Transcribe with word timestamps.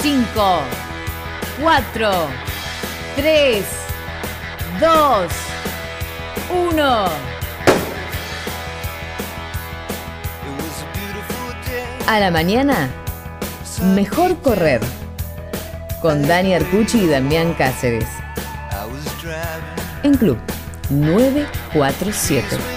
5, 0.00 0.60
4, 1.60 2.10
3, 3.16 3.64
2, 4.80 5.32
1. 6.70 7.04
A 12.08 12.20
la 12.20 12.30
mañana, 12.30 12.90
mejor 13.94 14.36
correr. 14.40 14.80
Con 16.00 16.26
Dani 16.26 16.54
Arcucci 16.54 17.04
y 17.04 17.06
Damián 17.06 17.54
Cáceres. 17.54 18.08
En 20.02 20.14
Club 20.14 20.38
947. 20.90 22.71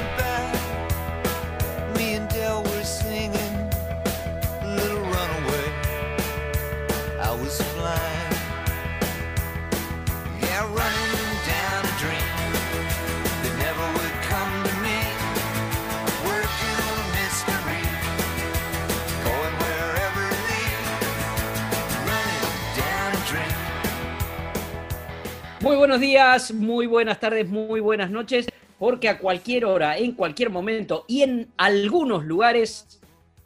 Muy 26.54 26.86
buenas 26.86 27.20
tardes, 27.22 27.48
muy 27.48 27.80
buenas 27.80 28.12
noches, 28.12 28.48
porque 28.78 29.08
a 29.08 29.20
cualquier 29.20 29.64
hora, 29.64 29.98
en 29.98 30.12
cualquier 30.12 30.50
momento 30.50 31.06
y 31.08 31.22
en 31.22 31.50
algunos 31.56 32.26
lugares, 32.26 33.00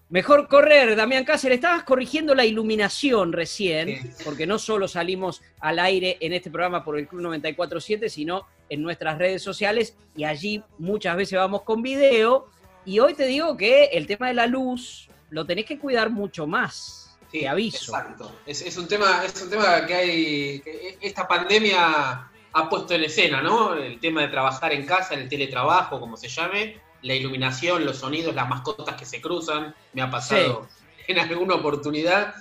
mejor 0.09 0.48
correr. 0.48 0.95
Damián 0.95 1.23
Cáceres, 1.23 1.57
estabas 1.57 1.84
corrigiendo 1.84 2.34
la 2.34 2.45
iluminación 2.45 3.31
recién, 3.31 4.12
porque 4.25 4.48
no 4.48 4.57
solo 4.57 4.88
salimos 4.88 5.43
al 5.59 5.77
aire 5.77 6.18
en 6.20 6.34
este 6.34 6.49
programa 6.49 6.84
por 6.84 6.98
el 6.98 7.07
Club 7.07 7.21
947, 7.21 8.09
sino 8.09 8.48
en 8.70 8.81
nuestras 8.81 9.20
redes 9.20 9.43
sociales 9.43 9.96
y 10.15 10.24
allí 10.24 10.63
muchas 10.79 11.15
veces 11.15 11.37
vamos 11.37 11.62
con 11.62 11.84
video. 11.84 12.48
Y 12.85 12.98
hoy 12.99 13.13
te 13.13 13.27
digo 13.27 13.55
que 13.55 13.85
el 13.85 14.07
tema 14.07 14.29
de 14.29 14.34
la 14.34 14.48
luz 14.48 15.09
lo 15.29 15.46
tenés 15.46 15.65
que 15.65 15.77
cuidar 15.77 16.09
mucho 16.09 16.48
más. 16.48 17.20
Sí, 17.31 17.41
te 17.41 17.48
aviso. 17.48 17.96
Exacto. 17.96 18.35
Es, 18.48 18.63
es 18.63 18.76
un 18.77 18.87
tema, 18.87 19.24
es 19.24 19.40
un 19.40 19.51
tema 19.51 19.85
que 19.85 19.93
hay. 19.93 20.59
que 20.62 20.98
esta 20.99 21.27
pandemia 21.27 22.31
ha 22.60 22.70
puesto 22.70 22.93
en 22.93 23.04
escena, 23.04 23.41
¿no? 23.41 23.74
El 23.74 23.99
tema 23.99 24.21
de 24.21 24.27
trabajar 24.27 24.74
en 24.74 24.85
casa, 24.85 25.15
el 25.15 25.27
teletrabajo, 25.27 25.99
como 25.99 26.18
se 26.18 26.27
llame, 26.27 26.79
la 27.02 27.15
iluminación, 27.15 27.85
los 27.85 27.98
sonidos, 27.98 28.35
las 28.35 28.48
mascotas 28.48 28.96
que 28.96 29.05
se 29.05 29.21
cruzan. 29.21 29.74
Me 29.93 30.02
ha 30.02 30.10
pasado 30.10 30.68
en 31.07 31.20
alguna 31.20 31.55
oportunidad. 31.55 32.35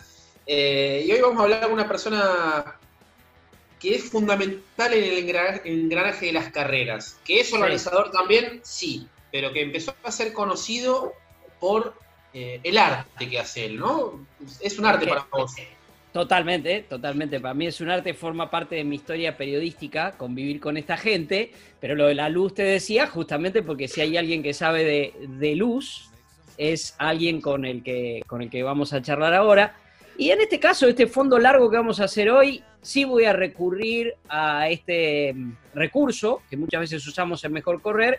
Eh, 0.47 1.05
y 1.07 1.13
hoy 1.13 1.21
vamos 1.21 1.41
a 1.41 1.45
hablar 1.45 1.63
con 1.63 1.73
una 1.73 1.89
persona 1.89 2.77
que 3.79 3.95
es 3.95 4.11
fundamental 4.11 4.93
en 4.93 5.05
el 5.05 5.19
engranaje, 5.19 5.63
engranaje 5.65 6.27
de 6.27 6.33
las 6.33 6.51
carreras. 6.51 7.19
Que 7.25 7.41
es 7.41 7.53
organizador 7.53 8.11
también, 8.11 8.61
sí, 8.65 9.07
pero 9.31 9.53
que 9.53 9.63
empezó 9.63 9.95
a 10.03 10.11
ser 10.11 10.33
conocido 10.33 11.13
por 11.61 11.95
eh, 12.35 12.61
el 12.63 12.79
arte 12.79 13.29
que 13.29 13.39
hace 13.39 13.67
él, 13.67 13.79
¿no? 13.79 14.27
Es 14.61 14.79
un 14.79 14.87
arte 14.87 15.07
para 15.07 15.27
vos. 15.31 15.55
Totalmente, 16.13 16.87
totalmente. 16.89 17.39
Para 17.39 17.55
mí 17.55 17.67
es 17.67 17.81
un 17.81 17.91
arte, 17.91 18.15
forma 18.15 18.51
parte 18.51 18.77
de 18.77 18.85
mi 18.85 18.97
historia 18.97 19.37
periodística, 19.37 20.13
convivir 20.13 20.59
con 20.59 20.77
esta 20.77 20.97
gente, 20.97 21.53
pero 21.81 21.95
lo 21.95 22.07
de 22.07 22.15
la 22.15 22.29
luz 22.29 22.55
te 22.55 22.63
decía 22.63 23.07
justamente 23.07 23.63
porque 23.63 23.89
si 23.89 24.01
hay 24.01 24.17
alguien 24.17 24.43
que 24.43 24.55
sabe 24.55 24.85
de, 24.85 25.13
de 25.39 25.55
luz, 25.55 26.11
es 26.57 26.95
alguien 26.99 27.41
con 27.41 27.65
el, 27.65 27.83
que, 27.83 28.23
con 28.27 28.43
el 28.43 28.51
que 28.51 28.63
vamos 28.63 28.93
a 28.93 29.01
charlar 29.01 29.35
ahora. 29.35 29.77
Y 30.19 30.31
en 30.31 30.41
este 30.41 30.59
caso, 30.59 30.89
este 30.89 31.07
fondo 31.07 31.39
largo 31.39 31.71
que 31.71 31.77
vamos 31.77 32.01
a 32.01 32.05
hacer 32.05 32.29
hoy, 32.31 32.63
sí 32.83 33.05
voy 33.05 33.25
a 33.25 33.33
recurrir 33.33 34.15
a 34.29 34.69
este 34.69 35.33
mm, 35.33 35.53
recurso 35.75 36.43
que 36.51 36.57
muchas 36.57 36.81
veces 36.81 37.07
usamos 37.07 37.45
en 37.45 37.53
Mejor 37.53 37.81
Correr, 37.81 38.19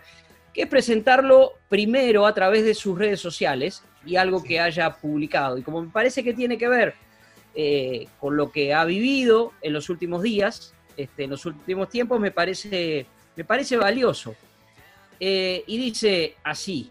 que 0.54 0.62
es 0.62 0.68
presentarlo 0.68 1.54
primero 1.68 2.26
a 2.26 2.34
través 2.34 2.64
de 2.64 2.74
sus 2.74 2.98
redes 2.98 3.20
sociales 3.20 3.84
y 4.06 4.16
algo 4.16 4.42
que 4.42 4.60
haya 4.60 4.90
publicado. 4.92 5.58
Y 5.58 5.62
como 5.62 5.82
me 5.82 5.90
parece 5.90 6.24
que 6.24 6.34
tiene 6.34 6.58
que 6.58 6.70
ver 6.70 6.96
eh, 7.56 8.08
con 8.20 8.38
lo 8.38 8.52
que 8.52 8.74
ha 8.74 8.86
vivido 8.86 9.54
en 9.62 9.74
los 9.74 9.90
últimos 9.90 10.24
días, 10.24 10.74
este, 10.98 11.24
en 11.24 11.32
los 11.32 11.46
últimos 11.46 11.90
tiempos, 11.90 12.20
me 12.20 12.32
parece, 12.32 13.06
me 13.36 13.44
parece 13.44 13.78
valioso. 13.78 14.36
Eh, 15.20 15.64
y 15.68 15.78
dice 15.78 16.36
así 16.44 16.90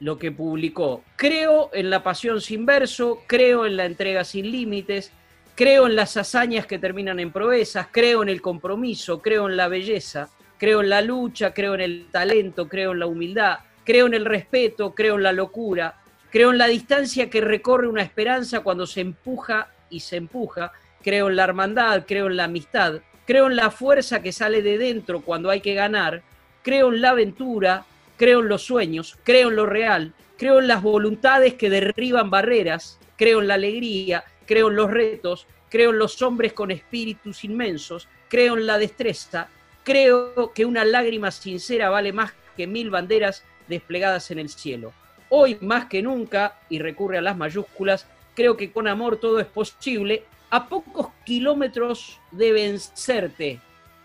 lo 0.00 0.18
que 0.18 0.32
publicó. 0.32 1.02
Creo 1.16 1.70
en 1.72 1.90
la 1.90 2.02
pasión 2.02 2.40
sin 2.40 2.66
verso, 2.66 3.22
creo 3.26 3.66
en 3.66 3.76
la 3.76 3.86
entrega 3.86 4.24
sin 4.24 4.50
límites, 4.50 5.10
creo 5.54 5.86
en 5.86 5.96
las 5.96 6.16
hazañas 6.16 6.66
que 6.66 6.78
terminan 6.78 7.18
en 7.18 7.32
proezas, 7.32 7.88
creo 7.90 8.22
en 8.22 8.28
el 8.28 8.42
compromiso, 8.42 9.22
creo 9.22 9.48
en 9.48 9.56
la 9.56 9.68
belleza, 9.68 10.28
creo 10.58 10.82
en 10.82 10.90
la 10.90 11.00
lucha, 11.00 11.54
creo 11.54 11.74
en 11.74 11.80
el 11.80 12.06
talento, 12.10 12.68
creo 12.68 12.92
en 12.92 13.00
la 13.00 13.06
humildad, 13.06 13.58
creo 13.84 14.06
en 14.06 14.14
el 14.14 14.26
respeto, 14.26 14.94
creo 14.94 15.16
en 15.16 15.22
la 15.22 15.32
locura, 15.32 16.00
creo 16.30 16.50
en 16.50 16.58
la 16.58 16.66
distancia 16.66 17.30
que 17.30 17.40
recorre 17.40 17.88
una 17.88 18.02
esperanza 18.02 18.60
cuando 18.60 18.86
se 18.86 19.00
empuja 19.00 19.68
y 19.90 20.00
se 20.00 20.16
empuja, 20.16 20.72
creo 21.02 21.28
en 21.28 21.36
la 21.36 21.44
hermandad, 21.44 22.04
creo 22.06 22.26
en 22.26 22.36
la 22.36 22.44
amistad, 22.44 23.00
creo 23.26 23.46
en 23.46 23.56
la 23.56 23.70
fuerza 23.70 24.22
que 24.22 24.32
sale 24.32 24.62
de 24.62 24.78
dentro 24.78 25.20
cuando 25.20 25.50
hay 25.50 25.60
que 25.60 25.74
ganar, 25.74 26.22
creo 26.62 26.92
en 26.92 27.00
la 27.00 27.10
aventura, 27.10 27.84
creo 28.16 28.40
en 28.40 28.48
los 28.48 28.62
sueños, 28.62 29.18
creo 29.24 29.50
en 29.50 29.56
lo 29.56 29.66
real, 29.66 30.14
creo 30.36 30.58
en 30.58 30.68
las 30.68 30.82
voluntades 30.82 31.54
que 31.54 31.70
derriban 31.70 32.30
barreras, 32.30 32.98
creo 33.16 33.40
en 33.40 33.48
la 33.48 33.54
alegría, 33.54 34.24
creo 34.46 34.68
en 34.68 34.76
los 34.76 34.90
retos, 34.90 35.46
creo 35.68 35.90
en 35.90 35.98
los 35.98 36.20
hombres 36.22 36.52
con 36.52 36.70
espíritus 36.70 37.44
inmensos, 37.44 38.08
creo 38.28 38.56
en 38.56 38.66
la 38.66 38.78
destreza, 38.78 39.48
creo 39.84 40.52
que 40.52 40.64
una 40.64 40.84
lágrima 40.84 41.30
sincera 41.30 41.90
vale 41.90 42.12
más 42.12 42.32
que 42.56 42.66
mil 42.66 42.90
banderas 42.90 43.44
desplegadas 43.68 44.30
en 44.30 44.38
el 44.38 44.48
cielo. 44.48 44.92
Hoy 45.28 45.58
más 45.60 45.86
que 45.86 46.02
nunca, 46.02 46.58
y 46.68 46.78
recurre 46.78 47.18
a 47.18 47.22
las 47.22 47.36
mayúsculas, 47.36 48.06
creo 48.36 48.56
que 48.56 48.70
con 48.70 48.86
amor 48.86 49.16
todo 49.16 49.40
es 49.40 49.46
posible, 49.46 50.24
a 50.50 50.68
pocos 50.68 51.08
kilómetros 51.24 52.20
de 52.30 52.52
vencerte, 52.52 53.60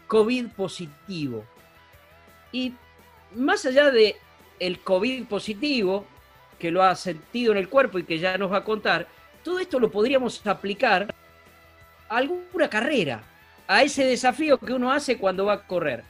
COVID 0.08 0.48
positivo. 0.48 1.46
Y 2.52 2.74
más 3.36 3.66
allá 3.66 3.92
de 3.92 4.16
el 4.60 4.80
COVID 4.80 5.26
positivo, 5.26 6.06
que 6.58 6.72
lo 6.72 6.82
ha 6.82 6.96
sentido 6.96 7.52
en 7.52 7.58
el 7.58 7.70
cuerpo 7.70 8.00
y 8.00 8.04
que 8.04 8.20
ya 8.20 8.38
nos 8.38 8.52
va 8.52 8.58
a 8.58 8.64
contar, 8.64 9.08
todo 9.44 9.60
esto 9.60 9.80
lo 9.80 9.92
podríamos 9.92 10.46
aplicar 10.48 11.14
a 12.08 12.18
alguna 12.18 12.70
carrera, 12.70 13.24
a 13.68 13.84
ese 13.84 14.06
desafío 14.06 14.58
que 14.58 14.74
uno 14.74 14.92
hace 14.92 15.18
cuando 15.18 15.46
va 15.46 15.54
a 15.54 15.68
correr. 15.68 16.04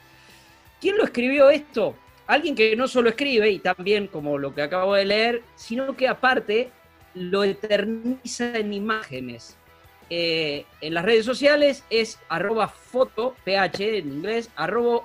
¿Quién 0.79 0.97
lo 0.97 1.03
escribió 1.03 1.49
esto? 1.49 1.95
Alguien 2.27 2.55
que 2.55 2.75
no 2.75 2.87
solo 2.87 3.09
escribe, 3.09 3.49
y 3.49 3.59
también 3.59 4.07
como 4.07 4.37
lo 4.37 4.53
que 4.53 4.61
acabo 4.61 4.93
de 4.93 5.05
leer, 5.05 5.43
sino 5.55 5.95
que 5.95 6.07
aparte 6.07 6.71
lo 7.13 7.43
eterniza 7.43 8.57
en 8.57 8.73
imágenes. 8.73 9.57
Eh, 10.09 10.65
en 10.81 10.93
las 10.93 11.05
redes 11.05 11.25
sociales 11.25 11.83
es 11.89 12.19
arroba 12.27 12.67
foto, 12.67 13.35
ph 13.45 13.97
en 13.97 14.11
inglés, 14.11 14.49
arroba, 14.55 15.03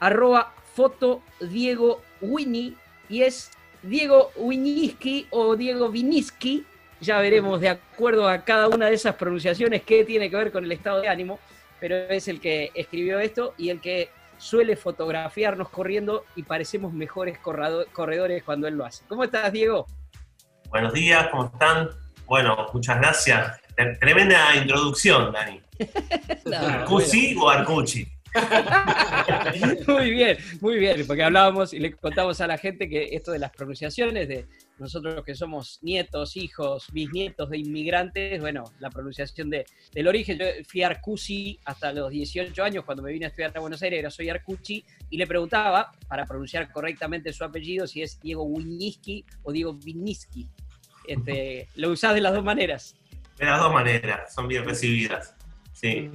arroba 0.00 0.54
foto 0.74 1.22
Diego 1.40 2.00
Winnie, 2.20 2.74
y 3.08 3.22
es 3.22 3.50
Diego 3.82 4.30
Winiski 4.36 5.26
o 5.30 5.56
Diego 5.56 5.90
Viniski, 5.90 6.64
ya 7.00 7.20
veremos 7.20 7.60
de 7.60 7.68
acuerdo 7.68 8.28
a 8.28 8.44
cada 8.44 8.68
una 8.68 8.86
de 8.86 8.94
esas 8.94 9.14
pronunciaciones 9.14 9.82
qué 9.82 10.04
tiene 10.04 10.30
que 10.30 10.36
ver 10.36 10.52
con 10.52 10.64
el 10.64 10.72
estado 10.72 11.00
de 11.00 11.08
ánimo, 11.08 11.38
pero 11.78 11.94
es 11.94 12.26
el 12.26 12.40
que 12.40 12.70
escribió 12.74 13.20
esto 13.20 13.54
y 13.56 13.70
el 13.70 13.80
que 13.80 14.08
suele 14.36 14.76
fotografiarnos 14.76 15.68
corriendo 15.68 16.24
y 16.36 16.42
parecemos 16.42 16.92
mejores 16.92 17.38
corredores 17.38 18.42
cuando 18.42 18.66
él 18.66 18.74
lo 18.74 18.84
hace. 18.84 19.04
¿Cómo 19.08 19.24
estás, 19.24 19.52
Diego? 19.52 19.86
Buenos 20.70 20.92
días, 20.92 21.28
¿cómo 21.28 21.46
están? 21.46 21.88
Bueno, 22.26 22.66
muchas 22.74 22.98
gracias. 22.98 23.58
Tremenda 24.00 24.54
introducción, 24.54 25.32
Dani. 25.32 25.60
no, 26.44 26.56
¿Arcusi 26.56 27.34
o 27.40 27.48
Arcucci? 27.48 28.06
muy 29.86 30.10
bien, 30.10 30.36
muy 30.60 30.78
bien, 30.78 31.06
porque 31.06 31.22
hablábamos 31.22 31.72
y 31.72 31.78
le 31.78 31.92
contamos 31.94 32.40
a 32.40 32.46
la 32.46 32.58
gente 32.58 32.88
que 32.88 33.08
esto 33.12 33.32
de 33.32 33.38
las 33.38 33.50
pronunciaciones 33.50 34.28
de 34.28 34.46
nosotros 34.78 35.24
que 35.24 35.34
somos 35.34 35.78
nietos, 35.82 36.36
hijos, 36.36 36.86
bisnietos 36.92 37.50
de 37.50 37.58
inmigrantes, 37.58 38.40
bueno, 38.40 38.64
la 38.78 38.90
pronunciación 38.90 39.50
de, 39.50 39.64
del 39.92 40.06
origen, 40.06 40.38
yo 40.38 40.44
fui 40.66 40.82
Arcusi 40.82 41.58
hasta 41.64 41.92
los 41.92 42.10
18 42.10 42.62
años 42.62 42.84
cuando 42.84 43.02
me 43.02 43.12
vine 43.12 43.26
a 43.26 43.28
estudiar 43.28 43.52
a 43.56 43.60
Buenos 43.60 43.82
Aires, 43.82 43.98
era 43.98 44.10
soy 44.10 44.28
Arcucci, 44.28 44.84
y 45.10 45.16
le 45.16 45.26
preguntaba, 45.26 45.92
para 46.06 46.26
pronunciar 46.26 46.70
correctamente 46.70 47.32
su 47.32 47.44
apellido, 47.44 47.86
si 47.86 48.02
es 48.02 48.20
Diego 48.20 48.44
Winiski 48.44 49.24
o 49.42 49.52
Diego 49.52 49.72
Viniski. 49.72 50.48
Este, 51.08 51.68
lo 51.76 51.90
usás 51.90 52.14
de 52.14 52.20
las 52.20 52.34
dos 52.34 52.44
maneras. 52.44 52.94
De 53.38 53.46
las 53.46 53.58
dos 53.58 53.72
maneras, 53.72 54.34
son 54.34 54.46
bien 54.46 54.64
recibidas. 54.64 55.34
Sí. 55.72 56.10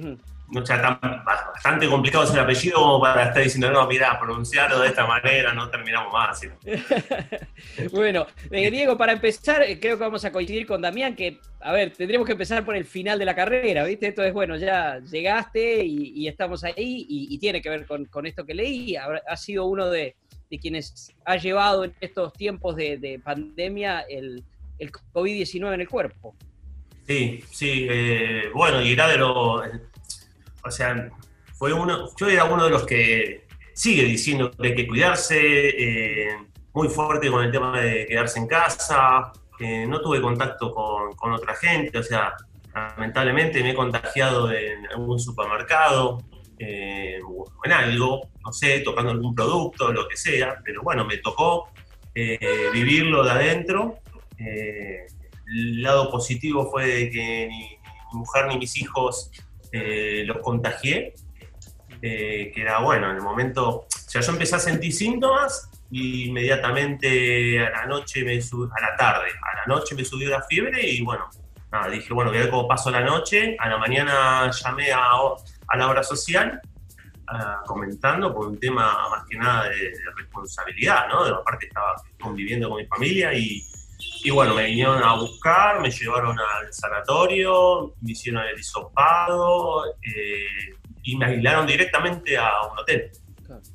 no 0.50 0.62
tan, 0.62 1.00
bastante 1.24 1.88
complicado 1.88 2.24
ese 2.24 2.38
apellido 2.38 2.76
como 2.76 3.00
para 3.00 3.24
estar 3.24 3.42
diciendo, 3.42 3.70
no, 3.70 3.88
mira, 3.88 4.20
pronunciarlo 4.20 4.78
de 4.78 4.88
esta 4.88 5.06
manera, 5.06 5.52
no 5.52 5.68
terminamos 5.68 6.12
más. 6.12 6.40
bueno, 7.92 8.26
eh, 8.50 8.70
Diego, 8.70 8.96
para 8.96 9.12
empezar, 9.12 9.62
eh, 9.62 9.80
creo 9.80 9.96
que 9.96 10.04
vamos 10.04 10.24
a 10.24 10.30
coincidir 10.30 10.66
con 10.66 10.82
Damián, 10.82 11.16
que, 11.16 11.40
a 11.60 11.72
ver, 11.72 11.92
tendríamos 11.92 12.26
que 12.26 12.32
empezar 12.32 12.64
por 12.64 12.76
el 12.76 12.84
final 12.84 13.18
de 13.18 13.24
la 13.24 13.34
carrera, 13.34 13.84
¿viste? 13.84 14.08
Entonces, 14.08 14.32
bueno, 14.32 14.56
ya 14.56 15.00
llegaste 15.00 15.82
y, 15.84 16.28
estamos 16.28 16.62
ahí 16.62 17.06
y, 17.08 17.38
tiene 17.38 17.60
que 17.60 17.70
ver 17.70 17.86
con, 17.86 18.26
esto 18.26 18.44
que 18.44 18.54
leí. 18.54 18.96
Ha, 18.96 19.36
sido 19.36 19.64
uno 19.64 19.88
de, 19.88 20.14
quienes 20.60 21.12
ha 21.24 21.36
llevado 21.36 21.84
en 21.84 21.94
estos 22.00 22.32
tiempos 22.34 22.76
de, 22.76 23.20
pandemia 23.24 24.04
el, 24.08 24.44
el 24.78 24.92
COVID-19 24.92 25.74
en 25.74 25.80
el 25.80 25.88
cuerpo. 25.88 26.34
Sí, 27.06 27.44
sí, 27.50 27.86
eh, 27.90 28.50
bueno, 28.54 28.80
y 28.80 28.92
era 28.92 29.08
de 29.08 29.18
lo, 29.18 29.56
o 29.56 30.70
sea, 30.70 31.10
fue 31.52 31.72
uno, 31.72 32.08
yo 32.16 32.28
era 32.28 32.44
uno 32.44 32.64
de 32.64 32.70
los 32.70 32.84
que 32.84 33.46
sigue 33.74 34.04
diciendo 34.04 34.50
que 34.50 34.68
hay 34.68 34.74
que 34.74 34.86
cuidarse, 34.86 35.38
eh, 35.38 36.36
muy 36.72 36.88
fuerte 36.88 37.30
con 37.30 37.44
el 37.44 37.52
tema 37.52 37.78
de 37.78 38.06
quedarse 38.06 38.38
en 38.38 38.46
casa, 38.46 39.32
no 39.86 40.00
tuve 40.00 40.20
contacto 40.20 40.74
con, 40.74 41.32
otra 41.32 41.54
gente, 41.54 41.98
o 41.98 42.02
sea, 42.02 42.34
lamentablemente 42.74 43.62
me 43.62 43.70
he 43.70 43.74
contagiado 43.74 44.50
en 44.50 44.86
algún 44.90 45.18
supermercado, 45.18 46.22
eh, 46.58 47.18
en 47.64 47.72
algo, 47.72 48.28
no 48.44 48.52
sé, 48.52 48.80
tocando 48.80 49.12
algún 49.12 49.34
producto, 49.34 49.92
lo 49.92 50.08
que 50.08 50.16
sea, 50.16 50.60
pero 50.64 50.82
bueno, 50.82 51.04
me 51.04 51.18
tocó 51.18 51.68
vivirlo 52.14 53.24
de 53.24 53.30
adentro 53.30 53.98
el 54.38 55.82
lado 55.82 56.10
positivo 56.10 56.70
fue 56.70 56.86
de 56.86 57.10
que 57.10 57.46
ni, 57.48 57.78
mi 58.12 58.18
mujer 58.18 58.46
ni 58.46 58.58
mis 58.58 58.76
hijos 58.76 59.30
eh, 59.72 60.24
los 60.26 60.38
contagié, 60.38 61.14
eh, 62.00 62.52
que 62.54 62.60
era 62.60 62.78
bueno, 62.78 63.10
en 63.10 63.16
el 63.16 63.22
momento, 63.22 63.68
o 63.68 63.86
sea, 63.88 64.20
yo 64.20 64.32
empecé 64.32 64.56
a 64.56 64.58
sentir 64.58 64.92
síntomas 64.92 65.70
y 65.90 66.28
inmediatamente 66.28 67.66
a 67.66 67.70
la 67.70 67.86
noche, 67.86 68.24
me 68.24 68.34
a 68.34 68.80
la 68.80 68.96
tarde, 68.96 69.28
a 69.42 69.56
la 69.56 69.74
noche 69.74 69.94
me 69.94 70.04
subió 70.04 70.30
la 70.30 70.42
fiebre 70.42 70.88
y 70.88 71.02
bueno, 71.02 71.28
nada, 71.70 71.88
dije, 71.88 72.12
bueno, 72.12 72.30
voy 72.30 72.40
a 72.40 72.50
cómo 72.50 72.68
paso 72.68 72.90
la 72.90 73.00
noche, 73.00 73.56
a 73.58 73.68
la 73.68 73.78
mañana 73.78 74.50
llamé 74.50 74.92
a, 74.92 75.00
a 75.68 75.76
la 75.76 75.88
obra 75.88 76.02
social 76.02 76.60
ah, 77.26 77.62
comentando 77.66 78.34
por 78.34 78.48
un 78.48 78.58
tema 78.58 79.08
más 79.10 79.24
que 79.28 79.36
nada 79.36 79.68
de, 79.68 79.76
de 79.76 79.98
responsabilidad, 80.16 81.08
¿no? 81.08 81.24
De 81.24 81.30
la 81.30 81.42
parte 81.42 81.66
estaba 81.66 81.94
conviviendo 82.20 82.68
con 82.68 82.78
mi 82.78 82.86
familia 82.86 83.32
y 83.34 83.64
y 83.98 84.30
bueno, 84.30 84.54
me 84.54 84.66
vinieron 84.66 85.02
a 85.02 85.14
buscar, 85.14 85.80
me 85.80 85.90
llevaron 85.90 86.38
al 86.38 86.72
sanatorio, 86.72 87.94
me 88.00 88.12
hicieron 88.12 88.42
el 88.44 88.58
hisopado 88.58 89.84
eh, 90.02 90.74
y 91.02 91.16
me 91.16 91.26
aislaron 91.26 91.66
directamente 91.66 92.36
a 92.36 92.50
un 92.70 92.78
hotel. 92.78 93.10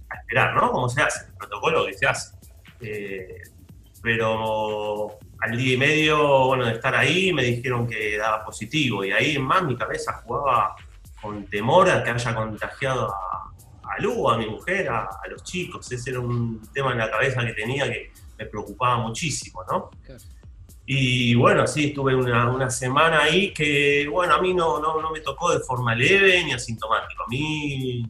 A 0.10 0.16
esperar, 0.16 0.56
¿no? 0.56 0.72
Como 0.72 0.90
se 0.90 1.02
hace, 1.02 1.28
el 1.28 1.34
protocolo 1.36 1.86
que 1.86 1.94
se 1.94 2.08
hace. 2.08 2.36
Eh, 2.82 3.42
pero 4.02 5.20
al 5.42 5.58
día 5.58 5.74
y 5.74 5.78
medio, 5.78 6.48
bueno, 6.48 6.66
de 6.66 6.74
estar 6.74 6.96
ahí, 6.96 7.32
me 7.32 7.44
dijeron 7.44 7.88
que 7.88 8.18
daba 8.18 8.44
positivo. 8.44 9.04
Y 9.04 9.12
ahí 9.12 9.38
más 9.38 9.64
mi 9.64 9.76
cabeza 9.76 10.22
jugaba 10.24 10.76
con 11.22 11.46
temor 11.46 11.90
a 11.90 12.04
que 12.04 12.10
haya 12.10 12.34
contagiado 12.34 13.14
a, 13.14 13.52
a 13.84 14.02
Lu, 14.02 14.30
a 14.30 14.38
mi 14.38 14.48
mujer, 14.48 14.90
a, 14.90 15.10
los 15.30 15.44
chicos. 15.44 15.92
Ese 15.92 16.12
era 16.12 16.20
un 16.20 16.62
tema 16.74 16.92
en 16.92 17.00
la 17.00 17.10
cabeza 17.10 17.46
que 17.46 17.54
tenía 17.54 17.86
que 17.86 18.12
me 18.40 18.46
preocupaba 18.46 18.98
muchísimo, 18.98 19.64
¿no? 19.70 19.92
Y 20.86 21.36
bueno, 21.36 21.68
sí, 21.68 21.88
estuve 21.88 22.16
una, 22.16 22.70
semana 22.72 23.24
ahí 23.24 23.54
que, 23.54 24.08
bueno, 24.10 24.34
a 24.34 24.42
mí 24.42 24.54
no, 24.54 24.80
no, 24.80 25.12
me 25.12 25.20
tocó 25.20 25.52
de 25.52 25.60
forma 25.60 25.94
leve 25.94 26.44
ni 26.44 26.54
asintomático. 26.54 27.24
A 27.24 27.28
mí 27.28 28.04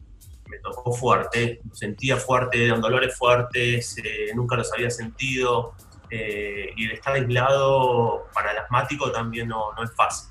me 0.48 0.58
tocó 0.60 0.92
fuerte, 0.92 1.60
sentía 1.72 2.16
fuerte, 2.16 2.64
eran 2.64 2.80
dolores 2.80 3.14
fuertes, 3.18 3.98
eh, 3.98 4.30
nunca 4.34 4.56
los 4.56 4.72
había 4.72 4.88
sentido. 4.88 5.74
Eh, 6.08 6.70
y 6.76 6.86
el 6.86 6.92
estar 6.92 7.14
aislado 7.14 8.28
para 8.32 8.52
el 8.52 8.58
asmático 8.58 9.12
también 9.12 9.48
no, 9.48 9.72
es 9.82 9.94
fácil. 9.94 10.30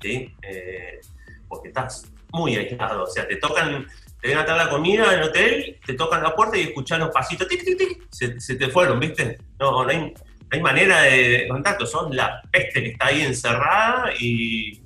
¿sí? 0.00 0.34
Eh, 0.40 1.00
porque 1.48 1.68
estás 1.68 2.10
muy 2.32 2.56
aislado. 2.56 3.04
O 3.04 3.06
sea, 3.06 3.28
te 3.28 3.36
tocan, 3.36 3.86
te 4.24 4.30
ven 4.30 4.38
a 4.38 4.46
traer 4.46 4.64
la 4.64 4.70
comida 4.70 5.12
en 5.12 5.18
el 5.18 5.28
hotel, 5.28 5.78
te 5.84 5.92
tocan 5.92 6.22
la 6.22 6.34
puerta 6.34 6.56
y 6.56 6.62
escuchas 6.62 6.98
los 6.98 7.10
pasitos, 7.10 7.46
tic, 7.46 7.62
tic, 7.62 7.76
tic, 7.76 8.06
se, 8.10 8.40
se 8.40 8.54
te 8.54 8.70
fueron, 8.70 8.98
¿viste? 8.98 9.36
No, 9.58 9.84
no 9.84 9.90
hay 9.90 10.14
hay 10.50 10.62
manera 10.62 11.02
de 11.02 11.46
contacto, 11.46 11.84
son 11.84 12.16
la 12.16 12.40
peste 12.50 12.82
que 12.82 12.88
está 12.92 13.08
ahí 13.08 13.20
encerrada 13.20 14.14
y, 14.18 14.82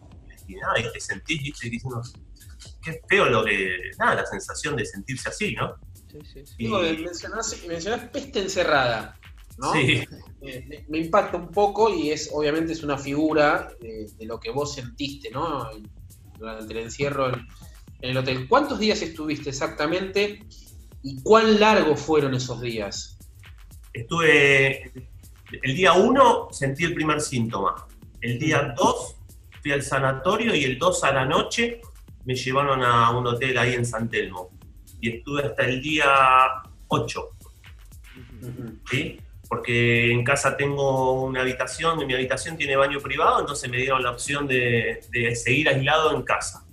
nada, 0.49 0.81
y 0.81 0.93
te 0.93 0.99
sentís, 0.99 1.41
¿viste? 1.41 1.71
diciendo, 1.71 2.03
qué 2.83 3.01
feo 3.09 3.27
lo 3.27 3.45
que, 3.45 3.79
nada, 3.97 4.17
la 4.17 4.27
sensación 4.27 4.75
de 4.75 4.85
sentirse 4.85 5.29
así, 5.29 5.55
¿no? 5.55 5.77
Sí, 6.11 6.19
sí, 6.25 6.47
sí. 6.47 6.55
Y, 6.59 6.69
mencionás, 6.69 7.55
peste 8.13 8.41
encerrada, 8.41 9.17
¿no? 9.59 9.73
Sí. 9.73 10.05
Eh, 10.43 10.85
me, 10.89 10.99
impacta 10.99 11.37
un 11.37 11.53
poco 11.53 11.95
y 11.95 12.11
es, 12.11 12.29
obviamente, 12.33 12.73
es 12.73 12.83
una 12.83 12.99
figura 12.99 13.69
de, 13.81 14.11
lo 14.27 14.41
que 14.41 14.51
vos 14.51 14.75
sentiste, 14.75 15.31
¿no? 15.31 15.69
Durante 16.39 16.73
el 16.73 16.81
encierro 16.81 17.29
en, 17.29 17.47
en 18.01 18.11
el 18.11 18.17
hotel. 18.17 18.49
¿Cuántos 18.49 18.79
días 18.79 19.03
estuviste 19.03 19.51
exactamente 19.51 20.45
y 21.03 21.21
cuán 21.23 21.59
largos 21.59 22.01
fueron 22.01 22.35
esos 22.35 22.61
días? 22.61 23.19
Estuve 23.93 24.93
el 25.63 25.75
día 25.75 25.93
1 25.95 26.49
sentí 26.53 26.85
el 26.85 26.95
primer 26.95 27.21
síntoma. 27.21 27.87
El 28.21 28.39
día 28.39 28.75
2 28.77 29.17
fui 29.63 29.73
al 29.73 29.83
sanatorio 29.83 30.55
y 30.55 30.65
el 30.65 30.79
2 30.79 31.05
a 31.05 31.13
la 31.13 31.25
noche 31.25 31.81
me 32.25 32.35
llevaron 32.35 32.83
a 32.83 33.11
un 33.11 33.27
hotel 33.27 33.57
ahí 33.57 33.75
en 33.75 33.87
San 33.87 34.09
Telmo. 34.11 34.51
Y 35.01 35.17
estuve 35.17 35.45
hasta 35.45 35.65
el 35.65 35.81
día 35.81 36.07
8. 36.89 37.29
¿Sí? 38.91 39.21
Porque 39.49 40.13
en 40.13 40.25
casa 40.25 40.57
tengo 40.57 41.23
una 41.23 41.41
habitación, 41.41 42.01
y 42.03 42.05
mi 42.05 42.13
habitación 42.13 42.59
tiene 42.59 42.77
baño 42.77 43.01
privado, 43.01 43.41
entonces 43.41 43.71
me 43.71 43.79
dieron 43.79 44.03
la 44.03 44.11
opción 44.11 44.47
de, 44.47 45.01
seguir 45.35 45.71
aislado 45.71 46.15
en 46.15 46.23
casa. 46.23 46.67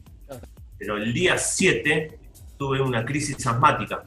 Pero 0.77 0.97
el 0.97 1.13
día 1.13 1.37
7 1.37 2.19
tuve 2.57 2.81
una 2.81 3.05
crisis 3.05 3.45
asmática, 3.45 4.03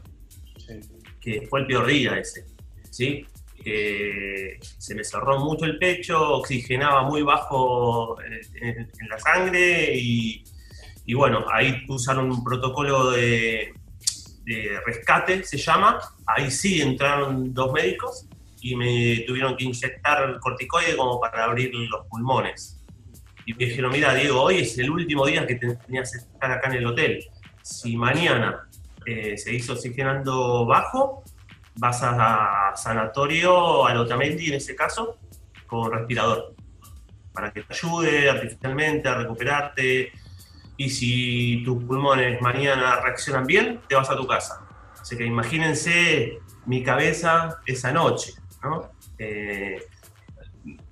que 1.20 1.46
fue 1.48 1.60
el 1.60 1.66
peor 1.66 1.86
día 1.86 2.18
ese. 2.18 2.46
¿sí? 2.90 3.26
que 3.62 4.58
se 4.60 4.94
me 4.94 5.04
cerró 5.04 5.38
mucho 5.40 5.64
el 5.64 5.78
pecho, 5.78 6.36
oxigenaba 6.36 7.02
muy 7.02 7.22
bajo 7.22 8.16
en, 8.22 9.08
la 9.08 9.18
sangre 9.18 9.94
y, 9.96 10.44
bueno, 11.14 11.44
ahí 11.52 11.84
usaron 11.88 12.30
un 12.30 12.44
protocolo 12.44 13.10
de, 13.10 13.72
rescate, 14.86 15.44
se 15.44 15.58
llama, 15.58 15.98
ahí 16.26 16.50
sí 16.50 16.80
entraron 16.80 17.52
dos 17.52 17.72
médicos 17.72 18.26
y 18.60 18.74
me 18.74 19.24
tuvieron 19.26 19.56
que 19.56 19.64
inyectar 19.64 20.38
corticoide 20.40 20.96
como 20.96 21.20
para 21.20 21.44
abrir 21.44 21.70
los 21.74 22.06
pulmones. 22.06 22.77
Y 23.48 23.54
me 23.54 23.64
dijeron, 23.64 23.90
mira 23.90 24.12
Diego, 24.12 24.42
hoy 24.42 24.58
es 24.58 24.76
el 24.76 24.90
último 24.90 25.24
día 25.24 25.46
que 25.46 25.54
tenías 25.54 26.12
que 26.12 26.18
estar 26.18 26.50
acá 26.52 26.68
en 26.68 26.74
el 26.74 26.86
hotel. 26.86 27.24
Si 27.62 27.96
mañana 27.96 28.68
eh, 29.06 29.38
se 29.38 29.54
hizo 29.54 29.72
oxigenando 29.72 30.66
bajo, 30.66 31.24
vas 31.76 32.02
a, 32.02 32.72
sanatorio, 32.76 33.86
al 33.86 33.96
Otamendi 33.96 34.48
en 34.48 34.56
ese 34.56 34.76
caso, 34.76 35.16
con 35.66 35.90
respirador, 35.90 36.56
para 37.32 37.50
que 37.50 37.62
te 37.62 37.72
ayude 37.72 38.28
artificialmente 38.28 39.08
a 39.08 39.14
recuperarte. 39.14 40.12
Y 40.76 40.90
si 40.90 41.62
tus 41.64 41.82
pulmones 41.84 42.42
mañana 42.42 43.00
reaccionan 43.00 43.46
bien, 43.46 43.80
te 43.88 43.94
vas 43.94 44.10
a 44.10 44.16
tu 44.16 44.26
casa. 44.26 44.60
Así 45.00 45.16
que 45.16 45.24
imagínense 45.24 46.38
mi 46.66 46.82
cabeza 46.82 47.60
esa 47.64 47.92
noche, 47.92 48.34
¿no? 48.62 48.90
Eh, 49.18 49.78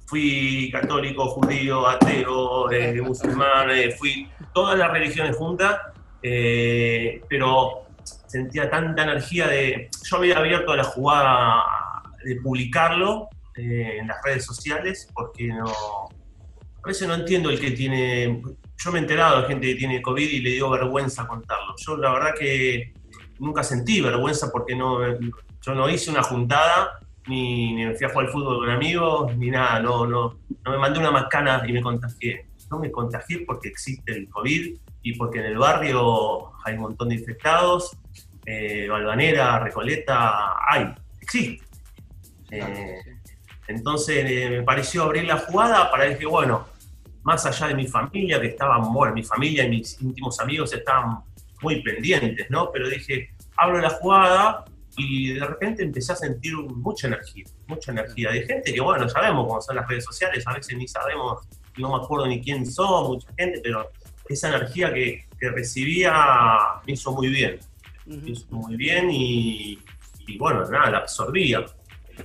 fui 0.07 0.71
católico, 0.71 1.27
judío, 1.27 1.87
ateo, 1.87 2.71
eh, 2.71 3.01
musulmán, 3.03 3.71
eh, 3.71 3.91
fui 3.91 4.29
todas 4.55 4.79
las 4.79 4.91
religiones 4.91 5.37
juntas, 5.37 5.79
pero 7.29 7.87
sentía 8.27 8.71
tanta 8.71 9.05
energía 9.05 9.49
de... 9.49 9.89
Yo 10.05 10.17
había 10.17 10.39
abierto 10.39 10.75
la 10.75 10.85
jugada 10.85 11.63
de 12.25 12.37
publicarlo 12.37 13.29
eh, 13.55 13.99
en 14.01 14.09
las 14.09 14.19
redes 14.25 14.45
sociales 14.45 15.09
porque 15.15 15.49
no... 15.49 15.65
A 15.65 16.87
veces 16.87 17.09
no 17.09 17.15
entiendo 17.15 17.51
el 17.51 17.59
que 17.59 17.73
tiene... 17.73 18.43
Yo 18.79 18.93
me 18.93 18.99
he 18.99 19.03
enterado 19.03 19.43
de 19.43 19.49
gente 19.49 19.69
que 19.69 19.75
tiene 19.75 20.03
COVID 20.03 20.29
y 20.29 20.41
le 20.41 20.51
dio 20.51 20.71
vergüenza 20.71 21.27
contarlo. 21.27 21.75
Yo 21.79 21.97
la 21.97 22.13
verdad 22.13 22.35
que 22.39 22.93
nunca 23.39 23.65
sentí 23.65 24.01
vergüenza 24.01 24.53
porque 24.53 24.77
no, 24.77 25.01
yo 25.19 25.75
no 25.75 25.89
hice 25.89 26.11
una 26.11 26.23
juntada, 26.23 27.01
ni, 27.27 27.75
ni 27.75 27.87
me 27.87 27.95
fui 27.95 28.07
a 28.07 28.11
jugar 28.11 28.27
al 28.27 28.33
fútbol 28.33 28.59
con 28.59 28.71
amigos, 28.71 29.37
ni 29.37 29.51
nada, 29.51 29.81
no, 29.81 30.07
no, 30.07 30.39
no 30.65 30.71
me 30.71 30.79
mandé 30.79 30.99
una 30.99 31.11
macana 31.11 31.63
y 31.67 31.73
me 31.73 31.83
contagié. 31.83 32.47
No 32.71 32.81
me 32.81 32.91
contagié 32.91 33.41
porque 33.47 33.69
existe 33.69 34.13
el 34.13 34.29
COVID 34.29 34.77
y 35.03 35.13
porque 35.17 35.39
en 35.39 35.47
el 35.47 35.59
barrio 35.59 36.53
hay 36.65 36.75
un 36.75 36.81
montón 36.81 37.09
de 37.11 37.15
infectados 37.15 37.97
eh, 38.47 38.87
Balvanera, 38.89 39.59
Recoleta, 39.59 40.55
hay, 40.69 40.95
existe. 41.21 41.67
Eh, 42.51 43.01
entonces 43.67 44.25
eh, 44.25 44.51
me 44.51 44.63
pareció 44.63 45.03
abrir 45.03 45.25
la 45.25 45.39
jugada 45.39 45.91
para 45.91 46.05
decir, 46.05 46.29
bueno, 46.29 46.69
más 47.25 47.45
allá 47.45 47.67
de 47.67 47.75
mi 47.75 47.89
familia, 47.89 48.41
que 48.41 48.47
estaban, 48.47 48.93
bueno, 48.93 49.13
mi 49.13 49.25
familia 49.25 49.65
y 49.65 49.71
mis 49.71 50.01
íntimos 50.01 50.39
amigos 50.39 50.73
estaban 50.73 51.19
muy 51.61 51.83
pendientes, 51.83 52.49
¿no? 52.51 52.71
Pero 52.71 52.89
dije, 52.89 53.31
abro 53.57 53.81
la 53.81 53.91
jugada 53.91 54.65
y 54.97 55.35
de 55.35 55.45
repente 55.45 55.83
empecé 55.83 56.13
a 56.13 56.17
sentir 56.17 56.55
mucha 56.55 57.07
energía, 57.07 57.45
mucha 57.67 57.93
energía. 57.93 58.31
De 58.31 58.43
gente 58.43 58.73
que, 58.73 58.81
bueno, 58.81 59.09
sabemos 59.09 59.47
cómo 59.47 59.61
son 59.61 59.77
las 59.77 59.87
redes 59.87 60.05
sociales, 60.05 60.47
a 60.47 60.55
veces 60.55 60.77
ni 60.77 60.89
sabemos, 60.89 61.47
no 61.77 61.97
me 61.97 62.05
acuerdo 62.05 62.27
ni 62.27 62.41
quién 62.41 62.65
son, 62.65 63.09
mucha 63.09 63.29
gente, 63.37 63.61
pero 63.63 63.91
esa 64.29 64.49
energía 64.49 64.93
que, 64.93 65.27
recibía 65.39 66.13
me 66.87 66.95
hizo 66.95 67.13
muy 67.13 67.29
bien. 67.29 67.59
Me 68.07 68.31
hizo 68.31 68.47
muy 68.51 68.77
bien 68.77 69.11
y, 69.11 69.79
bueno, 70.39 70.65
nada, 70.71 70.91
la 70.91 70.99
absorbía. 70.99 71.65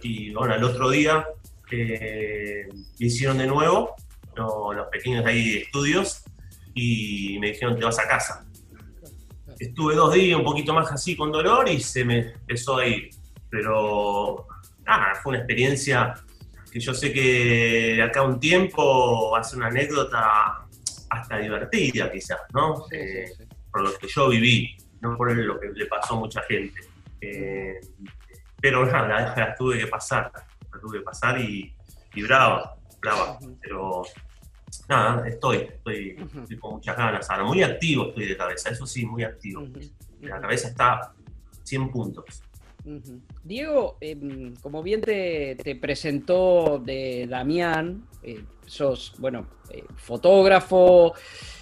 Y 0.01 0.31
bueno, 0.33 0.55
el 0.55 0.63
otro 0.63 0.89
día 0.89 1.25
eh, 1.71 2.67
me 2.71 3.05
hicieron 3.05 3.37
de 3.37 3.47
nuevo 3.47 3.95
los 4.35 4.87
pequeños 4.87 5.25
ahí 5.25 5.57
estudios 5.57 6.23
y 6.73 7.37
me 7.39 7.51
dijeron 7.51 7.77
te 7.77 7.83
vas 7.83 7.99
a 7.99 8.07
casa 8.07 8.45
estuve 9.61 9.95
dos 9.95 10.13
días 10.13 10.37
un 10.37 10.43
poquito 10.43 10.73
más 10.73 10.91
así 10.91 11.15
con 11.15 11.31
dolor 11.31 11.69
y 11.69 11.79
se 11.79 12.03
me 12.03 12.19
empezó 12.19 12.77
a 12.77 12.87
ir. 12.87 13.09
Pero 13.49 14.47
nada, 14.85 15.13
fue 15.15 15.31
una 15.31 15.39
experiencia 15.39 16.15
que 16.71 16.79
yo 16.79 16.93
sé 16.93 17.13
que 17.13 17.93
de 17.95 18.01
acá 18.01 18.21
a 18.21 18.23
un 18.23 18.39
tiempo 18.39 19.37
ser 19.43 19.59
una 19.59 19.67
anécdota 19.67 20.65
hasta 21.09 21.37
divertida 21.37 22.11
quizás, 22.11 22.39
¿no? 22.53 22.85
Eh, 22.91 23.29
por 23.69 23.83
lo 23.83 23.93
que 23.97 24.07
yo 24.07 24.29
viví, 24.29 24.75
no 25.01 25.15
por 25.15 25.31
lo 25.31 25.59
que 25.59 25.67
le 25.67 25.85
pasó 25.85 26.15
a 26.15 26.19
mucha 26.19 26.41
gente. 26.43 26.81
Eh, 27.19 27.79
pero 28.59 28.85
nada, 28.85 29.35
la, 29.35 29.55
tuve 29.55 29.77
que 29.77 29.87
pasar, 29.87 30.31
la 30.73 30.79
tuve 30.79 30.99
que 30.99 31.03
pasar 31.03 31.39
y, 31.39 31.75
y 32.15 32.23
brava, 32.23 32.75
brava. 32.99 33.37
Pero 33.61 34.03
nada, 34.91 35.27
estoy, 35.27 35.57
estoy, 35.57 36.15
con 36.59 36.75
muchas 36.75 36.95
ganas. 36.97 37.29
Ahora, 37.29 37.45
muy 37.45 37.63
activo 37.63 38.09
estoy 38.09 38.27
de 38.27 38.37
cabeza, 38.37 38.69
eso 38.69 38.85
sí, 38.85 39.05
muy 39.05 39.23
activo. 39.23 39.65
La 40.21 40.39
cabeza 40.39 40.67
está 40.67 41.13
100 41.63 41.91
puntos. 41.91 42.43
Diego, 43.43 43.97
em, 44.01 44.55
como 44.55 44.81
bien 44.81 45.01
te, 45.01 45.55
presentó 45.79 46.81
de 46.83 47.27
Damián, 47.29 48.07
eh, 48.23 48.43
sos, 48.65 49.13
bueno, 49.19 49.47
eh, 49.69 49.83
fotógrafo, 49.95 51.13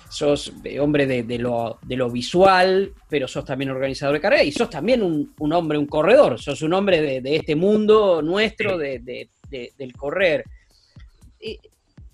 sos 0.10 0.54
eh, 0.64 0.80
hombre 0.80 1.06
de, 1.06 1.38
lo, 1.38 2.10
visual, 2.10 2.94
pero 3.10 3.28
sos 3.28 3.46
también 3.46 3.70
organizador 3.70 4.16
de 4.16 4.22
carrera 4.22 4.44
y 4.44 4.52
sos 4.52 4.70
también 4.70 5.04
un, 5.04 5.54
hombre, 5.54 5.78
un 5.78 5.88
corredor, 5.88 6.40
sos 6.40 6.62
un 6.62 6.74
hombre 6.74 7.22
de, 7.22 7.36
este 7.36 7.56
mundo 7.56 8.22
nuestro 8.22 8.78
del 8.78 9.94
correr. 9.96 10.46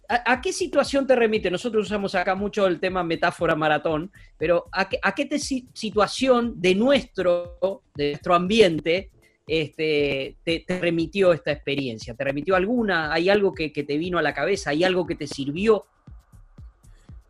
¿A, 0.08 0.42
qué 0.42 0.54
situación 0.54 1.08
te 1.08 1.16
remite? 1.16 1.50
Nosotros 1.50 1.88
usamos 1.88 2.16
acá 2.16 2.36
mucho 2.36 2.68
el 2.68 2.80
tema 2.80 3.04
metáfora 3.04 3.56
maratón, 3.56 4.12
pero 4.38 4.66
¿a 4.72 4.88
qué, 4.88 5.40
situación 5.40 6.62
de 6.62 6.76
nuestro, 6.76 7.82
de 7.96 8.20
ambiente 8.30 9.10
este, 9.48 10.36
te, 10.44 10.66
remitió 10.80 11.34
esta 11.34 11.52
experiencia? 11.52 12.14
¿Te 12.14 12.24
remitió 12.24 12.56
alguna? 12.56 13.12
¿Hay 13.12 13.30
algo 13.30 13.54
que, 13.54 13.70
te 13.70 13.98
vino 13.98 14.18
a 14.18 14.22
la 14.22 14.34
cabeza? 14.34 14.72
¿Hay 14.72 14.84
algo 14.84 15.06
que 15.06 15.16
te 15.16 15.28
sirvió? 15.28 15.86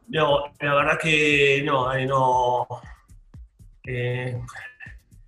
No, 0.08 0.46
la 0.60 0.75
verdad 0.75 1.00
que 1.01 1.63
no, 1.65 1.94
eh, 1.94 2.05
no. 2.05 2.67
Eh, 3.88 4.39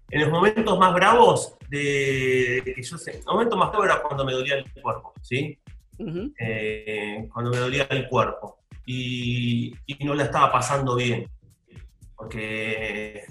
en 0.10 0.22
los 0.22 0.30
momentos 0.30 0.77
más 0.80 0.94
bravos 0.94 1.58
de, 1.70 2.62
que 2.63 2.82
yo 2.82 2.98
sé, 2.98 3.20
el 3.20 3.25
momento 3.25 3.58
más 3.58 3.70
bravo 3.70 3.86
era 3.86 4.01
cuando 4.01 4.24
me 4.24 4.34
dolía 4.34 4.56
el 4.56 4.72
cuerpo, 4.82 5.13
¿sí? 5.22 5.58
Eh, 6.39 7.27
cuando 7.34 7.51
me 7.51 7.58
dolía 7.58 7.88
el 7.89 8.08
cuerpo 8.08 8.60
y, 8.86 9.74
no 10.01 10.13
la 10.13 10.25
estaba 10.25 10.51
pasando 10.51 10.96
bien, 10.96 11.30
porque 12.16 13.24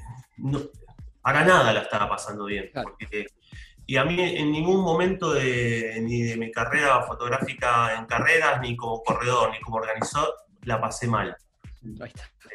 para 1.22 1.44
nada 1.44 1.72
la 1.72 1.82
estaba 1.82 2.08
pasando 2.08 2.44
bien. 2.46 2.70
y 3.86 3.96
a 3.96 4.04
mí 4.04 4.16
en 4.20 4.50
ningún 4.50 4.82
momento 4.82 5.32
de, 5.32 6.00
ni 6.02 6.22
de 6.22 6.36
mi 6.36 6.50
carrera 6.50 7.02
fotográfica 7.02 7.96
en 7.98 8.06
carreras, 8.06 8.60
ni 8.60 8.76
como 8.76 9.02
corredor, 9.02 9.50
ni 9.52 9.60
como 9.60 9.76
organizador, 9.76 10.34
la 10.62 10.80
pasé 10.80 11.06
mal. 11.06 11.36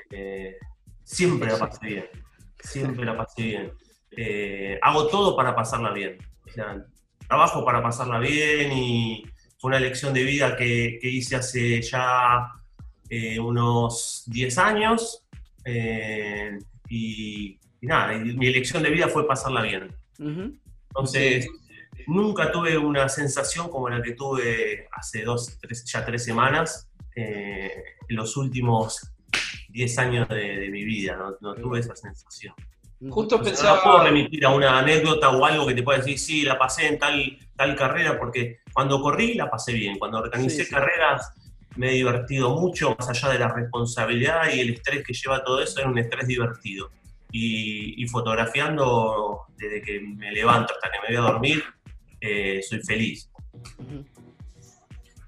Eh, 0.09 0.57
siempre 1.03 1.51
la 1.51 1.57
pasé 1.57 1.85
bien, 1.85 2.09
siempre 2.59 3.05
la 3.05 3.17
pasé 3.17 3.41
bien. 3.41 3.73
Eh, 4.11 4.77
hago 4.81 5.07
todo 5.07 5.35
para 5.35 5.55
pasarla 5.55 5.91
bien. 5.91 6.17
trabajo 7.27 7.63
para 7.63 7.81
pasarla 7.81 8.19
bien 8.19 8.71
y, 8.73 9.23
fue 9.61 9.69
una 9.69 9.77
elección 9.77 10.11
de 10.11 10.23
vida 10.23 10.57
que, 10.57 10.99
hice 11.03 11.35
hace 11.35 11.79
ya 11.83 12.47
eh, 13.07 13.39
unos 13.39 14.23
10 14.25 14.57
años. 14.57 15.23
Eh, 15.63 16.57
y, 16.89 17.59
nada, 17.81 18.17
mi 18.17 18.47
elección 18.47 18.81
de 18.81 18.89
vida 18.89 19.07
fue 19.07 19.27
pasarla 19.27 19.61
bien. 19.61 19.95
Entonces, 20.17 21.47
nunca 22.07 22.51
tuve 22.51 22.75
una 22.75 23.07
sensación 23.07 23.69
como 23.69 23.87
la 23.87 24.01
que 24.01 24.13
tuve 24.13 24.87
hace 24.93 25.21
dos, 25.21 25.59
ya 25.85 26.03
tres 26.03 26.25
semanas, 26.25 26.89
eh, 27.15 27.71
en 28.09 28.15
los 28.15 28.35
últimos 28.37 29.13
10 29.69 29.97
años 29.99 30.27
de, 30.27 30.69
mi 30.71 30.83
vida, 30.83 31.19
no, 31.39 31.53
tuve 31.53 31.81
esa 31.81 31.95
sensación. 31.95 32.55
Justo 33.09 33.39
pensaba... 33.39 33.75
No 33.75 33.83
puedo 33.83 34.03
remitir 34.05 34.43
a 34.43 34.49
una 34.49 34.79
anécdota 34.79 35.29
o 35.29 35.45
algo 35.45 35.67
que 35.67 35.75
te 35.75 35.83
pueda 35.83 35.99
decir, 35.99 36.17
sí, 36.17 36.41
la 36.41 36.57
pasé 36.57 36.87
en 36.87 36.97
tal, 36.97 37.37
tal 37.55 37.75
carrera, 37.75 38.17
porque 38.17 38.60
cuando 38.73 39.01
corrí 39.01 39.33
la 39.35 39.49
pasé 39.49 39.73
bien, 39.73 39.97
cuando 39.97 40.19
organicé 40.19 40.67
carreras 40.67 41.33
me 41.75 41.89
he 41.89 41.93
divertido 41.93 42.55
mucho, 42.55 42.95
más 42.97 43.09
allá 43.09 43.29
de 43.29 43.39
la 43.39 43.47
responsabilidad 43.47 44.53
y 44.53 44.59
el 44.59 44.71
estrés 44.71 45.05
que 45.05 45.13
lleva 45.13 45.43
todo 45.43 45.61
eso, 45.61 45.79
era 45.79 45.89
un 45.89 45.97
estrés 45.97 46.27
divertido. 46.27 46.89
Y, 47.33 48.05
fotografiando 48.07 49.43
desde 49.55 49.81
que 49.81 50.01
me 50.01 50.33
levanto 50.33 50.73
hasta 50.73 50.91
que 50.91 50.99
me 50.99 51.15
voy 51.15 51.25
a 51.25 51.31
dormir, 51.31 51.63
eh, 52.19 52.61
soy 52.61 52.81
feliz. 52.81 53.29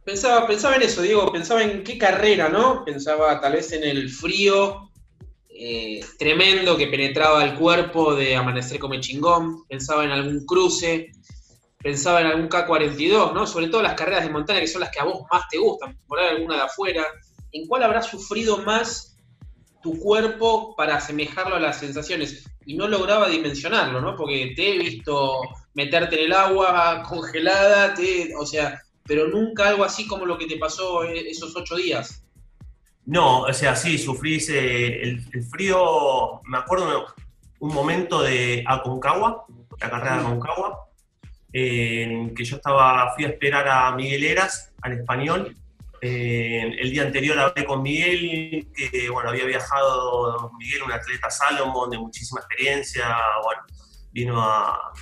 Pensaba, 0.03 0.45
pensaba 0.45 0.75
en 0.75 0.81
eso, 0.81 1.01
Diego, 1.01 1.31
pensaba 1.31 1.63
en 1.63 1.81
qué 1.81 1.97
carrera, 1.97 2.49
¿no? 2.49 2.83
Pensaba 2.83 3.39
tal 3.39 3.53
vez 3.53 3.71
en 3.71 3.85
el 3.85 4.09
frío 4.09 4.91
eh, 5.47 6.03
tremendo 6.19 6.75
que 6.75 6.87
penetraba 6.87 7.45
el 7.45 7.53
cuerpo 7.55 8.13
de 8.15 8.35
amanecer 8.35 8.79
como 8.79 8.99
chingón, 8.99 9.65
pensaba 9.67 10.03
en 10.03 10.11
algún 10.11 10.45
cruce, 10.45 11.11
pensaba 11.83 12.21
en 12.21 12.27
algún 12.27 12.49
K42, 12.49 13.33
¿no? 13.33 13.45
Sobre 13.45 13.67
todo 13.67 13.81
las 13.81 13.93
carreras 13.93 14.23
de 14.23 14.31
montaña, 14.31 14.61
que 14.61 14.67
son 14.67 14.81
las 14.81 14.89
que 14.89 15.01
a 15.01 15.03
vos 15.03 15.23
más 15.31 15.47
te 15.49 15.57
gustan, 15.57 15.97
por 16.07 16.17
ahí 16.17 16.29
alguna 16.29 16.55
de 16.55 16.61
afuera. 16.61 17.05
¿En 17.51 17.67
cuál 17.67 17.83
habrá 17.83 18.01
sufrido 18.01 18.57
más 18.59 19.17
tu 19.83 19.99
cuerpo 19.99 20.75
para 20.75 20.95
asemejarlo 20.95 21.57
a 21.57 21.59
las 21.59 21.79
sensaciones? 21.79 22.49
Y 22.65 22.75
no 22.77 22.87
lograba 22.87 23.27
dimensionarlo, 23.27 23.99
¿no? 23.99 24.15
Porque 24.15 24.53
te 24.55 24.73
he 24.73 24.79
visto 24.79 25.41
meterte 25.73 26.17
en 26.17 26.25
el 26.27 26.33
agua 26.33 27.03
congelada, 27.07 27.93
o 28.39 28.45
sea, 28.45 28.81
pero 29.05 29.27
nunca 29.27 29.67
algo 29.67 29.83
así 29.83 30.07
como 30.07 30.25
lo 30.25 30.37
que 30.37 30.47
te 30.47 30.57
pasó 30.57 31.03
esos 31.03 31.53
ocho 31.55 31.75
días. 31.75 32.23
No, 33.05 33.41
o 33.41 33.53
sea, 33.53 33.75
sí, 33.75 33.97
sufrí 33.97 34.41
el, 34.47 35.21
frío, 35.51 36.41
me 36.45 36.57
acuerdo 36.57 37.07
un 37.59 37.73
momento 37.73 38.21
de 38.21 38.63
Aconcagua, 38.65 39.45
la 39.81 39.89
carrera 39.89 40.15
de 40.15 40.21
Aconcagua, 40.21 40.87
que 41.53 42.43
yo 42.43 42.55
estaba, 42.55 43.13
fui 43.13 43.25
a 43.25 43.29
esperar 43.29 43.67
a 43.67 43.95
Miguel 43.95 44.23
Eras, 44.23 44.73
al 44.81 44.93
español. 44.93 45.55
el 46.01 46.91
día 46.91 47.03
anterior 47.03 47.39
hablé 47.39 47.63
con 47.63 47.81
Miguel, 47.81 48.67
que 48.75 49.09
bueno, 49.09 49.29
había 49.29 49.45
viajado, 49.45 50.51
Miguel, 50.57 50.83
un 50.83 50.91
atleta 50.91 51.29
Salomon 51.29 51.91
de 51.91 51.99
muchísima 51.99 52.41
experiencia, 52.41 53.15
bueno, 53.43 53.61
vino 54.11 54.41
a, 54.41 54.93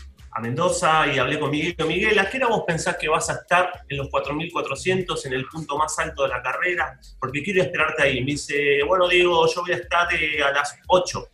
Mendoza 0.41 1.05
y 1.13 1.19
hablé 1.19 1.37
con 1.39 1.51
Miguel. 1.51 1.75
Miguel, 1.85 2.17
¿a 2.17 2.27
qué 2.27 2.37
hora 2.37 2.47
vos 2.47 2.63
pensás 2.65 2.97
que 2.97 3.07
vas 3.09 3.29
a 3.29 3.33
estar 3.33 3.83
en 3.87 3.97
los 3.97 4.07
4.400, 4.07 5.25
en 5.25 5.33
el 5.33 5.45
punto 5.45 5.77
más 5.77 5.99
alto 5.99 6.23
de 6.23 6.29
la 6.29 6.41
carrera? 6.41 6.99
Porque 7.19 7.43
quiero 7.43 7.61
esperarte 7.61 8.03
ahí. 8.03 8.21
Me 8.21 8.31
dice, 8.31 8.81
bueno, 8.87 9.07
Diego, 9.07 9.45
yo 9.53 9.61
voy 9.61 9.73
a 9.73 9.75
estar 9.75 10.07
eh, 10.15 10.41
a 10.41 10.51
las 10.51 10.79
8. 10.87 11.29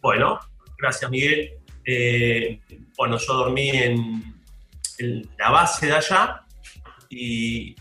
Bueno, 0.00 0.40
gracias, 0.78 1.08
Miguel. 1.10 1.60
Eh, 1.84 2.60
bueno, 3.00 3.16
yo 3.16 3.32
dormí 3.32 3.70
en, 3.70 4.44
la 5.38 5.48
base 5.48 5.86
de 5.86 5.94
allá 5.94 6.42
y, 7.08 7.74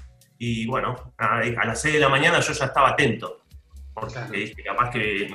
bueno, 0.66 1.14
a, 1.18 1.42
las 1.66 1.82
6 1.82 1.96
de 1.96 2.00
la 2.00 2.08
mañana 2.08 2.40
yo 2.40 2.54
ya 2.54 2.64
estaba 2.64 2.92
atento. 2.92 3.42
Porque 3.94 4.54
capaz 4.64 4.92
que, 4.92 5.30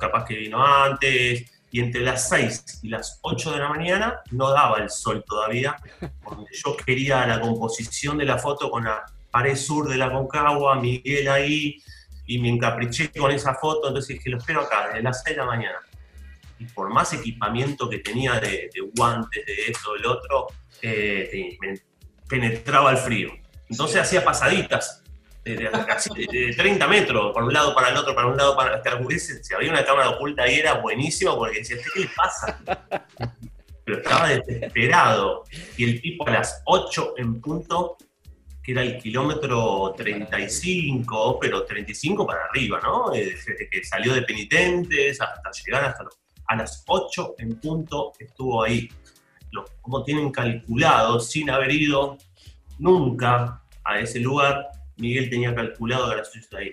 capaz 0.00 0.24
que 0.24 0.36
vino 0.36 0.64
antes, 0.64 1.50
y 1.72 1.80
entre 1.80 2.02
las 2.02 2.28
6 2.28 2.82
y 2.84 2.88
las 2.90 3.18
8 3.22 3.54
de 3.54 3.58
la 3.58 3.68
mañana 3.70 4.20
no 4.30 4.52
daba 4.52 4.78
el 4.78 4.88
sol 4.88 5.24
todavía, 5.26 5.78
porque 6.22 6.54
yo 6.54 6.76
quería 6.76 7.26
la 7.26 7.40
composición 7.40 8.18
de 8.18 8.26
la 8.26 8.38
foto 8.38 8.70
con 8.70 8.84
la 8.84 9.04
pared 9.32 9.56
sur 9.56 9.88
de 9.88 9.96
la 9.96 10.12
Concagua, 10.12 10.76
Miguel 10.76 11.26
ahí, 11.26 11.82
y 12.24 12.38
me 12.38 12.50
encapriché 12.50 13.10
con 13.10 13.32
esa 13.32 13.56
foto, 13.56 13.88
entonces 13.88 14.16
dije, 14.16 14.30
lo 14.30 14.38
espero 14.38 14.60
acá, 14.60 14.86
desde 14.86 15.02
las 15.02 15.24
6 15.24 15.36
de 15.36 15.42
la 15.42 15.46
mañana 15.48 15.78
y 16.64 16.72
por 16.72 16.90
más 16.90 17.12
equipamiento 17.12 17.88
que 17.88 17.98
tenía 17.98 18.40
de, 18.40 18.70
guantes, 18.96 19.44
de 19.46 19.54
esto, 19.68 19.94
del 19.94 20.06
otro, 20.06 20.46
eh, 20.82 21.56
me 21.60 21.80
penetraba 22.28 22.90
el 22.90 22.98
frío. 22.98 23.32
Entonces 23.68 24.00
hacía 24.00 24.24
pasaditas, 24.24 25.04
de, 25.44 26.54
30 26.56 26.88
metros, 26.88 27.34
para 27.34 27.46
un 27.46 27.52
lado, 27.52 27.74
para 27.74 27.90
el 27.90 27.96
otro, 27.96 28.14
para 28.14 28.28
un 28.28 28.36
lado, 28.36 28.56
para 28.56 28.76
hasta 28.76 28.98
Si 29.42 29.54
había 29.54 29.70
una 29.70 29.84
cámara 29.84 30.10
oculta 30.10 30.44
ahí 30.44 30.54
era 30.54 30.74
buenísimo 30.74 31.36
porque 31.36 31.58
decía, 31.58 31.76
¿qué 31.76 32.00
le 32.00 32.08
pasa? 32.08 32.60
Pero 33.84 33.98
estaba 33.98 34.28
desesperado. 34.28 35.44
Y 35.76 35.84
el 35.84 36.00
tipo 36.00 36.26
a 36.26 36.32
las 36.32 36.62
8 36.64 37.14
en 37.18 37.40
punto, 37.40 37.98
que 38.62 38.72
era 38.72 38.82
el 38.82 38.98
kilómetro 38.98 39.94
35, 39.94 41.38
pero 41.38 41.64
35 41.64 42.26
para 42.26 42.46
arriba, 42.46 42.80
¿no? 42.82 43.10
Desde 43.10 43.68
que 43.68 43.84
salió 43.84 44.14
de 44.14 44.22
penitentes 44.22 45.20
hasta 45.20 45.50
llegar 45.50 45.84
hasta 45.84 46.04
a 46.46 46.56
las 46.56 46.84
8 46.86 47.36
en 47.38 47.60
punto 47.60 48.12
estuvo 48.18 48.62
ahí. 48.62 48.88
como 49.80 50.02
tienen 50.02 50.32
calculado, 50.32 51.20
sin 51.20 51.50
haber 51.50 51.70
ido 51.70 52.18
nunca 52.78 53.62
a 53.84 53.98
ese 53.98 54.20
lugar, 54.20 54.68
Miguel 54.96 55.30
tenía 55.30 55.54
calculado 55.54 56.10
que 56.10 56.16
era 56.16 56.58
ahí. 56.58 56.72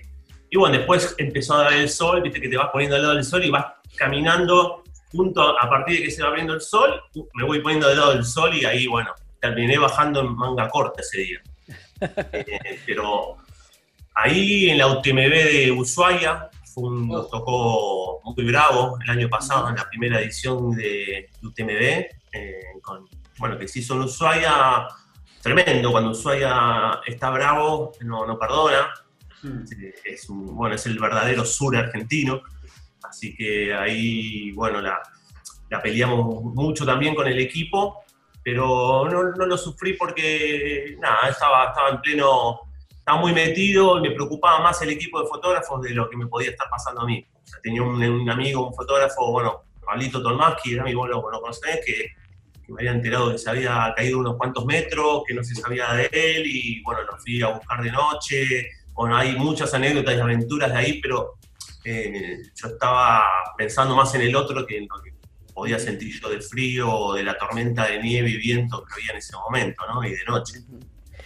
Y 0.50 0.58
bueno, 0.58 0.78
después 0.78 1.16
empezó 1.18 1.56
a 1.56 1.64
dar 1.64 1.74
el 1.74 1.90
sol, 1.90 2.22
viste 2.22 2.42
que 2.42 2.50
te 2.50 2.58
vas 2.58 2.70
poniendo 2.72 2.96
al 2.96 3.04
lado 3.04 3.16
del 3.16 3.24
sol 3.24 3.44
y 3.44 3.50
vas 3.50 3.66
caminando 3.96 4.84
junto 5.12 5.58
a 5.60 5.70
partir 5.70 6.00
de 6.00 6.06
que 6.06 6.12
se 6.12 6.22
va 6.22 6.30
abriendo 6.30 6.54
el 6.54 6.62
sol, 6.62 7.02
me 7.34 7.44
voy 7.44 7.62
poniendo 7.62 7.88
del 7.88 7.98
lado 7.98 8.14
del 8.14 8.26
sol 8.26 8.54
y 8.56 8.66
ahí, 8.66 8.88
bueno, 8.88 9.14
terminé 9.40 9.78
bajando 9.78 10.22
en 10.22 10.36
manga 10.36 10.70
corta 10.70 11.02
ese 11.02 11.20
día. 11.20 11.42
Eh, 12.04 12.80
pero 12.84 13.38
ahí 14.16 14.72
en 14.72 14.80
la 14.80 14.88
UTMB 14.88 15.30
de 15.30 15.72
Ushuaia, 15.72 16.50
fue 16.74 16.90
un, 16.90 17.08
nos 17.08 17.30
tocó 17.30 18.22
muy 18.24 18.46
bravo 18.46 18.98
el 19.04 19.10
año 19.10 19.30
pasado, 19.30 19.70
en 19.70 19.76
la 19.76 19.90
primera 19.90 20.20
edición 20.22 20.72
de 20.72 21.30
UTMB, 21.44 21.82
eh, 22.34 22.62
con, 22.82 23.08
bueno, 23.38 23.58
que 23.58 23.68
se 23.68 23.80
hizo 23.80 23.96
en 23.96 24.02
Ushuaia, 24.02 24.88
tremendo, 25.42 25.92
cuando 25.92 26.12
Ushuaia 26.12 27.02
está 27.06 27.30
bravo, 27.30 27.92
no, 28.02 28.26
no 28.26 28.40
perdona, 28.40 28.94
hmm. 29.44 29.64
es, 30.06 30.28
bueno, 30.30 30.76
es 30.76 30.86
el 30.86 30.98
verdadero 30.98 31.46
sur 31.46 31.76
argentino, 31.76 32.42
así 33.04 33.36
que 33.36 33.74
ahí, 33.74 34.52
bueno, 34.52 34.82
la, 34.82 35.02
la 35.70 35.82
peleamos 35.82 36.44
mucho 36.44 36.86
también 36.86 37.16
con 37.16 37.28
el 37.28 37.40
equipo, 37.40 38.04
pero 38.44 39.08
no, 39.10 39.24
no, 39.24 39.46
lo 39.46 39.58
sufrí 39.58 39.94
porque, 39.94 40.98
nada, 41.00 41.30
estaba, 41.30 41.68
estaba 41.68 41.90
en 41.90 42.02
pleno, 42.02 42.62
estaba 43.02 43.20
muy 43.20 43.34
metido 43.34 43.98
y 43.98 44.02
me 44.02 44.12
preocupaba 44.12 44.60
más 44.60 44.80
el 44.84 44.92
equipo 44.92 45.20
de 45.22 45.28
fotógrafos 45.28 45.82
de 45.82 45.90
lo 45.90 46.08
que 46.08 46.18
me 46.18 46.28
podía 46.28 46.52
estar 46.52 46.70
pasando 46.70 47.02
a 47.02 47.06
mí. 47.06 47.26
Tenía 47.64 47.82
un, 47.82 48.30
amigo, 48.30 48.68
un 48.68 48.74
fotógrafo, 48.76 49.32
bueno, 49.32 49.64
Pablito 49.84 50.22
Tolmaski, 50.22 50.74
era 50.74 50.84
mi 50.84 50.94
vos 50.94 51.10
lo, 51.10 51.16
lo 51.30 51.42
conocés, 51.42 51.80
que 51.84 52.12
me 52.68 52.82
había 52.82 52.92
enterado 52.92 53.32
que 53.32 53.40
se 53.40 53.50
había 53.50 53.92
caído 53.96 54.20
unos 54.20 54.38
cuantos 54.38 54.66
metros, 54.66 55.24
que 55.28 55.34
no 55.34 55.44
se 55.44 55.56
sabía 55.56 55.92
de 55.94 56.10
él, 56.12 56.44
y 56.46 56.82
bueno, 56.84 57.02
lo 57.02 57.18
fui 57.18 57.42
a 57.42 57.48
buscar 57.48 57.82
de 57.82 57.92
noche. 57.92 58.70
Bueno, 58.94 59.18
hay 59.18 59.36
muchas 59.36 59.74
anécdotas 59.74 60.16
y 60.16 60.20
aventuras 60.20 60.72
de 60.72 60.78
ahí, 60.78 61.02
pero 61.02 61.40
eh, 61.84 62.38
yo 62.56 62.68
estaba 62.68 63.24
pensando 63.58 63.96
más 63.96 64.14
en 64.14 64.22
el 64.22 64.36
otro 64.36 64.66
que 64.68 64.78
en 64.78 64.88
lo 64.88 65.02
que 65.02 65.12
podía 65.56 65.80
sentir 65.80 66.22
yo 66.22 66.30
del 66.30 66.44
frío 66.44 66.88
o 66.88 67.14
de 67.16 67.24
la 67.24 67.36
tormenta 67.36 67.88
de 67.88 68.00
nieve 68.00 68.30
y 68.30 68.38
viento 68.38 68.84
que 68.86 68.94
había 68.94 69.12
en 69.12 69.18
ese 69.18 69.36
momento, 69.36 69.84
¿no? 69.92 70.04
Y 70.04 70.12
de 70.12 70.24
noche. 70.26 70.60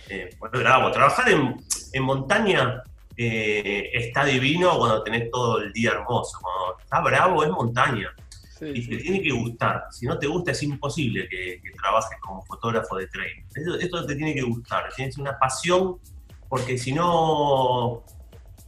Eh, 0.10 0.30
bueno, 0.40 0.60
bravo. 0.60 0.92
Trabajar 0.92 1.30
en, 1.30 1.56
en 1.94 2.04
montaña 2.04 2.84
eh, 3.18 3.92
está 3.94 4.26
divino 4.26 4.78
cuando 4.78 5.04
tenés 5.04 5.32
todo 5.32 5.60
el 5.60 5.72
día 5.72 5.92
hermoso. 5.92 6.38
Cuando 6.42 6.80
está 6.80 7.02
bravo 7.02 7.44
es 7.44 7.50
montaña 7.50 8.14
y 8.62 8.88
te 8.88 8.98
tiene 8.98 9.22
que 9.22 9.32
gustar. 9.32 9.86
Si 9.92 10.06
no 10.06 10.18
te 10.18 10.28
gusta, 10.28 10.52
es 10.52 10.64
imposible 10.64 11.28
que, 11.30 11.62
trabajes 11.82 12.18
como 12.22 12.44
fotógrafo 12.46 12.98
de 12.98 13.08
trail. 13.08 13.46
Esto, 13.80 14.06
te 14.06 14.16
tiene 14.16 14.34
que 14.34 14.42
gustar. 14.42 14.92
Tienes 14.96 15.18
una 15.18 15.38
pasión, 15.38 15.98
porque 16.50 16.78
si 16.78 16.92
no 16.94 18.04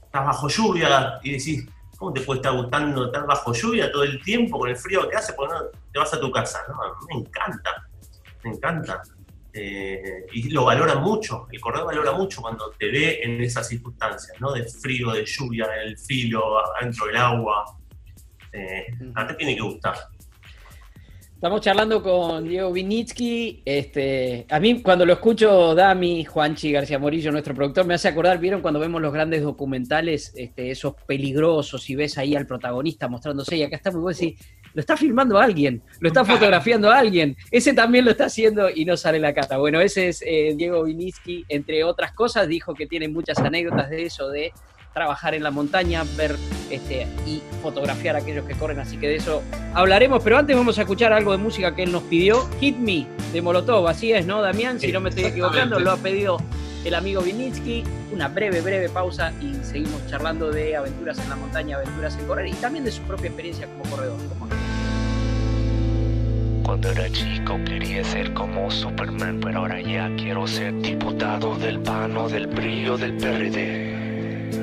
estás 0.04 0.26
bajo 0.26 0.48
lluvia 0.48 1.20
y 1.24 1.32
decís, 1.32 1.68
¿cómo 1.98 2.14
te 2.14 2.22
puede 2.22 2.40
estar 2.40 2.54
gustando 2.54 3.06
estar 3.06 3.26
bajo 3.26 3.54
lluvia 3.54 3.92
todo 3.92 4.04
el 4.04 4.22
tiempo 4.24 4.60
con 4.60 4.70
el 4.70 4.78
frío 4.78 5.10
que 5.10 5.16
hace? 5.18 5.34
Porque 5.34 5.54
no 5.54 5.62
te 5.92 6.00
vas 6.00 6.14
a 6.14 6.20
tu 6.20 6.32
casa. 6.32 6.60
¿no? 6.70 6.76
Me 7.08 7.22
encanta, 7.22 7.88
me 8.44 8.52
encanta. 8.52 9.02
Eh, 9.60 10.28
y 10.34 10.50
lo 10.50 10.66
valora 10.66 10.96
mucho, 11.00 11.48
el 11.52 11.60
corredor 11.60 11.88
valora 11.88 12.12
mucho 12.12 12.42
cuando 12.44 12.70
te 12.78 12.92
ve 12.92 13.22
en 13.24 13.42
esas 13.42 13.68
circunstancias, 13.68 14.40
¿no? 14.40 14.52
De 14.52 14.64
frío, 14.64 15.12
de 15.12 15.26
lluvia, 15.26 15.68
en 15.82 15.88
el 15.88 15.98
filo, 15.98 16.60
adentro 16.76 17.08
del 17.08 17.18
agua, 17.18 17.66
eh, 18.54 18.86
a 19.16 19.28
ti 19.28 19.34
tiene 19.36 19.56
que 19.56 19.62
gustar. 19.62 19.96
Estamos 21.34 21.62
charlando 21.62 22.02
con 22.02 22.48
Diego 22.48 22.72
Vinitsky. 22.72 23.62
Este, 23.64 24.48
a 24.50 24.60
mí, 24.60 24.82
cuando 24.82 25.06
lo 25.06 25.14
escucho, 25.14 25.76
Dami, 25.76 26.26
Juanchi 26.26 26.72
García 26.72 26.98
Morillo, 26.98 27.32
nuestro 27.32 27.54
productor, 27.54 27.86
me 27.86 27.94
hace 27.94 28.08
acordar, 28.08 28.40
¿vieron 28.40 28.62
cuando 28.62 28.80
vemos 28.80 29.00
los 29.04 29.14
grandes 29.14 29.44
documentales, 29.44 30.34
este, 30.36 30.72
esos 30.72 30.96
peligrosos, 31.06 31.88
y 31.92 31.96
ves 31.96 32.18
ahí 32.18 32.36
al 32.36 32.48
protagonista 32.48 33.08
mostrándose, 33.08 33.56
y 33.56 33.62
acá 33.62 33.76
está 33.76 33.92
muy 33.92 34.02
bueno, 34.02 34.20
lo 34.78 34.82
está 34.82 34.96
filmando 34.96 35.40
alguien, 35.40 35.82
lo 36.02 36.10
está 36.10 36.24
fotografiando 36.24 36.92
alguien, 36.92 37.36
ese 37.50 37.74
también 37.74 38.06
lo 38.06 38.12
está 38.12 38.26
haciendo 38.26 38.70
y 38.70 38.86
no 38.86 38.96
sale 38.96 39.18
la 39.18 39.34
cata. 39.34 39.58
Bueno, 39.58 39.82
ese 39.82 40.10
es 40.10 40.22
eh, 40.24 40.54
Diego 40.56 40.84
Vinitsky, 40.84 41.46
entre 41.50 41.84
otras 41.84 42.12
cosas, 42.12 42.48
dijo 42.48 42.76
que 42.76 42.86
tiene 42.86 43.08
muchas 43.08 43.40
anécdotas 43.40 43.90
de 43.90 44.06
eso, 44.06 44.30
de 44.30 44.54
trabajar 44.94 45.34
en 45.34 45.42
la 45.42 45.50
montaña, 45.50 46.04
ver 46.16 46.36
este, 46.70 47.08
y 47.26 47.42
fotografiar 47.64 48.18
a 48.18 48.20
aquellos 48.20 48.46
que 48.46 48.54
corren, 48.54 48.78
así 48.78 48.98
que 48.98 49.08
de 49.08 49.16
eso 49.16 49.42
hablaremos, 49.74 50.22
pero 50.24 50.38
antes 50.38 50.56
vamos 50.56 50.78
a 50.78 50.82
escuchar 50.82 51.12
algo 51.12 51.32
de 51.32 51.40
música 51.40 51.76
que 51.76 51.82
él 51.82 51.92
nos 51.92 52.04
pidió, 52.04 52.48
Hit 52.60 52.78
Me, 52.78 53.08
de 53.34 53.42
Molotov, 53.42 53.88
así 53.88 54.12
es, 54.12 54.28
¿no, 54.28 54.44
Damián? 54.44 54.80
Si 54.80 54.92
no 54.92 55.02
me 55.02 55.10
estoy 55.10 55.26
equivocando, 55.26 55.80
lo 55.80 55.90
ha 55.90 55.98
pedido 55.98 56.38
el 56.86 56.96
amigo 56.96 57.22
Vinitsky, 57.22 57.84
una 58.14 58.28
breve, 58.28 58.62
breve 58.62 58.90
pausa 58.90 59.34
y 59.42 59.54
seguimos 59.64 60.06
charlando 60.08 60.52
de 60.52 60.76
aventuras 60.76 61.20
en 61.20 61.30
la 61.30 61.36
montaña, 61.36 61.78
aventuras 61.78 62.18
en 62.18 62.26
correr 62.28 62.48
y 62.48 62.54
también 62.54 62.86
de 62.86 62.92
su 62.92 63.02
propia 63.04 63.28
experiencia 63.28 63.68
como 63.68 63.90
corredor. 63.90 64.18
Cuando 66.64 66.92
era 66.92 67.10
chico 67.12 67.58
quería 67.66 68.04
ser 68.04 68.34
como 68.34 68.70
Superman, 68.70 69.40
pero 69.42 69.60
ahora 69.60 69.82
ya 69.82 70.14
quiero 70.18 70.46
ser 70.48 70.80
diputado 70.82 71.56
del 71.56 71.80
PAN 71.80 72.18
o 72.18 72.28
del 72.28 72.48
brillo 72.48 72.98
del 72.98 73.16
PRD 73.18 74.07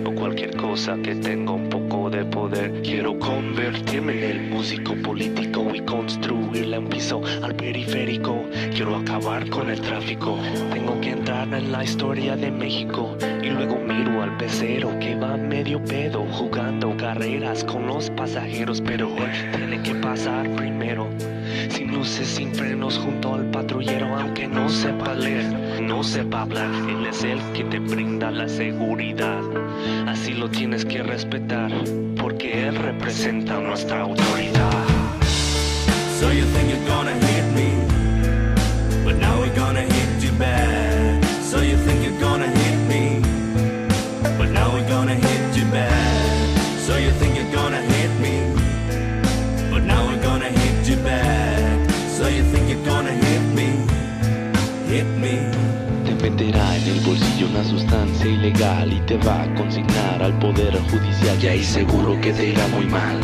o 0.05 0.14
cualquier 0.14 0.57
cosa 0.57 0.97
que 1.03 1.14
tenga 1.14 1.53
un 1.53 1.68
poco 1.68 2.11
de 2.11 2.25
poder. 2.25 2.83
Quiero 2.83 3.18
convertirme 3.18 4.25
en 4.25 4.31
el 4.31 4.51
músico 4.51 4.94
político 4.97 5.70
y 5.75 5.81
construirle 5.81 6.79
un 6.79 6.88
piso 6.88 7.23
al 7.42 7.55
periférico. 7.55 8.44
Quiero 8.75 8.97
acabar 8.97 9.49
con 9.51 9.70
el 9.70 9.81
tráfico. 9.81 10.38
Tengo 10.73 11.01
que 11.01 11.11
entrar 11.11 11.53
en 11.53 11.73
la 11.73 11.85
historia 11.85 12.37
de 12.37 12.51
México 12.51 13.16
y 13.42 13.51
luego 13.51 13.79
miro 13.79 14.23
al 14.23 14.37
pecero 14.37 14.99
que 14.99 15.14
va 15.14 15.37
medio 15.37 15.83
pedo 15.85 16.25
jugando 16.33 16.97
carreras 16.97 17.64
con 17.64 17.87
los 17.87 18.11
pasajeros, 18.11 18.81
pero 18.81 19.11
tiene 19.57 19.83
que 19.83 19.94
pasar 19.97 20.49
primero. 20.57 21.09
Sin 21.70 21.92
luces, 21.92 22.28
sin 22.28 22.54
frenos 22.54 22.98
junto 22.98 23.34
al 23.34 23.50
patrullero, 23.50 24.16
aunque 24.16 24.46
no 24.46 24.68
sepa 24.68 25.14
leer, 25.14 25.80
no 25.82 26.02
sepa 26.02 26.42
hablar, 26.42 26.70
él 26.88 27.06
es 27.06 27.24
el 27.24 27.40
que 27.52 27.64
te 27.64 27.78
brinda 27.78 28.30
la 28.30 28.48
seguridad. 28.48 29.40
Así 30.06 30.32
lo 30.32 30.48
tienes 30.50 30.84
que 30.84 31.02
respetar, 31.02 31.70
porque 32.20 32.68
Él 32.68 32.76
representa 32.76 33.60
nuestra 33.60 34.02
autoridad. 34.02 34.84
So 36.20 36.30
you 36.30 36.44
think 36.44 36.70
you're 36.70 36.88
gonna 36.88 37.12
hit 37.12 37.44
me, 37.54 37.70
but 39.04 39.16
now 39.16 39.38
we're 39.40 39.54
gonna 39.54 39.82
hit 39.82 40.22
you 40.22 40.32
back. 40.38 41.03
En 56.87 56.97
el 56.97 57.01
bolsillo 57.01 57.49
una 57.49 57.64
sustancia 57.64 58.27
ilegal 58.27 58.92
y 58.92 59.01
te 59.07 59.16
va 59.18 59.42
a 59.42 59.55
consignar 59.55 60.23
al 60.23 60.38
poder 60.38 60.79
judicial 60.90 61.57
y 61.57 61.64
seguro 61.64 62.20
que 62.20 62.33
te 62.33 62.51
irá 62.51 62.66
muy 62.68 62.87
mal. 62.87 63.18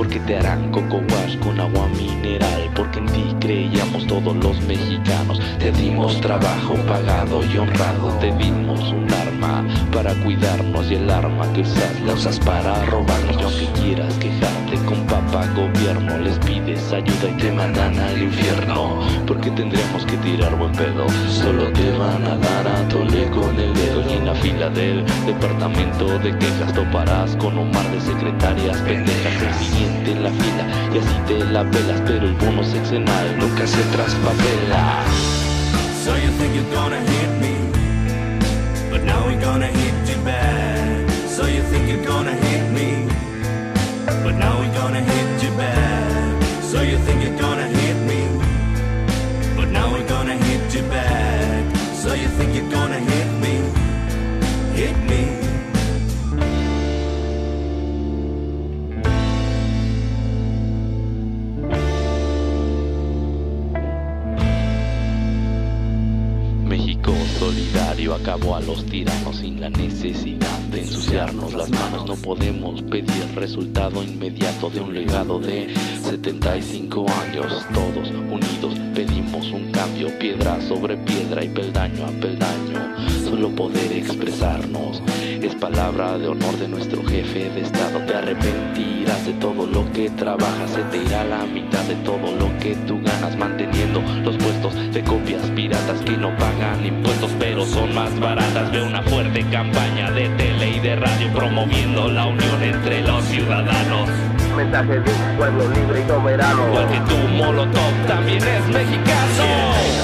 Porque 0.00 0.18
te 0.20 0.38
harán 0.38 0.70
coco 0.70 1.02
wash 1.12 1.36
con 1.40 1.60
agua 1.60 1.86
mineral, 1.88 2.70
porque 2.74 3.00
en 3.00 3.06
ti 3.08 3.36
creíamos 3.38 4.06
todos 4.06 4.34
los 4.34 4.58
mexicanos. 4.62 5.38
Te 5.58 5.70
dimos 5.72 6.18
trabajo 6.22 6.74
pagado 6.88 7.44
y 7.44 7.58
honrado, 7.58 8.08
te 8.18 8.32
dimos 8.36 8.80
un 8.92 9.06
arma 9.12 9.62
para 9.92 10.14
cuidarnos 10.14 10.90
y 10.90 10.94
el 10.94 11.10
arma 11.10 11.52
que 11.52 11.60
usas 11.60 12.00
la 12.06 12.14
usas 12.14 12.40
para 12.40 12.82
robarnos. 12.86 13.36
Y 13.38 13.42
aunque 13.42 13.80
quieras 13.82 14.14
quejarte 14.14 14.76
con 14.86 15.06
papá 15.06 15.46
gobierno, 15.54 16.16
les 16.16 16.38
pides 16.38 16.90
ayuda 16.94 17.28
y 17.28 17.42
te 17.42 17.52
mandan 17.52 17.98
al 17.98 18.22
infierno. 18.22 19.00
Porque 19.26 19.50
tendremos 19.50 20.06
que 20.06 20.16
tirar 20.16 20.56
buen 20.56 20.72
pedo, 20.72 21.06
solo 21.28 21.70
te 21.72 21.90
van 21.98 22.24
a 22.24 22.36
dar 22.36 22.68
a 22.68 22.88
tole 22.88 23.26
con 23.32 23.54
el 23.54 23.74
dedo. 23.74 24.02
Y 24.08 24.14
en 24.14 24.24
la 24.24 24.34
fila 24.36 24.70
del 24.70 25.04
departamento 25.26 26.18
de 26.20 26.38
quejas 26.38 26.72
toparás 26.72 27.36
con 27.36 27.58
un 27.58 27.70
mar 27.70 27.86
de 27.90 28.00
secretarias 28.00 28.78
pendejas. 28.78 29.89
Siguiente 29.90 30.12
en 30.12 30.22
la 30.22 30.30
fila 30.30 30.64
y 30.94 30.98
así 30.98 31.16
te 31.26 31.44
la 31.52 31.64
pelas, 31.68 32.00
pero 32.06 32.24
el 32.26 32.34
bono 32.34 32.62
sexenal 32.62 33.36
nunca 33.38 33.66
se 33.66 33.82
traspapela. 33.90 35.02
So 36.04 36.14
you 36.16 36.30
think 36.38 36.54
you're 36.54 36.72
gonna 36.72 37.00
hit 37.00 37.30
me, 37.40 37.56
but 38.88 39.02
now 39.02 39.26
we're 39.26 39.40
gonna 39.40 39.66
hit 39.66 39.94
you 40.08 40.22
back. 40.24 41.10
So 41.28 41.46
you 41.46 41.62
think 41.70 41.88
you're 41.88 42.06
gonna 42.06 42.34
hit 42.34 42.70
me, 42.70 43.08
but 44.22 44.36
now 44.36 44.60
we're 44.60 44.72
gonna 44.80 45.00
hit 45.00 45.42
you 45.42 45.50
back. 45.56 46.42
So 46.62 46.82
you 46.82 46.98
think 46.98 47.24
you're 47.24 47.38
gonna 47.38 47.66
hit 47.66 47.96
me, 48.06 48.28
but 49.56 49.70
now 49.70 49.90
we're 49.92 50.06
gonna 50.06 50.36
hit 50.36 50.72
you 50.72 50.82
back. 50.88 51.64
So 51.94 52.14
you 52.14 52.28
think 52.38 52.54
you're 52.54 52.70
gonna 52.70 53.00
hit 53.00 53.28
me, 53.42 53.58
hit 54.72 54.96
me. 55.08 55.39
Solidario 68.10 68.14
acabó 68.14 68.56
a 68.56 68.60
los 68.60 68.84
tiranos 68.86 69.36
sin 69.36 69.60
la 69.60 69.70
necesidad 69.70 70.58
de 70.70 70.80
ensuciarnos 70.80 71.54
las 71.54 71.70
manos. 71.70 72.06
No 72.06 72.16
podemos 72.16 72.82
pedir 72.82 73.34
resultado 73.34 74.02
inmediato 74.02 74.70
de 74.70 74.80
un 74.80 74.94
legado 74.94 75.38
de 75.38 75.72
75 76.02 77.06
años. 77.26 77.64
Todos 77.72 78.08
unidos 78.08 78.74
pedimos 78.94 79.50
un 79.50 79.70
cambio, 79.72 80.08
piedra 80.18 80.60
sobre 80.60 80.96
piedra 80.96 81.44
y 81.44 81.48
peldaño 81.48 82.04
a 82.04 82.10
peldaño. 82.20 82.96
Solo 83.24 83.54
poder 83.54 83.92
expresarnos 83.92 85.02
es 85.42 85.54
palabra 85.54 86.18
de 86.18 86.28
honor 86.28 86.56
de 86.58 86.68
nuestro 86.68 87.04
jefe 87.04 87.50
de 87.50 87.60
estado. 87.62 88.00
Te 88.06 88.14
arrepentirás 88.14 89.26
de 89.26 89.32
todo 89.34 89.66
lo 89.66 89.90
que 89.92 90.10
trabajas, 90.10 90.70
se 90.70 90.82
te 90.84 91.02
irá 91.02 91.24
la 91.24 91.44
mitad 91.46 91.84
de 91.84 91.94
todo 91.96 92.34
lo 92.36 92.58
que 92.58 92.74
tú 92.86 93.00
ganas 93.02 93.36
manteniendo 93.36 94.02
los 94.24 94.36
puestos 94.36 94.74
de 94.92 95.02
copias 95.02 95.42
piratas 95.50 96.00
que 96.02 96.16
no 96.16 96.36
pagan 96.36 96.84
impuestos 96.84 97.30
pero 97.38 97.64
son 97.64 97.94
más 97.94 97.99
baratas. 98.18 98.72
Ve 98.72 98.82
una 98.82 99.02
fuerte 99.02 99.44
campaña 99.50 100.10
de 100.10 100.28
tele 100.30 100.76
y 100.76 100.80
de 100.80 100.96
radio 100.96 101.32
promoviendo 101.32 102.08
la 102.08 102.26
unión 102.26 102.62
entre 102.62 103.02
los 103.02 103.24
ciudadanos. 103.24 104.08
Mensaje 104.56 105.00
de 105.00 105.10
un 105.10 105.36
pueblo 105.36 105.68
libre 105.68 106.02
y 106.02 106.08
soberano. 106.08 106.62
Porque 106.72 107.00
tu 107.08 107.16
Molotov 107.36 108.06
también 108.06 108.42
es 108.42 108.66
mexicano. 108.68 109.99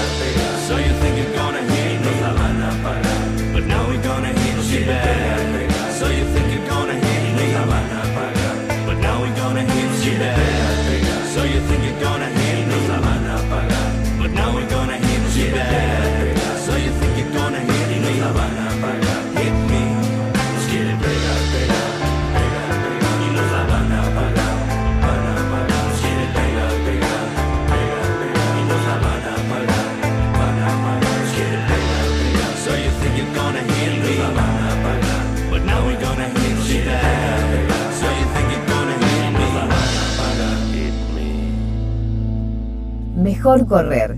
Mejor 43.46 43.68
correr. 43.68 44.16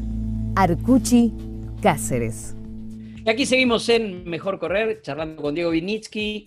Arcuchi, 0.57 1.35
Cáceres. 1.83 2.57
Y 3.27 3.29
aquí 3.29 3.45
seguimos 3.45 3.87
en 3.91 4.25
Mejor 4.25 4.59
Correr, 4.59 5.03
charlando 5.03 5.43
con 5.43 5.55
Diego 5.55 5.69
Vinitsky. 5.69 6.47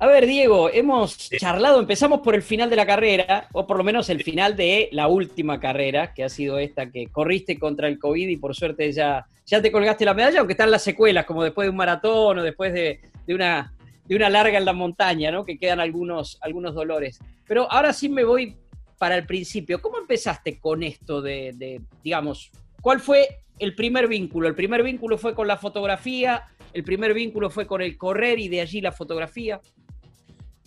A 0.00 0.08
ver, 0.08 0.26
Diego, 0.26 0.68
hemos 0.68 1.30
charlado, 1.30 1.78
empezamos 1.78 2.18
por 2.18 2.34
el 2.34 2.42
final 2.42 2.68
de 2.70 2.74
la 2.74 2.86
carrera, 2.86 3.46
o 3.52 3.68
por 3.68 3.76
lo 3.76 3.84
menos 3.84 4.10
el 4.10 4.24
final 4.24 4.56
de 4.56 4.88
la 4.90 5.06
última 5.06 5.60
carrera, 5.60 6.12
que 6.12 6.24
ha 6.24 6.28
sido 6.28 6.58
esta 6.58 6.90
que 6.90 7.06
corriste 7.06 7.56
contra 7.56 7.86
el 7.86 8.00
COVID 8.00 8.26
y 8.30 8.36
por 8.36 8.56
suerte 8.56 8.90
ya, 8.90 9.24
ya 9.46 9.62
te 9.62 9.70
colgaste 9.70 10.04
la 10.04 10.14
medalla, 10.14 10.40
aunque 10.40 10.54
están 10.54 10.72
las 10.72 10.82
secuelas, 10.82 11.24
como 11.24 11.44
después 11.44 11.66
de 11.66 11.70
un 11.70 11.76
maratón 11.76 12.36
o 12.36 12.42
después 12.42 12.72
de, 12.72 12.98
de 13.28 13.32
una, 13.32 13.74
de 14.06 14.16
una 14.16 14.28
larga 14.28 14.58
en 14.58 14.64
la 14.64 14.72
montaña, 14.72 15.30
¿no? 15.30 15.44
Que 15.44 15.56
quedan 15.56 15.78
algunos, 15.78 16.36
algunos 16.40 16.74
dolores. 16.74 17.20
Pero 17.46 17.70
ahora 17.70 17.92
sí 17.92 18.08
me 18.08 18.24
voy 18.24 18.56
para 19.02 19.16
el 19.16 19.26
principio. 19.26 19.82
¿Cómo 19.82 19.98
empezaste 19.98 20.60
con 20.60 20.84
esto 20.84 21.20
de, 21.20 21.50
de, 21.56 21.80
digamos, 22.04 22.52
cuál 22.80 23.00
fue 23.00 23.42
el 23.58 23.74
primer 23.74 24.06
vínculo? 24.06 24.46
El 24.46 24.54
primer 24.54 24.84
vínculo 24.84 25.18
fue 25.18 25.34
con 25.34 25.48
la 25.48 25.56
fotografía, 25.56 26.44
el 26.72 26.84
primer 26.84 27.12
vínculo 27.12 27.50
fue 27.50 27.66
con 27.66 27.82
el 27.82 27.98
correr 27.98 28.38
y 28.38 28.46
de 28.46 28.60
allí 28.60 28.80
la 28.80 28.92
fotografía. 28.92 29.60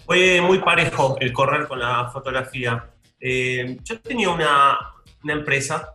Fue 0.05 0.41
muy 0.41 0.59
parejo 0.59 1.15
el 1.21 1.31
correr 1.31 1.65
con 1.65 1.79
la 1.79 2.09
fotografía. 2.09 2.91
Eh, 3.21 3.77
yo 3.81 4.01
tenía 4.01 4.29
una, 4.29 4.79
una 5.23 5.33
empresa, 5.33 5.93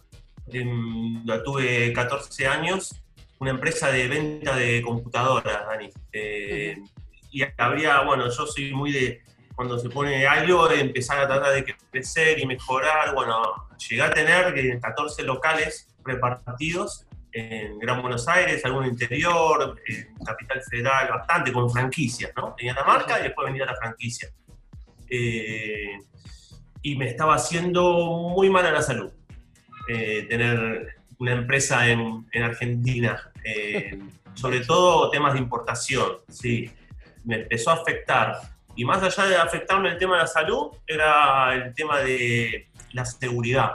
em, 0.50 1.22
la 1.26 1.42
tuve 1.42 1.92
14 1.92 2.46
años, 2.46 3.02
una 3.38 3.50
empresa 3.50 3.92
de 3.92 4.08
venta 4.08 4.56
de 4.56 4.80
computadoras, 4.80 5.66
Dani. 5.66 5.90
Eh, 6.10 6.78
Y 7.32 7.42
había, 7.58 8.00
bueno, 8.00 8.24
yo 8.30 8.46
soy 8.46 8.72
muy 8.72 8.92
de, 8.92 9.20
cuando 9.60 9.78
se 9.78 9.90
pone 9.90 10.26
algo, 10.26 10.66
de 10.68 10.80
empezar 10.80 11.18
a 11.18 11.28
tratar 11.28 11.52
de 11.52 11.76
crecer 11.90 12.38
y 12.38 12.46
mejorar. 12.46 13.14
Bueno, 13.14 13.42
llegué 13.76 14.00
a 14.00 14.10
tener 14.10 14.56
eh, 14.56 14.80
14 14.80 15.22
locales 15.22 15.86
repartidos 16.02 17.06
en 17.30 17.78
Gran 17.78 18.00
Buenos 18.00 18.26
Aires, 18.26 18.64
algún 18.64 18.86
interior, 18.86 19.78
en 19.86 20.14
Capital 20.24 20.62
Federal, 20.62 21.10
bastante, 21.10 21.52
con 21.52 21.68
franquicias, 21.68 22.32
¿no? 22.38 22.54
Tenía 22.56 22.72
la 22.72 22.84
marca 22.84 23.20
y 23.20 23.24
después 23.24 23.48
venía 23.48 23.66
la 23.66 23.76
franquicia. 23.76 24.30
Eh, 25.10 25.98
y 26.80 26.96
me 26.96 27.08
estaba 27.08 27.34
haciendo 27.34 28.32
muy 28.34 28.48
mal 28.48 28.64
a 28.64 28.72
la 28.72 28.80
salud 28.80 29.12
eh, 29.90 30.22
tener 30.26 30.96
una 31.18 31.32
empresa 31.32 31.86
en, 31.86 32.26
en 32.32 32.42
Argentina, 32.42 33.30
eh, 33.44 33.98
sobre 34.32 34.60
todo 34.60 35.10
temas 35.10 35.34
de 35.34 35.40
importación, 35.40 36.12
sí, 36.30 36.70
me 37.26 37.42
empezó 37.42 37.72
a 37.72 37.74
afectar. 37.74 38.40
Y 38.80 38.84
más 38.86 39.02
allá 39.02 39.26
de 39.28 39.36
afectarme 39.36 39.90
el 39.90 39.98
tema 39.98 40.14
de 40.14 40.22
la 40.22 40.26
salud, 40.26 40.68
era 40.86 41.54
el 41.54 41.74
tema 41.74 41.98
de 41.98 42.70
la 42.92 43.04
seguridad. 43.04 43.72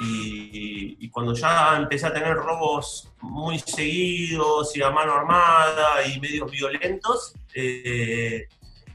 Y, 0.00 1.08
cuando 1.10 1.34
ya 1.34 1.76
empecé 1.76 2.08
a 2.08 2.12
tener 2.12 2.34
robos 2.34 3.12
muy 3.20 3.60
seguidos 3.60 4.76
y 4.76 4.82
a 4.82 4.90
mano 4.90 5.12
armada 5.12 6.04
y 6.04 6.18
medios 6.18 6.50
violentos, 6.50 7.34
eh, 7.54 8.48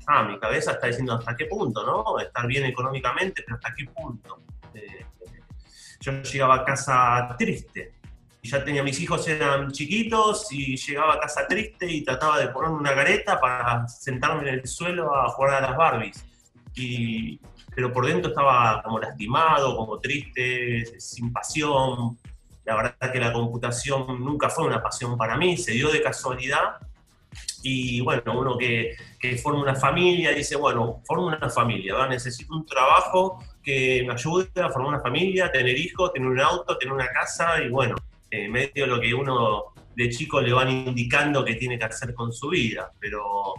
ah, 0.08 0.24
mi 0.24 0.38
cabeza 0.40 0.74
está 0.74 0.88
diciendo 0.88 1.14
hasta 1.14 1.38
qué 1.38 1.46
punto, 1.46 1.86
¿no? 1.86 2.20
Estar 2.20 2.46
bien 2.46 2.66
económicamente, 2.66 3.44
pero 3.46 3.56
hasta 3.56 3.74
qué 3.74 3.86
punto. 3.86 4.42
Eh, 4.74 5.06
yo 6.02 6.22
llegaba 6.22 6.56
a 6.56 6.66
casa 6.66 7.34
triste. 7.40 7.94
Ya 8.48 8.64
tenía, 8.64 8.82
mis 8.82 8.98
hijos 9.02 9.28
eran 9.28 9.72
chiquitos 9.72 10.48
y 10.52 10.78
llegaba 10.78 11.16
a 11.16 11.20
casa 11.20 11.46
triste 11.48 11.86
y 11.86 12.02
trataba 12.02 12.40
de 12.40 12.48
ponerme 12.48 12.78
una 12.78 12.96
careta 12.96 13.38
para 13.42 13.86
sentarme 13.90 14.48
en 14.48 14.60
el 14.60 14.68
suelo 14.68 15.14
a 15.14 15.28
jugar 15.30 15.56
a 15.56 15.62
las 15.62 15.76
Barbies. 15.76 16.26
Y, 16.74 17.42
pero 17.76 17.92
por 17.92 18.08
dentro 18.08 18.30
estaba 18.30 18.82
como 18.84 19.00
lastimado, 19.00 19.76
como 19.76 20.00
triste, 20.00 20.98
sin 20.98 21.34
pasión. 21.34 22.18
La 22.64 22.76
verdad 22.78 23.12
que 23.12 23.20
la 23.20 23.34
computación 23.34 24.24
nunca 24.24 24.50
fue 24.50 24.66
una 24.66 24.82
pasión 24.82 25.18
para 25.18 25.36
mí, 25.36 25.58
se 25.58 25.74
dio 25.74 25.92
de 25.92 26.02
casualidad. 26.02 26.78
Y 27.64 28.00
bueno, 28.00 28.40
uno 28.40 28.58
que, 28.58 28.96
que 29.20 29.38
forma 29.38 29.62
una 29.62 29.76
familia 29.76 30.32
dice, 30.32 30.56
bueno, 30.56 31.02
formo 31.06 31.28
una 31.28 31.50
familia, 31.50 31.96
¿va? 31.96 32.08
necesito 32.08 32.56
un 32.56 32.66
trabajo 32.66 33.44
que 33.62 34.06
me 34.08 34.14
ayude 34.14 34.50
a 34.62 34.70
formar 34.70 34.94
una 34.94 35.02
familia, 35.02 35.52
tener 35.52 35.78
hijos, 35.78 36.14
tener 36.14 36.30
un 36.30 36.40
auto, 36.40 36.78
tener 36.78 36.94
una 36.94 37.10
casa 37.10 37.62
y 37.62 37.68
bueno, 37.68 37.96
en 38.30 38.52
medio 38.52 38.88
lo 38.88 39.00
que 39.00 39.14
uno 39.14 39.74
de 39.96 40.10
chico 40.10 40.42
le 40.42 40.54
van 40.54 40.70
indicando 40.70 41.44
que 41.44 41.56
tiene 41.56 41.80
que 41.80 41.86
hacer 41.86 42.14
con 42.14 42.32
su 42.32 42.50
vida. 42.50 42.92
Pero 43.00 43.56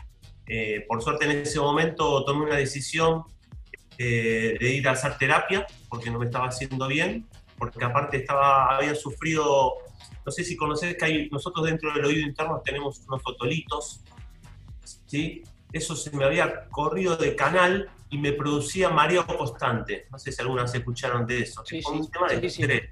eh, 0.47 0.85
por 0.87 1.03
suerte 1.03 1.25
en 1.25 1.33
ese 1.39 1.61
momento 1.61 2.25
tomé 2.25 2.47
una 2.47 2.57
decisión 2.57 3.25
eh, 3.99 4.57
de 4.59 4.71
ir 4.75 4.89
a 4.89 4.93
hacer 4.93 5.19
terapia 5.19 5.67
porque 5.89 6.11
no 6.11 6.19
me 6.19 6.27
estaba 6.27 6.47
haciendo 6.47 6.87
bien, 6.87 7.27
porque 7.59 7.85
aparte 7.85 8.19
estaba, 8.19 8.77
había 8.77 8.95
sufrido, 8.95 9.73
no 10.25 10.31
sé 10.31 10.45
si 10.45 10.57
conoces 10.57 10.97
que 10.97 11.05
hay, 11.05 11.29
nosotros 11.31 11.67
dentro 11.67 11.93
del 11.93 12.05
oído 12.05 12.27
interno 12.27 12.63
tenemos 12.65 13.01
unos 13.09 13.23
fotolitos, 13.23 14.03
¿sí? 15.07 15.43
Eso 15.73 15.97
se 15.97 16.17
me 16.17 16.25
había 16.25 16.69
corrido 16.69 17.17
de 17.17 17.35
canal 17.35 17.91
y 18.09 18.19
me 18.19 18.33
producía 18.33 18.89
mareo 18.89 19.27
constante. 19.27 20.07
No 20.11 20.19
sé 20.19 20.33
si 20.33 20.41
algunas 20.41 20.75
escucharon 20.75 21.27
de 21.27 21.41
eso. 21.41 21.63
Sí, 21.67 21.83
Fue 21.83 21.95
sí, 21.95 22.01
un 22.01 22.11
tema 22.11 22.29
de 22.29 22.47
estrés, 22.47 22.91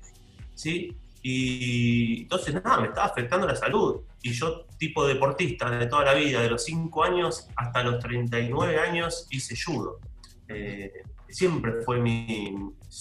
¿sí? 0.54 0.96
Y 1.28 2.22
entonces 2.22 2.54
nada, 2.54 2.78
me 2.80 2.86
estaba 2.86 3.08
afectando 3.08 3.48
la 3.48 3.56
salud. 3.56 4.02
Y 4.22 4.30
yo, 4.30 4.64
tipo 4.78 5.04
deportista 5.04 5.68
de 5.68 5.86
toda 5.86 6.04
la 6.04 6.14
vida, 6.14 6.40
de 6.40 6.48
los 6.48 6.62
5 6.62 7.02
años 7.02 7.48
hasta 7.56 7.82
los 7.82 7.98
39 7.98 8.78
años, 8.78 9.26
hice 9.30 9.56
judo. 9.60 9.98
Eh, 10.46 10.92
siempre 11.28 11.82
fue 11.84 11.98
mi, 11.98 12.54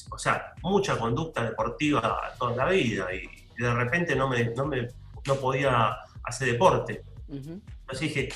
o 0.10 0.18
sea, 0.18 0.56
mucha 0.64 0.98
conducta 0.98 1.44
deportiva 1.44 2.34
toda 2.40 2.56
la 2.56 2.68
vida 2.72 3.14
y 3.14 3.30
de 3.62 3.72
repente 3.76 4.16
no, 4.16 4.28
me, 4.28 4.46
no, 4.56 4.66
me, 4.66 4.88
no 5.28 5.36
podía 5.36 5.96
hacer 6.24 6.52
deporte. 6.52 7.04
Ujú. 7.28 7.62
Entonces 7.82 8.00
dije, 8.00 8.30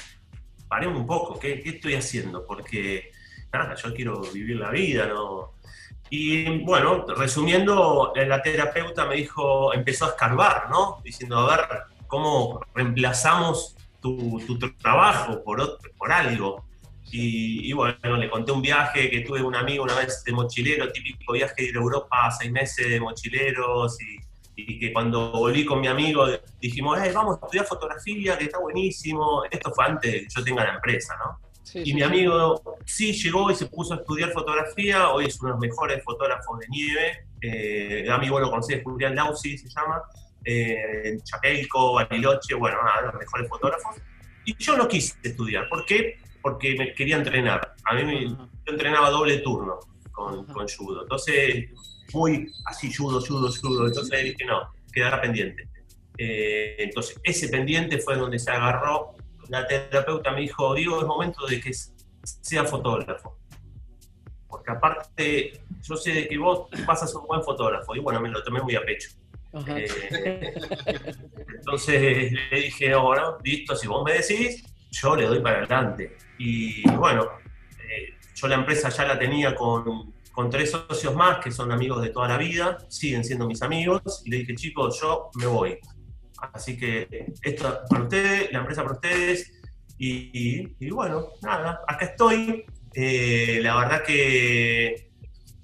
paremos 0.67 0.99
un 0.99 1.07
poco, 1.07 1.39
¿qué, 1.39 1.63
qué 1.63 1.69
estoy 1.69 1.95
haciendo? 1.95 2.45
Porque, 2.45 3.09
nada, 3.51 3.73
yo 3.73 3.91
quiero 3.95 4.21
vivir 4.21 4.57
la 4.57 4.69
vida, 4.69 5.07
¿no? 5.07 5.55
Y 6.09 6.59
bueno, 6.63 7.05
resumiendo, 7.15 8.11
la 8.15 8.41
terapeuta 8.41 9.05
me 9.05 9.15
dijo, 9.15 9.73
empezó 9.73 10.05
a 10.05 10.09
escarbar, 10.09 10.69
¿no? 10.69 11.01
Diciendo, 11.03 11.37
a 11.37 11.55
ver, 11.55 11.67
¿cómo 12.07 12.61
reemplazamos 12.73 13.75
tu, 14.01 14.41
tu 14.47 14.57
trabajo 14.77 15.43
por, 15.43 15.61
otro, 15.61 15.89
por 15.97 16.11
algo? 16.11 16.65
Y, 17.11 17.69
y, 17.69 17.73
bueno, 17.73 18.17
le 18.17 18.29
conté 18.29 18.51
un 18.51 18.61
viaje 18.61 19.09
que 19.09 19.21
tuve 19.21 19.41
un 19.41 19.55
amigo 19.55 19.83
una 19.83 19.95
vez 19.95 20.23
de 20.23 20.31
mochilero, 20.31 20.91
típico 20.91 21.33
viaje 21.33 21.63
de 21.63 21.69
Europa, 21.69 22.29
seis 22.31 22.51
meses 22.51 22.87
de 22.87 22.99
mochileros, 22.99 23.97
y, 24.01 24.17
y 24.55 24.79
que 24.79 24.93
cuando 24.93 25.31
volví 25.31 25.65
con 25.65 25.79
mi 25.79 25.87
amigo 25.87 26.27
dijimos, 26.59 26.99
hey, 27.01 27.11
vamos 27.13 27.37
a 27.37 27.45
estudiar 27.45 27.65
fotografía, 27.65 28.37
que 28.37 28.45
está 28.45 28.59
buenísimo. 28.59 29.43
Esto 29.49 29.71
fue 29.71 29.85
antes 29.85 30.11
de 30.11 30.19
que 30.21 30.27
yo 30.27 30.43
tenga 30.43 30.63
la 30.65 30.73
empresa, 30.75 31.15
¿no? 31.17 31.48
Sí, 31.69 31.81
Y 31.81 31.85
sí, 31.85 31.93
mi 31.93 32.01
amigo 32.01 32.79
sí 32.83 33.13
llegó 33.13 33.51
y 33.51 33.55
se 33.55 33.67
puso 33.67 33.93
a 33.93 33.97
estudiar 33.97 34.31
fotografía, 34.31 35.11
hoy 35.11 35.25
es 35.25 35.39
uno 35.39 35.49
de 35.49 35.53
los 35.53 35.61
mejores 35.61 36.03
fotógrafos 36.03 36.57
de 36.59 36.67
nieve, 36.67 37.27
eh, 37.41 38.03
Gami, 38.07 38.27
vos 38.27 38.41
lo 38.41 38.49
conocés, 38.49 38.83
Julián 38.83 39.13
Lausi 39.13 39.55
se 39.55 39.69
llama, 39.69 40.01
eh, 40.43 41.19
Chapelco, 41.23 41.93
Bariloche, 41.93 42.55
bueno, 42.55 42.77
nada, 42.83 43.11
los 43.11 43.19
mejores 43.19 43.47
fotógrafos. 43.47 43.97
Y 44.45 44.55
yo 44.57 44.75
no 44.77 44.87
quise 44.87 45.15
estudiar, 45.21 45.69
¿por 45.69 45.85
qué? 45.85 46.17
Porque 46.41 46.75
me 46.75 46.91
quería 46.95 47.17
entrenar. 47.17 47.75
A 47.83 47.93
mí 47.93 48.03
me, 48.03 48.29
yo 48.29 48.47
entrenaba 48.65 49.11
doble 49.11 49.37
turno 49.37 49.77
con, 50.11 50.45
con 50.47 50.67
judo, 50.67 51.03
entonces 51.03 51.69
muy 52.13 52.51
así 52.65 52.91
judo, 52.91 53.21
judo, 53.21 53.51
judo, 53.51 53.85
entonces 53.85 54.23
dije 54.23 54.43
no, 54.45 54.71
quedará 54.91 55.21
pendiente. 55.21 55.69
Eh, 56.17 56.77
entonces 56.79 57.21
ese 57.23 57.47
pendiente 57.47 57.99
fue 57.99 58.17
donde 58.17 58.39
se 58.39 58.49
agarró 58.49 59.13
la 59.49 59.67
terapeuta 59.67 60.31
me 60.31 60.41
dijo, 60.41 60.73
Diego, 60.75 60.99
es 60.99 61.05
momento 61.05 61.45
de 61.45 61.59
que 61.59 61.71
sea 62.23 62.63
fotógrafo. 62.63 63.37
Porque 64.47 64.71
aparte, 64.71 65.61
yo 65.81 65.95
sé 65.95 66.13
de 66.13 66.27
que 66.27 66.37
vos 66.37 66.67
vas 66.85 67.03
a 67.03 67.07
ser 67.07 67.17
un 67.17 67.27
buen 67.27 67.43
fotógrafo. 67.43 67.95
Y 67.95 67.99
bueno, 67.99 68.19
me 68.21 68.29
lo 68.29 68.43
tomé 68.43 68.61
muy 68.61 68.75
a 68.75 68.81
pecho. 68.81 69.09
Eh, 69.67 70.53
entonces 71.47 72.31
le 72.31 72.61
dije, 72.61 72.95
bueno, 72.95 73.37
listo, 73.43 73.75
si 73.75 73.87
vos 73.87 74.03
me 74.05 74.13
decís, 74.13 74.63
yo 74.91 75.15
le 75.15 75.25
doy 75.25 75.39
para 75.39 75.59
adelante. 75.59 76.17
Y 76.37 76.87
bueno, 76.91 77.27
eh, 77.77 78.13
yo 78.35 78.47
la 78.47 78.55
empresa 78.55 78.89
ya 78.89 79.05
la 79.05 79.17
tenía 79.17 79.55
con, 79.55 80.13
con 80.31 80.49
tres 80.49 80.71
socios 80.71 81.15
más 81.15 81.39
que 81.39 81.51
son 81.51 81.71
amigos 81.71 82.01
de 82.03 82.09
toda 82.09 82.27
la 82.27 82.37
vida, 82.37 82.77
siguen 82.87 83.23
siendo 83.23 83.47
mis 83.47 83.61
amigos. 83.61 84.21
Y 84.25 84.29
le 84.29 84.37
dije, 84.37 84.55
chicos, 84.55 84.99
yo 85.01 85.29
me 85.35 85.47
voy. 85.47 85.79
Así 86.53 86.77
que 86.77 87.33
esto 87.41 87.79
para 87.89 88.03
ustedes, 88.03 88.51
la 88.51 88.59
empresa 88.59 88.81
para 88.83 88.95
ustedes. 88.95 89.51
Y, 89.97 90.31
y- 90.33 90.75
y 90.79 90.89
bueno, 90.91 91.27
nada, 91.41 91.81
acá 91.87 92.05
estoy. 92.05 92.65
Eh, 92.93 93.59
la 93.61 93.75
verdad 93.77 94.03
que 94.03 95.11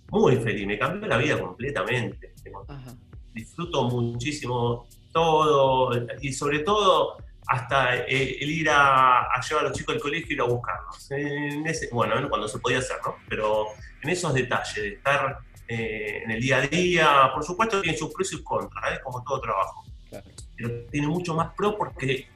muy 0.09 0.35
feliz, 0.37 0.67
me 0.67 0.77
cambió 0.77 1.07
la 1.07 1.17
vida 1.17 1.39
completamente. 1.39 2.33
Ajá. 2.67 2.93
Disfruto 3.33 3.89
muchísimo 3.89 4.87
todo 5.11 5.91
y 6.21 6.31
sobre 6.33 6.59
todo 6.59 7.17
hasta 7.47 7.95
el 8.05 8.49
ir 8.49 8.69
a, 8.69 9.21
a 9.23 9.41
llevar 9.41 9.65
a 9.65 9.69
los 9.69 9.77
chicos 9.77 9.95
al 9.95 10.01
colegio 10.01 10.27
y 10.29 10.33
ir 10.33 10.41
a 10.41 10.45
buscarlos. 10.45 11.11
En 11.11 11.65
ese- 11.67 11.89
bueno, 11.91 12.15
cuando 12.29 12.47
se 12.47 12.59
podía 12.59 12.79
hacer, 12.79 12.97
¿no? 13.05 13.15
Pero 13.29 13.65
en 14.03 14.09
esos 14.09 14.33
detalles, 14.33 14.75
de 14.75 14.87
estar 14.89 15.37
eh, 15.67 16.21
en 16.23 16.31
el 16.31 16.41
día 16.41 16.57
a 16.57 16.61
día, 16.67 17.29
por 17.33 17.43
supuesto 17.43 17.81
tiene 17.81 17.97
sus 17.97 18.13
pros 18.13 18.27
y 18.31 18.35
sus 18.35 18.43
contras, 18.43 18.93
¿eh? 18.93 18.99
como 19.03 19.23
todo 19.23 19.41
trabajo 19.41 19.83
Claro. 20.09 20.25
Pero 20.55 20.85
tiene 20.91 21.07
mucho 21.07 21.33
más 21.33 21.53
pro 21.53 21.77
porque 21.77 22.27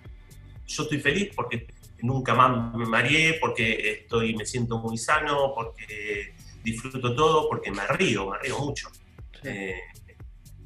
yo 0.67 0.83
estoy 0.83 0.99
feliz, 0.99 1.29
porque 1.35 1.67
nunca 2.01 2.33
más 2.33 2.73
me 2.75 2.85
mareé, 2.85 3.37
porque 3.39 4.01
estoy, 4.01 4.35
me 4.35 4.45
siento 4.45 4.77
muy 4.77 4.97
sano, 4.97 5.53
porque 5.55 6.35
disfruto 6.63 7.15
todo, 7.15 7.49
porque 7.49 7.71
me 7.71 7.85
río, 7.87 8.29
me 8.29 8.37
río 8.39 8.59
mucho. 8.59 8.89
Sí. 9.41 9.49
Eh, 9.49 9.81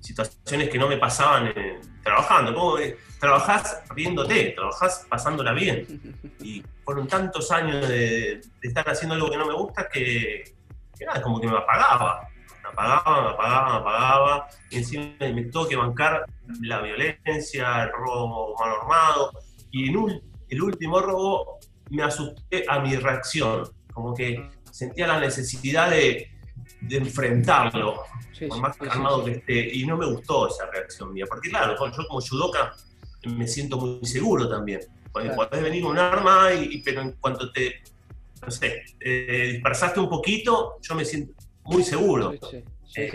situaciones 0.04 0.70
que 0.70 0.78
no 0.78 0.88
me 0.88 0.98
pasaban 0.98 1.54
eh, 1.56 1.80
trabajando. 2.04 2.54
Como 2.54 2.76
que 2.76 2.98
trabajás 3.20 3.82
riéndote, 3.90 4.52
trabajás 4.52 5.06
pasándola 5.10 5.54
bien. 5.54 6.20
Y 6.44 6.62
fueron 6.84 7.08
tantos 7.08 7.52
años 7.52 7.88
de, 7.88 8.42
de 8.42 8.68
estar 8.68 8.88
haciendo 8.90 9.16
algo 9.16 9.32
que 9.32 9.38
no 9.38 9.46
me 9.46 9.54
gusta 9.54 9.88
que, 9.88 10.44
que 10.98 11.06
nada, 11.06 11.22
como 11.22 11.40
que 11.40 11.48
me 11.48 11.58
apagaba. 11.58 12.28
Me 12.76 12.82
apagaba, 12.82 13.22
me 13.22 13.30
apagaba, 13.34 13.70
me 13.74 13.78
apagaba. 13.80 14.48
Y 14.72 14.78
encima 14.78 15.06
me 15.20 15.44
tuvo 15.46 15.68
que 15.68 15.76
bancar 15.76 16.26
la 16.62 16.82
violencia, 16.82 17.84
el 17.84 17.92
robo 17.92 18.56
mal 18.60 18.72
armado. 18.82 19.32
Y 19.72 19.90
en 19.90 19.98
un- 19.98 20.22
el 20.50 20.62
último 20.62 21.00
robo 21.00 21.60
me 21.90 22.04
asusté 22.04 22.66
a 22.68 22.80
mi 22.80 22.96
reacción. 22.96 23.64
Como 23.94 24.14
que 24.14 24.50
sentía 24.72 25.08
la 25.08 25.20
necesidad 25.20 25.90
de, 25.92 26.30
de 26.82 26.98
enfrentarlo 26.98 28.02
Sí, 28.32 28.48
por 28.48 28.60
más 28.60 28.76
sí, 28.76 28.86
calmado 28.88 29.20
sí. 29.24 29.32
que 29.32 29.38
esté, 29.38 29.76
y 29.78 29.86
no 29.86 29.96
me 29.96 30.08
gustó 30.08 30.48
esa 30.48 30.66
reacción 30.72 31.14
mía, 31.14 31.26
porque 31.30 31.50
claro, 31.50 31.76
yo 31.78 32.08
como 32.08 32.20
judoka 32.20 32.74
me 33.28 33.48
siento 33.48 33.78
muy 33.78 34.04
seguro 34.06 34.50
también. 34.50 34.80
Porque 35.12 35.28
Claro. 35.30 35.48
Podés 35.48 35.64
venir 35.64 35.86
un 35.86 36.00
arma, 36.00 36.52
y, 36.54 36.78
y- 36.78 36.82
pero 36.82 37.02
en 37.02 37.12
cuanto 37.14 37.52
te, 37.52 37.84
no 38.42 38.50
sé, 38.50 38.82
eh, 39.00 39.50
dispersaste 39.54 40.00
un 40.00 40.10
poquito, 40.10 40.78
yo 40.82 40.96
me 40.96 41.06
siento 41.06 41.34
muy 41.66 41.84
seguro. 41.84 42.34
Sí. 42.86 43.10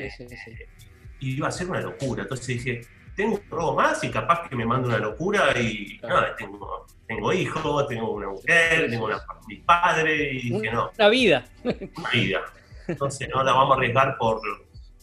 Y 1.20 1.36
iba 1.36 1.48
a 1.48 1.52
ser 1.52 1.68
una 1.68 1.80
locura. 1.80 2.22
Entonces 2.22 2.46
dije, 2.46 2.80
tengo 3.16 3.34
un 3.36 3.42
robo 3.50 3.74
más 3.74 4.02
y 4.04 4.10
capaz 4.10 4.48
que 4.48 4.54
me 4.56 4.64
manda 4.64 4.88
una 4.88 4.98
locura 4.98 5.52
y 5.60 5.98
Claro. 5.98 6.20
nada, 6.20 6.36
tengo, 6.36 6.86
tengo 7.06 7.32
hijos, 7.32 7.88
tengo 7.88 8.12
una 8.12 8.28
mujer, 8.28 8.88
tengo 8.90 9.06
una, 9.06 9.20
mis 9.48 9.60
padres, 9.64 10.32
y 10.32 10.50
dije, 10.50 10.70
no, 10.70 10.90
Una 10.96 11.08
vida. 11.08 11.44
una 11.64 12.10
vida. 12.12 12.40
Entonces 12.86 13.28
no 13.34 13.42
la 13.42 13.52
vamos 13.52 13.74
a 13.74 13.76
arriesgar 13.78 14.16
por, 14.18 14.40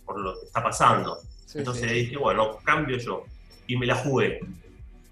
por 0.05 0.19
lo 0.19 0.34
que 0.39 0.45
está 0.47 0.63
pasando. 0.63 1.17
Sí, 1.45 1.60
Entonces 1.60 1.89
sí. 1.89 1.95
dije, 1.95 2.17
bueno, 2.17 2.58
cambio 2.63 2.97
yo. 2.97 3.23
Y 3.67 3.77
me 3.77 3.86
la 3.86 3.95
jugué. 3.95 4.39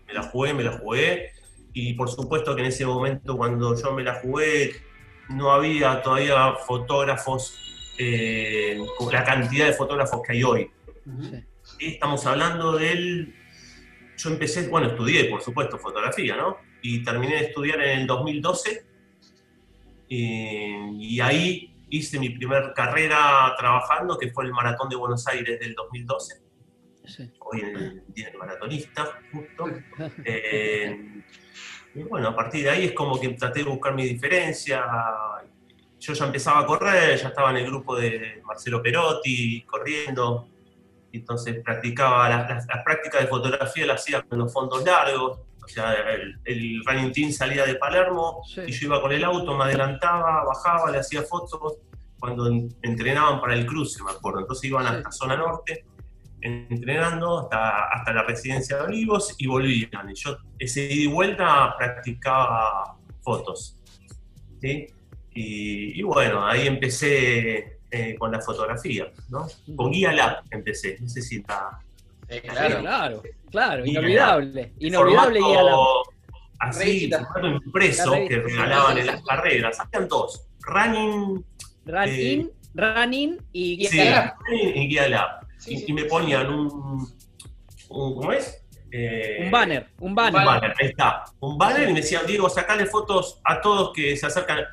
Me 0.07 0.13
la 0.13 0.23
jugué, 0.23 0.53
me 0.53 0.63
la 0.63 0.71
jugué. 0.77 1.31
Y 1.73 1.93
por 1.93 2.09
supuesto 2.09 2.55
que 2.55 2.61
en 2.61 2.67
ese 2.67 2.85
momento, 2.85 3.35
cuando 3.35 3.75
yo 3.79 3.91
me 3.93 4.03
la 4.03 4.15
jugué, 4.15 4.73
no 5.29 5.51
había 5.51 6.01
todavía 6.01 6.53
fotógrafos, 6.65 7.57
eh, 7.97 8.77
la 9.11 9.23
cantidad 9.23 9.67
de 9.67 9.73
fotógrafos 9.73 10.21
que 10.25 10.33
hay 10.33 10.43
hoy. 10.43 10.71
Sí. 11.21 11.43
Estamos 11.93 12.25
hablando 12.25 12.77
del... 12.77 13.35
Yo 14.17 14.29
empecé, 14.29 14.67
bueno, 14.67 14.87
estudié, 14.87 15.25
por 15.25 15.41
supuesto, 15.41 15.77
fotografía, 15.77 16.35
¿no? 16.35 16.57
Y 16.81 17.03
terminé 17.03 17.35
de 17.35 17.41
estudiar 17.47 17.81
en 17.81 18.01
el 18.01 18.07
2012. 18.07 18.85
eh, 20.09 20.89
y 20.99 21.19
ahí 21.19 21.69
hice 21.89 22.19
mi 22.19 22.29
primer 22.31 22.73
carrera 22.75 23.53
trabajando, 23.57 24.17
que 24.17 24.31
fue 24.31 24.45
el 24.45 24.51
Maratón 24.51 24.89
de 24.89 24.95
Buenos 24.95 25.27
Aires 25.27 25.59
del 25.59 25.73
2012 25.75 26.41
Sí. 27.05 27.29
hoy 27.39 27.59
en 27.59 27.75
el 27.75 28.03
Día 28.07 28.29
del 28.29 28.37
Maratonista, 28.37 29.19
justo. 29.31 29.65
Eh, 30.25 31.21
y 31.95 32.01
bueno, 32.03 32.29
a 32.29 32.35
partir 32.35 32.63
de 32.63 32.69
ahí 32.71 32.85
es 32.85 32.91
como 32.93 33.19
que 33.19 33.29
traté 33.29 33.59
de 33.63 33.65
buscar 33.69 33.93
mi 33.93 34.03
diferencia. 34.03 34.83
Yo 36.05 36.13
ya 36.13 36.25
empezaba 36.25 36.59
a 36.59 36.65
correr, 36.65 37.17
ya 37.17 37.29
estaba 37.29 37.51
en 37.51 37.57
el 37.57 37.65
grupo 37.67 37.95
de 37.95 38.41
Marcelo 38.45 38.81
Perotti, 38.81 39.61
corriendo. 39.63 40.47
Entonces 41.13 41.61
practicaba 41.63 42.27
las, 42.27 42.49
las- 42.49 42.67
las 42.67 42.83
prácticas 42.83 43.21
de 43.21 43.27
fotografía, 43.27 43.85
las 43.85 44.01
hacía 44.01 44.21
con 44.23 44.39
los 44.39 44.51
fondos 44.51 44.83
largos. 44.83 45.39
O 45.63 45.67
sea, 45.67 45.93
el, 45.93 46.39
el 46.43 46.83
running 46.85 47.13
team 47.13 47.31
salía 47.31 47.65
de 47.65 47.75
Palermo 47.75 48.41
Sí. 48.53 48.61
y 48.67 48.71
yo 48.73 48.87
iba 48.87 49.01
con 49.01 49.13
el 49.13 49.23
auto, 49.23 49.55
me 49.55 49.63
adelantaba, 49.63 50.43
bajaba, 50.43 50.91
le 50.91 50.97
hacía 50.99 51.21
fotos. 51.21 51.77
Cuando 52.19 52.47
en- 52.47 52.75
entrenaban 52.81 53.39
para 53.39 53.53
el 53.53 53.65
cruce, 53.65 54.03
me 54.03 54.11
acuerdo. 54.11 54.39
Entonces 54.41 54.65
iban 54.69 54.85
Sí. 54.87 54.93
hasta 54.95 55.11
zona 55.11 55.37
norte 55.37 55.85
entrenando 56.41 57.39
hasta, 57.39 57.85
hasta 57.93 58.11
la 58.13 58.23
residencia 58.23 58.75
de 58.77 58.83
Olivos 58.83 59.35
y 59.37 59.47
volvían. 59.47 60.09
Y 60.09 60.15
yo 60.15 60.37
ese 60.59 60.83
ida 60.85 61.03
y 61.03 61.07
vuelta 61.07 61.75
practicaba 61.77 62.97
fotos. 63.21 63.79
¿sí? 64.61 64.87
Y, 65.33 65.99
y 65.99 66.03
bueno, 66.03 66.45
ahí 66.45 66.67
empecé 66.67 67.79
eh, 67.89 68.15
con 68.17 68.31
la 68.31 68.39
fotografía, 68.41 69.07
¿no? 69.29 69.47
Con 69.75 69.91
Guía 69.91 70.11
Lab 70.11 70.43
empecé, 70.51 70.97
no 70.99 71.07
sé 71.09 71.21
si 71.21 71.37
está... 71.37 71.79
Eh, 72.29 72.41
claro. 72.41 72.79
claro, 72.79 73.23
claro, 73.51 73.83
Guía 73.83 73.91
inolvidable. 73.99 74.73
Inolvidable 74.79 75.39
formato 75.39 75.53
guía 75.53 75.63
la. 75.63 76.69
Así, 76.69 77.09
formato 77.11 77.47
impreso 77.65 78.11
que 78.27 78.35
regalaban 78.39 78.97
en 78.97 79.07
las 79.07 79.21
carreras. 79.23 79.79
Habían 79.79 80.07
dos, 80.07 80.45
Running, 80.61 81.43
Running, 81.85 82.49
running 82.73 83.37
y 83.51 83.77
guía 83.77 83.89
sí, 83.89 83.97
la. 83.97 84.35
Running 84.47 84.77
y 84.77 84.87
Guía 84.87 85.09
Lab. 85.09 85.29
Sí, 85.57 85.73
y, 85.73 85.77
sí. 85.79 85.85
y 85.89 85.93
me 85.93 86.05
ponían 86.05 86.47
un, 86.47 86.67
un- 87.89 88.15
¿cómo 88.15 88.31
es? 88.31 88.59
Eh, 88.91 89.41
Un 89.45 89.51
banner, 89.51 89.89
un 89.99 90.09
Un 90.09 90.15
banner. 90.15 90.45
banner, 90.45 90.73
ahí 90.79 90.87
está. 90.89 91.23
Un 91.39 91.57
banner 91.57 91.89
y 91.89 91.93
me 91.93 91.99
decían, 92.01 92.25
Diego, 92.27 92.47
sacale 92.49 92.85
fotos 92.85 93.39
a 93.43 93.59
todos 93.59 93.91
que 93.93 94.15
se 94.15 94.25
acercan. 94.27 94.63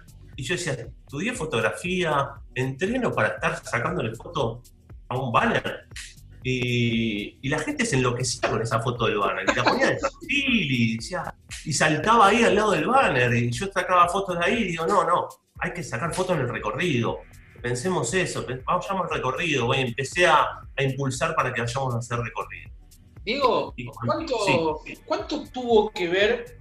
Y 0.40 0.42
yo 0.42 0.54
decía, 0.54 0.72
estudié 0.72 1.34
fotografía, 1.34 2.30
entreno 2.54 3.12
para 3.12 3.28
estar 3.28 3.62
sacándole 3.62 4.14
fotos 4.14 4.72
a 5.06 5.18
un 5.18 5.30
banner. 5.30 5.86
Y, 6.42 7.38
y 7.42 7.48
la 7.50 7.58
gente 7.58 7.84
se 7.84 7.96
enloquecía 7.96 8.48
con 8.48 8.62
esa 8.62 8.80
foto 8.80 9.04
del 9.04 9.18
banner. 9.18 9.44
Y 9.46 9.54
la 9.54 9.64
ponía 9.64 9.90
de 9.90 9.96
perfil 9.96 10.72
y, 10.72 10.96
decía, 10.96 11.34
y 11.66 11.74
saltaba 11.74 12.28
ahí 12.28 12.42
al 12.42 12.54
lado 12.54 12.70
del 12.70 12.86
banner. 12.86 13.34
Y 13.34 13.50
yo 13.50 13.66
sacaba 13.70 14.08
fotos 14.08 14.38
de 14.38 14.44
ahí 14.46 14.54
y 14.62 14.64
digo, 14.68 14.86
no, 14.86 15.04
no, 15.04 15.28
hay 15.58 15.74
que 15.74 15.82
sacar 15.82 16.14
fotos 16.14 16.36
en 16.36 16.44
el 16.44 16.48
recorrido. 16.48 17.18
Pensemos 17.60 18.14
eso, 18.14 18.46
vayamos 18.64 19.10
al 19.10 19.10
recorrido. 19.10 19.66
Bueno, 19.66 19.88
empecé 19.88 20.26
a, 20.26 20.46
a 20.74 20.82
impulsar 20.82 21.34
para 21.34 21.52
que 21.52 21.60
vayamos 21.60 21.94
a 21.94 21.98
hacer 21.98 22.18
recorrido. 22.18 22.70
Diego, 23.26 23.74
¿cuánto, 24.06 24.80
¿cuánto 25.04 25.44
tuvo 25.50 25.90
que 25.90 26.08
ver, 26.08 26.59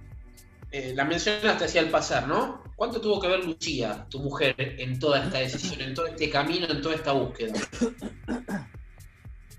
eh, 0.70 0.92
la 0.94 1.04
mencionaste 1.04 1.64
hacia 1.64 1.80
el 1.80 1.90
pasar, 1.90 2.28
¿no? 2.28 2.62
¿Cuánto 2.76 3.00
tuvo 3.00 3.20
que 3.20 3.28
ver 3.28 3.44
Lucía, 3.44 4.06
tu 4.08 4.20
mujer, 4.20 4.54
en 4.58 4.98
toda 4.98 5.24
esta 5.24 5.38
decisión, 5.38 5.80
en 5.80 5.94
todo 5.94 6.06
este 6.06 6.30
camino, 6.30 6.66
en 6.68 6.80
toda 6.80 6.94
esta 6.94 7.12
búsqueda? 7.12 7.52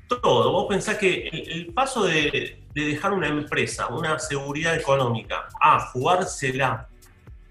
todo. 0.07 0.51
Vos 0.51 0.65
pensás 0.67 0.97
que 0.97 1.27
el, 1.27 1.73
paso 1.73 2.03
de, 2.03 2.61
de 2.73 2.85
dejar 2.85 3.13
una 3.13 3.27
empresa, 3.27 3.87
una 3.87 4.19
seguridad 4.19 4.75
económica, 4.75 5.47
a 5.59 5.79
jugársela 5.91 6.87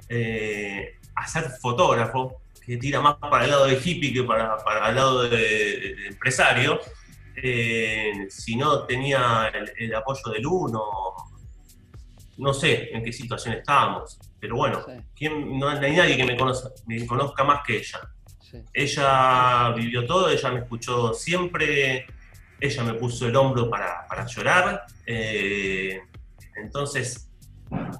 eh, 0.09 0.96
a 1.14 1.27
ser 1.27 1.44
fotógrafo, 1.61 2.40
que 2.64 2.77
tira 2.77 3.01
más 3.01 3.16
para 3.16 3.44
el 3.44 3.51
lado 3.51 3.66
de 3.66 3.81
hippie 3.83 4.12
que 4.12 4.23
para, 4.23 4.57
el 4.88 4.94
lado 4.94 5.23
de, 5.23 5.38
de 5.38 6.07
empresario, 6.09 6.81
eh, 7.37 8.27
si 8.29 8.57
no 8.57 8.85
tenía 8.85 9.51
el, 9.55 9.73
el 9.79 9.94
apoyo 9.94 10.31
del 10.33 10.46
uno, 10.46 10.83
no 12.40 12.53
sé 12.55 12.88
en 12.94 13.03
qué 13.05 13.12
situación 13.12 13.55
estábamos. 13.55 14.18
Pero 14.40 14.57
bueno, 14.57 14.81
Sí, 14.87 14.92
¿quién- 15.14 15.59
no 15.59 15.68
hay 15.68 15.96
nadie 15.96 16.16
que 16.16 16.24
me 16.24 16.37
conozca, 16.37 16.70
me 16.87 17.07
conozca 17.07 17.44
más 17.44 17.61
que 17.66 17.76
ella. 17.79 18.00
sí. 18.40 18.59
Ella 18.72 19.72
vivió 19.76 20.05
todo, 20.07 20.29
ella 20.31 20.50
me 20.50 20.61
escuchó 20.61 21.12
siempre, 21.14 22.07
ella 22.59 22.83
me 22.85 22.94
puso 22.94 23.26
el 23.29 23.37
hombro 23.37 23.68
para, 23.70 24.07
para 24.09 24.26
llorar. 24.26 24.85
eh, 25.07 26.00
entonces, 26.57 27.31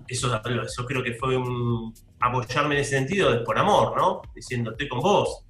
eso, 0.09 0.41
eso 0.67 0.87
creo 0.87 1.03
que 1.03 1.15
fue 1.15 1.37
un 1.37 1.95
apoyarme 2.21 2.75
en 2.75 2.81
ese 2.83 2.97
sentido 2.99 3.33
es 3.33 3.41
por 3.43 3.59
amor, 3.59 3.97
¿no? 3.97 4.21
Diciendo, 4.35 4.73
estoy 4.73 4.89
con 4.89 5.01
vos. 5.01 5.45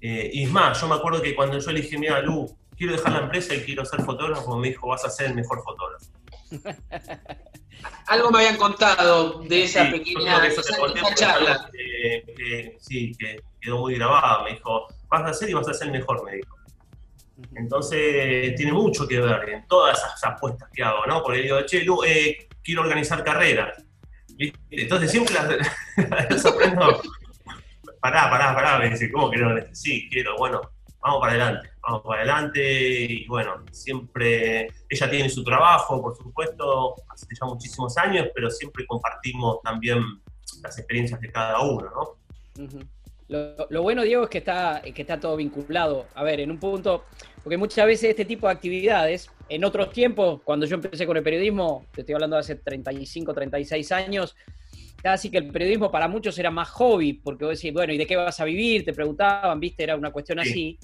Eh, 0.00 0.30
y 0.32 0.44
es 0.44 0.50
más, 0.50 0.80
yo 0.80 0.88
me 0.88 0.96
acuerdo 0.96 1.22
que 1.22 1.34
cuando 1.34 1.58
yo 1.58 1.70
le 1.70 1.80
dije, 1.80 1.96
mira, 1.96 2.20
Lu, 2.20 2.46
quiero 2.76 2.92
dejar 2.94 3.12
la 3.12 3.18
empresa 3.20 3.54
y 3.54 3.60
quiero 3.62 3.84
ser 3.84 4.02
fotógrafo, 4.02 4.56
me 4.58 4.68
dijo, 4.68 4.88
vas 4.88 5.04
a 5.04 5.10
ser 5.10 5.28
el 5.28 5.34
mejor 5.34 5.62
fotógrafo. 5.62 6.06
Algo 8.06 8.30
me 8.30 8.38
habían 8.38 8.56
contado 8.56 9.40
de 9.42 9.64
esa 9.64 9.86
Sí, 9.86 9.92
pequeña 9.92 10.40
que 10.40 10.48
esa- 10.48 10.60
esa 10.60 11.14
charla. 11.14 11.70
que- 11.72 12.24
que- 12.36 12.76
sí, 12.80 13.12
que 13.18 13.40
quedó 13.60 13.78
muy 13.80 13.94
grabado. 13.94 14.44
Me 14.44 14.50
dijo, 14.52 14.86
vas 15.08 15.30
a 15.30 15.34
ser 15.34 15.50
y 15.50 15.54
vas 15.54 15.68
a 15.68 15.74
ser 15.74 15.88
el 15.88 15.92
mejor, 15.94 16.24
me 16.24 16.36
dijo. 16.36 16.56
Entonces, 17.56 18.54
tiene 18.54 18.72
mucho 18.72 19.06
que 19.08 19.18
ver 19.20 19.48
en 19.48 19.66
todas 19.66 19.98
esas 19.98 20.22
apuestas 20.24 20.68
que 20.72 20.82
hago, 20.82 21.04
¿no? 21.06 21.22
Porque 21.22 21.42
digo, 21.42 21.60
che, 21.66 21.82
Lu, 21.84 22.04
eh, 22.04 22.48
quiero 22.62 22.82
organizar 22.82 23.24
carreras. 23.24 23.82
¿Viste? 24.36 24.58
Entonces, 24.70 25.10
siempre 25.10 25.34
las, 25.34 25.48
las 26.30 26.46
aprendo. 26.46 27.00
Pará, 28.00 28.30
pará, 28.30 28.54
pará. 28.54 28.78
Me 28.78 28.90
dice, 28.90 29.10
¿cómo 29.10 29.30
que 29.30 29.38
no? 29.38 29.54
Sí, 29.72 30.08
quiero, 30.10 30.36
bueno, 30.36 30.60
vamos 31.00 31.20
para 31.20 31.32
adelante, 31.32 31.70
vamos 31.82 32.02
para 32.02 32.22
adelante. 32.22 32.60
Y 33.08 33.26
bueno, 33.26 33.64
siempre, 33.70 34.68
ella 34.88 35.10
tiene 35.10 35.28
su 35.28 35.42
trabajo, 35.44 36.00
por 36.00 36.16
supuesto, 36.16 36.94
hace 37.08 37.26
ya 37.38 37.46
muchísimos 37.46 37.96
años, 37.98 38.28
pero 38.34 38.50
siempre 38.50 38.86
compartimos 38.86 39.60
también 39.62 40.00
las 40.62 40.78
experiencias 40.78 41.20
de 41.20 41.30
cada 41.30 41.60
uno, 41.60 41.90
¿no? 41.90 42.78
Lo, 43.28 43.66
lo 43.70 43.82
bueno, 43.82 44.02
Diego, 44.02 44.24
es 44.24 44.30
que 44.30 44.38
está, 44.38 44.82
que 44.82 45.02
está 45.02 45.18
todo 45.18 45.36
vinculado. 45.36 46.06
A 46.14 46.22
ver, 46.22 46.40
en 46.40 46.50
un 46.50 46.58
punto, 46.58 47.04
porque 47.42 47.56
muchas 47.56 47.86
veces 47.86 48.10
este 48.10 48.24
tipo 48.26 48.46
de 48.46 48.52
actividades, 48.52 49.30
en 49.48 49.64
otros 49.64 49.90
tiempos, 49.90 50.40
cuando 50.44 50.66
yo 50.66 50.74
empecé 50.74 51.06
con 51.06 51.16
el 51.16 51.22
periodismo, 51.22 51.86
te 51.92 52.02
estoy 52.02 52.14
hablando 52.14 52.36
de 52.36 52.40
hace 52.40 52.56
35, 52.56 53.32
36 53.32 53.92
años, 53.92 54.36
casi 55.02 55.30
que 55.30 55.38
el 55.38 55.50
periodismo 55.50 55.90
para 55.90 56.08
muchos 56.08 56.38
era 56.38 56.50
más 56.50 56.68
hobby, 56.70 57.14
porque 57.14 57.44
vos 57.46 57.56
decís, 57.58 57.72
bueno, 57.72 57.92
¿y 57.92 57.98
de 57.98 58.06
qué 58.06 58.16
vas 58.16 58.38
a 58.38 58.44
vivir? 58.44 58.84
Te 58.84 58.92
preguntaban, 58.92 59.58
viste, 59.58 59.82
era 59.82 59.96
una 59.96 60.12
cuestión 60.12 60.38
Sí. 60.44 60.50
así. 60.50 60.78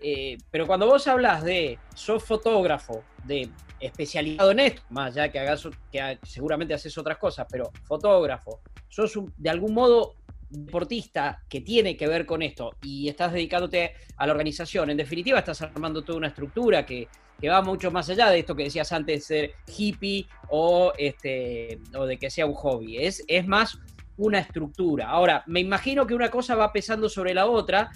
Eh, 0.00 0.38
pero 0.50 0.66
cuando 0.66 0.86
vos 0.86 1.06
hablas 1.08 1.42
de, 1.42 1.78
sos 1.94 2.22
fotógrafo, 2.22 3.02
de 3.24 3.50
especializado 3.80 4.50
en 4.52 4.60
esto, 4.60 4.82
más 4.90 5.14
ya 5.14 5.30
que 5.30 5.38
hagas, 5.38 5.68
que 5.90 6.18
seguramente 6.22 6.74
haces 6.74 6.96
otras 6.98 7.18
cosas, 7.18 7.46
pero 7.50 7.70
fotógrafo, 7.84 8.60
sos 8.88 9.18
de 9.36 9.50
algún 9.50 9.74
modo 9.74 10.14
deportista 10.50 11.42
que 11.48 11.60
tiene 11.60 11.96
que 11.96 12.06
ver 12.06 12.24
con 12.24 12.42
esto 12.42 12.72
y 12.82 13.08
estás 13.08 13.32
dedicándote 13.32 13.92
a 14.16 14.26
la 14.26 14.32
organización, 14.32 14.90
en 14.90 14.96
definitiva 14.96 15.40
estás 15.40 15.60
armando 15.62 16.02
toda 16.02 16.18
una 16.18 16.28
estructura 16.28 16.86
que, 16.86 17.08
que 17.40 17.48
va 17.48 17.62
mucho 17.62 17.90
más 17.90 18.08
allá 18.08 18.30
de 18.30 18.40
esto 18.40 18.56
que 18.56 18.64
decías 18.64 18.90
antes 18.92 19.20
de 19.20 19.24
ser 19.24 19.50
hippie 19.76 20.26
o, 20.48 20.92
este, 20.96 21.80
o 21.94 22.06
de 22.06 22.18
que 22.18 22.30
sea 22.30 22.46
un 22.46 22.54
hobby. 22.54 22.98
Es, 22.98 23.22
es 23.28 23.46
más 23.46 23.78
una 24.16 24.40
estructura. 24.40 25.08
Ahora, 25.08 25.44
me 25.46 25.60
imagino 25.60 26.06
que 26.06 26.14
una 26.14 26.30
cosa 26.30 26.56
va 26.56 26.72
pesando 26.72 27.08
sobre 27.08 27.34
la 27.34 27.46
otra 27.46 27.90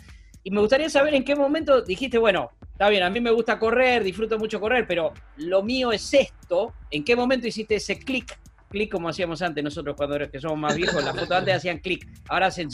y 0.44 0.50
me 0.50 0.60
gustaría 0.60 0.90
saber 0.90 1.14
en 1.14 1.24
qué 1.24 1.36
momento 1.36 1.82
dijiste, 1.82 2.18
bueno, 2.18 2.50
está 2.72 2.88
bien, 2.88 3.02
a 3.02 3.10
mí 3.10 3.20
me 3.20 3.30
gusta 3.30 3.58
correr, 3.58 4.02
disfruto 4.02 4.38
mucho 4.38 4.60
correr, 4.60 4.86
pero 4.86 5.12
lo 5.36 5.62
mío 5.62 5.92
es 5.92 6.12
esto. 6.14 6.74
¿En 6.90 7.04
qué 7.04 7.14
momento 7.14 7.46
hiciste 7.46 7.76
ese 7.76 7.98
clic? 7.98 8.38
Clic 8.68 8.90
como 8.90 9.08
hacíamos 9.08 9.42
antes 9.42 9.62
nosotros 9.62 9.94
cuando 9.96 10.18
que 10.30 10.40
somos 10.40 10.58
más 10.58 10.74
viejos, 10.74 11.04
las 11.04 11.14
fotos 11.14 11.30
antes 11.30 11.54
hacían 11.54 11.78
clic, 11.78 12.08
ahora 12.28 12.46
hacen 12.46 12.68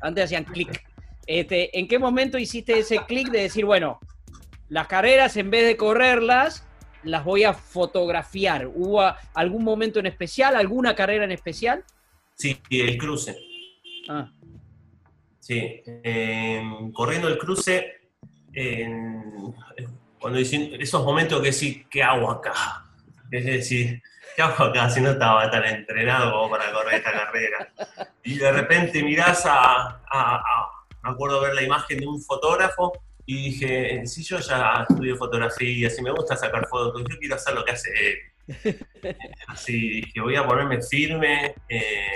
antes 0.00 0.24
hacían 0.24 0.44
clic. 0.44 0.84
Este, 1.26 1.78
¿En 1.78 1.86
qué 1.86 1.98
momento 1.98 2.36
hiciste 2.38 2.78
ese 2.78 2.98
clic 3.06 3.30
de 3.30 3.42
decir, 3.42 3.64
bueno, 3.64 4.00
las 4.68 4.88
carreras 4.88 5.36
en 5.36 5.50
vez 5.50 5.66
de 5.66 5.76
correrlas, 5.76 6.66
las 7.04 7.24
voy 7.24 7.44
a 7.44 7.54
fotografiar? 7.54 8.66
¿Hubo 8.66 9.02
algún 9.34 9.64
momento 9.64 10.00
en 10.00 10.06
especial, 10.06 10.56
alguna 10.56 10.94
carrera 10.94 11.24
en 11.24 11.32
especial? 11.32 11.84
Sí, 12.34 12.60
el 12.70 12.98
cruce. 12.98 13.36
Ah, 14.08 14.30
Sí, 15.40 15.82
eh, 15.86 16.62
corriendo 16.92 17.26
el 17.28 17.38
cruce, 17.38 18.00
en- 18.52 19.54
cuando 20.18 20.38
dicen 20.38 20.70
esos 20.78 21.02
momentos 21.04 21.42
que 21.42 21.52
sí, 21.52 21.86
¿qué 21.90 22.02
hago 22.02 22.30
acá? 22.30 22.84
Es 23.30 23.44
decir, 23.44 24.02
¿qué 24.36 24.42
hago 24.42 24.64
acá 24.64 24.90
si 24.90 25.00
no 25.00 25.12
estaba 25.12 25.50
tan 25.50 25.64
entrenado 25.64 26.30
como 26.32 26.50
para 26.50 26.70
correr 26.72 26.94
esta 26.94 27.12
carrera? 27.12 27.72
Y 28.22 28.36
de 28.36 28.52
repente 28.52 29.02
mirás 29.02 29.46
a, 29.46 29.54
a- 30.10 30.36
a- 30.36 30.70
me 31.02 31.10
acuerdo 31.10 31.40
ver 31.40 31.54
la 31.54 31.62
imagen 31.62 31.98
de 31.98 32.06
un 32.06 32.20
fotógrafo 32.20 32.92
y 33.24 33.50
dije, 33.50 34.06
si 34.06 34.22
yo 34.22 34.38
ya 34.40 34.84
estudio 34.88 35.16
fotografía, 35.16 35.88
si 35.88 36.02
me 36.02 36.10
gusta 36.10 36.36
sacar 36.36 36.66
fotos, 36.68 37.02
yo 37.08 37.18
quiero 37.18 37.36
hacer 37.36 37.54
lo 37.54 37.64
que 37.64 37.72
hace 37.72 37.90
él. 38.10 38.16
Así 39.48 39.72
dije, 40.02 40.20
voy 40.20 40.36
a 40.36 40.46
ponerme 40.46 40.82
firme 40.82 41.54
eh, 41.68 42.06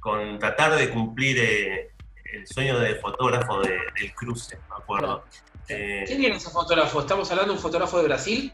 con 0.00 0.38
tratar 0.38 0.76
de 0.76 0.90
cumplir 0.90 1.38
eh, 1.40 1.90
el 2.32 2.46
sueño 2.46 2.78
de 2.78 2.94
fotógrafo 2.96 3.60
de- 3.60 3.78
del 4.00 4.14
cruce, 4.14 4.56
me 4.68 4.76
acuerdo. 4.76 5.24
Eh, 5.68 6.04
¿Quién 6.06 6.24
era 6.24 6.36
ese 6.36 6.50
fotógrafo? 6.50 7.00
¿Estamos 7.00 7.30
hablando 7.30 7.52
de 7.52 7.56
un 7.58 7.62
fotógrafo 7.62 7.98
de 7.98 8.04
Brasil? 8.04 8.52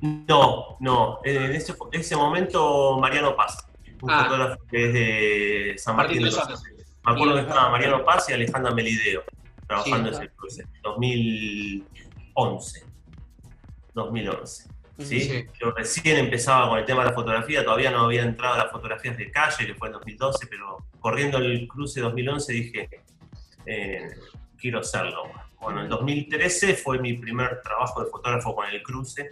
no, 0.00 0.76
no, 0.80 1.20
en 1.22 1.52
ese, 1.54 1.74
ese 1.92 2.16
momento 2.16 2.98
Mariano 2.98 3.36
Paz, 3.36 3.64
un 4.00 4.10
Ah. 4.10 4.24
fotógrafo 4.24 4.60
que 4.68 4.86
es 4.86 4.92
de 4.92 5.74
San 5.78 5.94
Martín 5.96 6.22
Martín 6.22 6.24
de 6.24 6.30
los. 6.36 6.48
Andes. 6.64 6.86
Me 7.06 7.12
acuerdo 7.12 7.34
que 7.34 7.40
estaba 7.42 7.70
Mariano 7.70 8.04
Paz 8.04 8.28
y 8.28 8.32
Alejandra 8.32 8.72
Melideo 8.74 9.22
trabajando 9.66 10.10
Sí. 10.10 10.16
en 10.16 10.22
ese 10.24 10.32
cruce, 10.34 10.64
2011. 10.82 12.84
2011. 13.94 14.68
¿Sí? 14.98 15.20
Sí. 15.20 15.44
Yo 15.60 15.70
recién 15.72 16.16
empezaba 16.18 16.68
con 16.68 16.78
el 16.78 16.84
tema 16.84 17.02
de 17.02 17.08
la 17.10 17.14
fotografía, 17.14 17.64
todavía 17.64 17.90
no 17.90 18.00
había 18.04 18.22
entrado 18.22 18.54
a 18.54 18.58
las 18.58 18.70
fotografías 18.72 19.16
de 19.16 19.30
calle, 19.30 19.66
que 19.66 19.74
fue 19.74 19.88
en 19.88 19.94
2012, 19.94 20.46
pero 20.48 20.78
corriendo 21.00 21.38
el 21.38 21.66
cruce 21.68 22.00
2011 22.00 22.52
dije, 22.52 22.88
eh, 23.66 24.08
quiero 24.58 24.80
hacerlo. 24.80 25.24
Bueno, 25.60 25.82
en 25.82 25.88
2013 25.88 26.74
fue 26.74 26.98
mi 26.98 27.14
primer 27.14 27.60
trabajo 27.62 28.02
de 28.04 28.10
fotógrafo 28.10 28.54
con 28.54 28.66
el 28.68 28.82
cruce, 28.82 29.30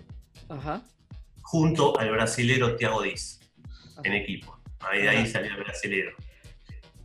ajá. 0.49 0.83
junto 1.43 1.99
al 1.99 2.11
brasilero 2.13 2.77
Thiago 2.77 3.03
Diz, 3.03 3.41
en 4.05 4.13
equipo. 4.15 4.59
Ahí, 4.81 5.03
de 5.03 5.09
ahí 5.09 5.27
salió 5.27 5.51
el 5.53 5.63
brasilero. 5.65 6.13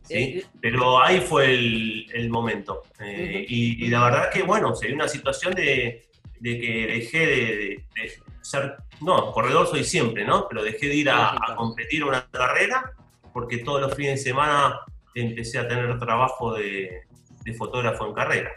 ¿sí? 0.02 0.14
Eh, 0.14 0.46
Pero 0.60 1.02
ahí 1.02 1.20
fue 1.20 1.52
el, 1.52 2.06
el 2.14 2.30
momento. 2.30 2.82
Eh, 3.00 3.44
y, 3.48 3.84
y 3.84 3.88
la 3.88 4.04
verdad 4.04 4.30
que, 4.32 4.42
bueno, 4.44 4.74
se 4.74 4.86
dio 4.86 4.94
una 4.94 5.08
situación 5.08 5.52
de, 5.54 6.08
de 6.40 6.60
que 6.60 6.86
dejé 6.86 7.18
de, 7.26 7.36
de- 7.36 7.84
de 7.96 8.12
ser, 8.50 8.76
no, 9.00 9.32
corredor 9.32 9.66
soy 9.66 9.84
siempre, 9.84 10.24
¿no? 10.24 10.46
Pero 10.48 10.62
dejé 10.62 10.88
de 10.88 10.94
ir 10.96 11.10
a, 11.10 11.34
competir 11.56 12.04
una 12.04 12.26
carrera 12.30 12.92
porque 13.32 13.58
todos 13.58 13.80
los 13.80 13.94
fines 13.94 14.18
de 14.24 14.30
semana 14.30 14.80
empecé 15.14 15.58
a 15.58 15.68
tener 15.68 15.98
trabajo 15.98 16.54
de, 16.54 17.02
de 17.44 17.54
fotógrafo 17.54 18.06
en 18.06 18.14
carrera. 18.14 18.50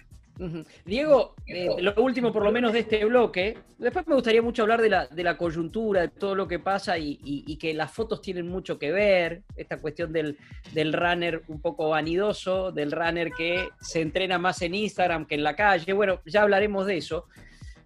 Diego, 0.86 1.36
eh, 1.48 1.68
lo 1.82 1.94
último 1.96 2.32
por 2.32 2.44
lo 2.46 2.52
menos 2.54 2.72
de 2.72 2.80
este 2.80 3.04
bloque, 3.04 3.58
después 3.78 4.08
me 4.08 4.16
gustaría 4.16 4.42
mucho 4.42 4.62
hablar 4.62 4.82
de 4.82 4.90
la, 4.90 5.06
de 5.08 5.22
la 5.22 5.36
coyuntura, 5.36 6.00
de 6.02 6.08
todo 6.08 6.34
lo 6.34 6.48
que 6.48 6.60
pasa 6.60 6.98
y, 6.98 7.20
y- 7.26 7.44
y 7.46 7.58
que 7.58 7.74
las 7.74 7.92
fotos 7.92 8.22
tienen 8.22 8.48
mucho 8.48 8.80
que 8.80 8.90
ver, 8.90 9.42
esta 9.58 9.80
cuestión 9.82 10.14
del, 10.14 10.38
del 10.72 10.94
runner 10.94 11.44
un 11.50 11.60
poco 11.60 11.90
vanidoso, 11.90 12.72
del 12.72 12.94
runner 12.94 13.32
que 13.32 13.68
se 13.82 14.00
entrena 14.00 14.38
más 14.38 14.62
en 14.62 14.76
Instagram 14.76 15.26
que 15.26 15.36
en 15.36 15.44
la 15.44 15.58
calle, 15.58 15.92
bueno, 15.92 16.22
ya 16.26 16.44
hablaremos 16.44 16.86
de 16.86 16.98
eso. 16.98 17.26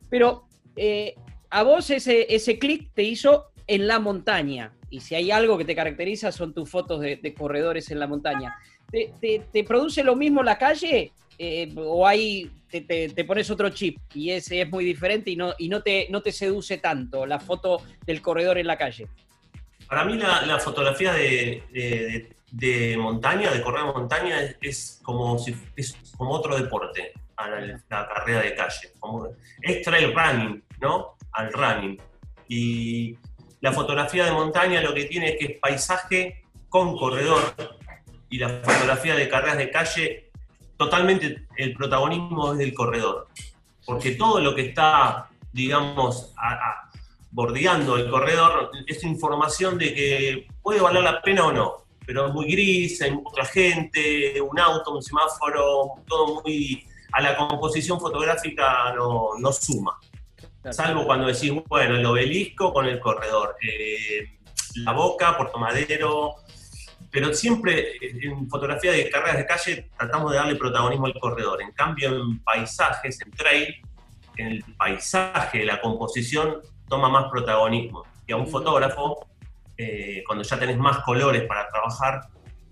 Pero 0.08 0.46
eh, 0.76 1.16
a 1.54 1.64
vos 1.64 1.90
ese, 1.92 2.26
ese 2.34 2.58
clic 2.58 2.90
te 2.96 3.04
hizo 3.04 3.52
en 3.68 3.88
la 3.88 4.00
montaña. 4.00 4.74
Y 4.90 5.00
si 5.02 5.14
hay 5.16 5.30
algo 5.32 5.58
que 5.58 5.66
te 5.66 5.76
caracteriza 5.76 6.32
son 6.32 6.54
tus 6.54 6.70
fotos 6.70 7.00
de, 7.00 7.18
de 7.18 7.34
corredores 7.34 7.92
en 7.92 8.00
la 8.00 8.08
montaña. 8.08 8.56
¿Te, 8.92 9.14
te- 9.22 9.42
te 9.52 9.64
produce 9.64 10.04
lo 10.04 10.16
mismo 10.16 10.42
la 10.44 10.58
calle? 10.58 11.12
Eh, 11.38 11.72
¿O 11.78 12.06
hay, 12.08 12.50
te, 12.70 12.82
te- 12.82 13.24
pones 13.26 13.50
otro 13.50 13.70
chip 13.70 13.98
y 14.14 14.32
ese 14.32 14.62
es 14.62 14.70
muy 14.70 14.84
diferente 14.86 15.30
y 15.32 15.36
no, 15.36 15.54
y 15.58 15.68
no, 15.70 15.82
te, 15.82 16.08
no 16.10 16.22
te 16.22 16.32
seduce 16.32 16.78
tanto 16.78 17.26
la 17.26 17.40
foto 17.40 17.82
del 18.06 18.22
corredor 18.22 18.58
en 18.58 18.68
la 18.68 18.78
calle? 18.78 19.08
Para 19.88 20.06
mí 20.06 20.18
la, 20.18 20.44
la 20.46 20.60
fotografía 20.60 21.14
de, 21.14 21.64
de- 21.72 22.30
de 22.52 22.98
montaña, 22.98 23.52
de 23.52 23.62
correr 23.62 23.84
montaña, 23.86 24.42
es, 24.42 24.58
es 24.62 25.00
como 25.04 25.38
si 25.40 25.56
es 25.76 25.96
como 26.18 26.32
otro 26.32 26.56
deporte 26.56 27.14
a 27.36 27.50
la, 27.50 27.62
la 27.90 28.08
carrera 28.08 28.42
de 28.42 28.54
calle. 28.56 28.92
Como, 29.00 29.28
es 29.62 29.82
trail 29.82 30.14
running, 30.14 30.64
¿no? 30.80 31.13
Al 31.34 31.52
running. 31.52 32.02
Y 32.48 33.18
la 33.62 33.72
fotografía 33.72 34.26
de 34.26 34.32
montaña 34.32 34.82
lo 34.82 34.94
que 34.94 35.06
tiene 35.06 35.30
es 35.30 35.38
que 35.40 35.46
es 35.54 35.60
paisaje 35.60 36.44
con 36.70 36.98
corredor 36.98 37.54
y 38.34 38.40
la 38.40 38.50
fotografía 38.64 39.16
de 39.16 39.30
carreras 39.30 39.58
de 39.60 39.70
calle, 39.70 40.32
totalmente 40.76 41.46
el 41.56 41.74
protagonismo 41.76 42.54
es 42.54 42.58
del 42.58 42.74
corredor. 42.74 43.28
Porque 43.86 44.12
todo 44.16 44.40
lo 44.40 44.56
que 44.56 44.70
está, 44.70 45.30
digamos, 45.52 46.34
bordeando 47.30 47.96
el 47.96 48.10
corredor 48.10 48.72
es 48.88 49.04
información 49.04 49.78
de 49.78 49.94
que 49.94 50.48
puede 50.64 50.82
valer 50.82 51.04
la 51.04 51.22
pena 51.22 51.46
o 51.46 51.52
no, 51.52 51.86
pero 52.08 52.28
es 52.28 52.34
muy 52.34 52.52
gris, 52.52 53.02
hay 53.04 53.12
otra 53.24 53.46
gente, 53.46 54.42
un 54.42 54.60
auto, 54.60 54.96
un 54.96 55.04
semáforo, 55.04 55.94
todo 56.08 56.42
muy... 56.42 56.88
A 57.12 57.22
la 57.22 57.38
composición 57.38 58.00
fotográfica 58.00 58.96
no, 58.96 59.38
no 59.38 59.52
suma. 59.54 60.00
Salvo 60.72 61.06
cuando 61.06 61.28
decís, 61.28 61.52
bueno, 61.68 61.96
el 61.96 62.06
obelisco 62.06 62.72
con 62.72 62.86
el 62.86 63.00
corredor, 63.00 63.58
eh, 63.62 64.38
la 64.76 64.94
boca, 64.94 65.36
Puerto 65.36 65.58
Madero, 65.58 66.36
pero 67.12 67.34
siempre 67.34 67.98
en 68.02 68.50
fotografía 68.50 68.94
de 68.94 69.10
carreras 69.10 69.38
de 69.38 69.46
calle 69.46 69.90
tratamos 69.98 70.32
de 70.32 70.38
darle 70.38 70.56
protagonismo 70.56 71.06
al 71.06 71.20
corredor. 71.20 71.62
En 71.62 71.72
cambio, 71.74 72.16
en 72.16 72.40
paisajes, 72.40 73.20
en 73.22 73.32
trail, 73.32 73.76
en 74.38 74.48
el 74.48 74.64
paisaje, 74.78 75.66
la 75.66 75.82
composición 75.82 76.62
toma 76.88 77.10
más 77.10 77.30
protagonismo. 77.30 78.04
Y 78.26 78.32
a 78.32 78.38
un 78.38 78.48
fotógrafo, 78.48 79.28
eh, 79.78 80.24
cuando 80.26 80.44
ya 80.44 80.58
tenés 80.58 80.78
más 80.78 81.00
colores 81.00 81.44
para 81.44 81.68
trabajar, 81.68 82.22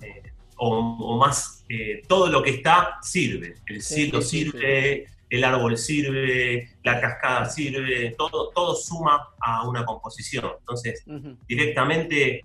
eh, 0.02 0.24
o, 0.56 0.70
o 0.78 1.18
más, 1.18 1.66
todo 2.08 2.28
lo 2.28 2.42
que 2.42 2.52
está 2.52 2.98
sirve. 3.02 3.56
El 3.66 3.82
cielo 3.82 4.22
sí, 4.22 4.46
sí, 4.46 4.52
sirve, 4.52 5.08
el 5.32 5.44
árbol 5.46 5.78
sirve, 5.78 6.70
la 6.84 7.00
cascada 7.00 7.46
sirve, 7.46 8.14
todo, 8.18 8.50
todo 8.50 8.76
suma 8.76 9.30
a 9.40 9.68
una 9.68 9.86
composición. 9.86 10.52
Entonces, 10.60 11.04
directamente, 11.48 12.44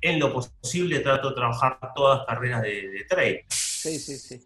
en 0.00 0.18
lo 0.18 0.32
posible, 0.32 1.00
trato 1.00 1.28
de 1.28 1.34
trabajar 1.34 1.78
todas 1.94 2.18
las 2.18 2.26
carreras 2.26 2.62
de, 2.62 2.88
de 2.88 3.04
trail. 3.04 3.40
Sí, 3.48 3.98
sí, 3.98 4.16
sí. 4.16 4.40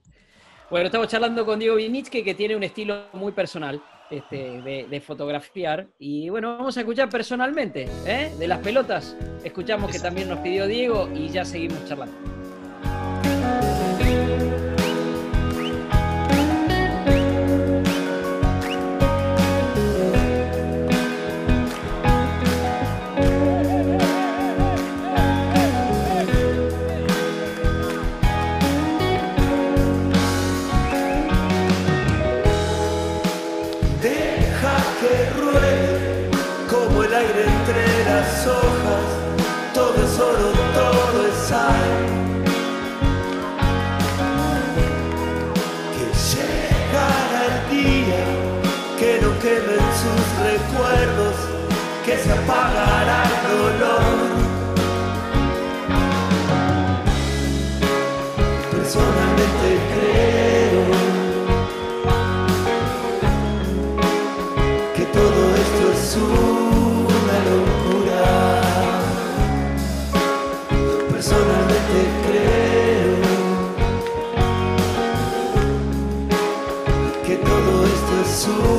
Bueno, 0.69 0.87
estamos 0.87 1.07
charlando 1.07 1.47
con 1.47 1.61
Diego 1.61 1.77
Vinitzke, 1.77 2.25
que 2.25 2.35
tiene 2.35 2.57
un 2.57 2.65
estilo 2.65 3.05
muy 3.13 3.31
personal 3.31 3.81
este, 4.11 4.61
de, 4.63 4.87
de 4.91 5.01
fotografiar. 5.01 5.87
Y 6.01 6.29
bueno, 6.29 6.59
vamos 6.59 6.77
a 6.77 6.81
escuchar 6.81 7.09
personalmente, 7.09 7.89
¿eh? 8.05 8.33
De 8.37 8.49
las 8.49 8.59
pelotas. 8.59 9.17
Escuchamos 9.45 9.93
que 9.93 10.01
también 10.01 10.29
nos 10.29 10.41
pidió 10.41 10.67
Diego 10.67 11.09
y 11.15 11.29
ya 11.29 11.45
seguimos 11.45 11.85
charlando. 11.89 12.36
Recuerdos, 50.39 51.35
que 52.05 52.17
se 52.19 52.33
apagará 52.33 53.23
el 53.25 53.37
dolor. 53.57 54.03
Personalmente 58.71 59.69
creo 59.95 60.85
que 64.95 65.05
todo 65.07 65.41
esto 65.65 65.85
es 65.95 66.17
una 66.17 67.39
locura. 67.53 68.25
Personalmente 71.11 71.99
creo 72.27 73.17
que 77.27 77.35
todo 77.37 77.73
esto 77.87 78.13
es 78.25 78.49
una 78.49 78.76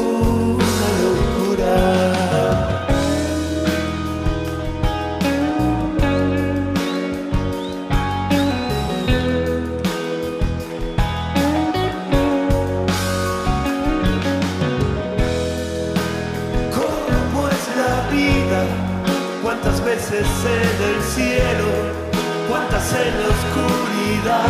¿Cuántas 22.89 23.07
en 23.07 23.19
la 23.19 23.27
oscuridad? 23.27 24.45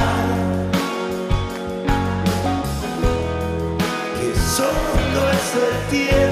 Que 4.19 4.29
solo 4.39 5.19
es 5.31 5.47
el 5.55 5.77
tiempo 5.89 6.26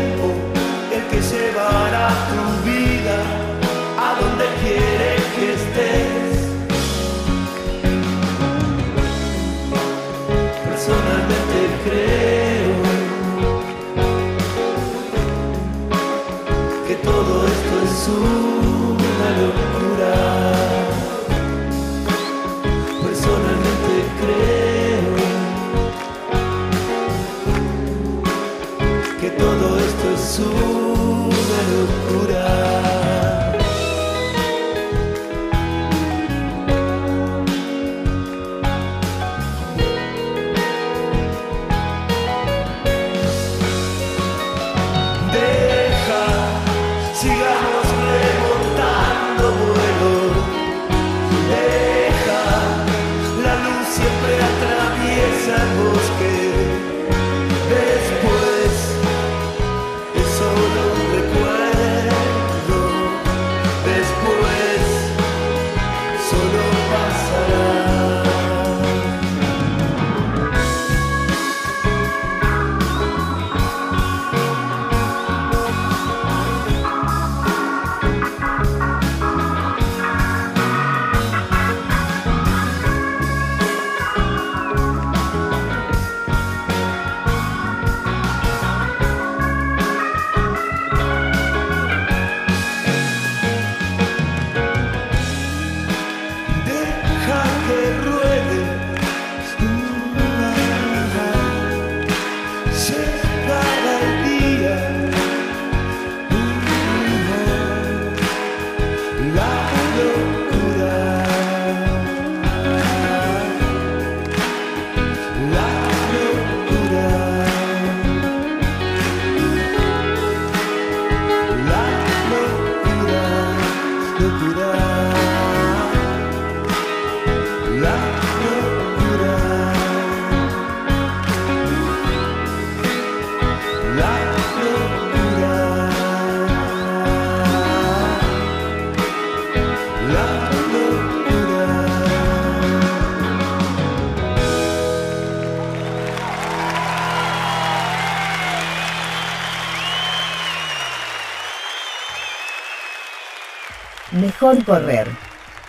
Mejor 154.45 154.63
correr. 154.63 155.07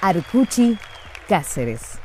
Arcuchi 0.03 0.77
Cáceres. 1.27 1.99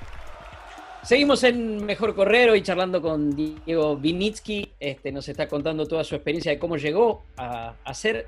Seguimos 1.04 1.44
en 1.44 1.86
Mejor 1.86 2.16
Correr, 2.16 2.50
hoy 2.50 2.62
charlando 2.62 3.02
con 3.02 3.36
Diego 3.36 3.98
Vinitsky. 3.98 4.72
Este, 4.80 5.12
nos 5.12 5.28
está 5.28 5.50
contando 5.50 5.86
toda 5.86 6.06
su 6.06 6.16
experiencia 6.16 6.50
de 6.54 6.60
cómo 6.60 6.78
llegó 6.78 7.26
a, 7.36 7.76
ser 7.94 8.28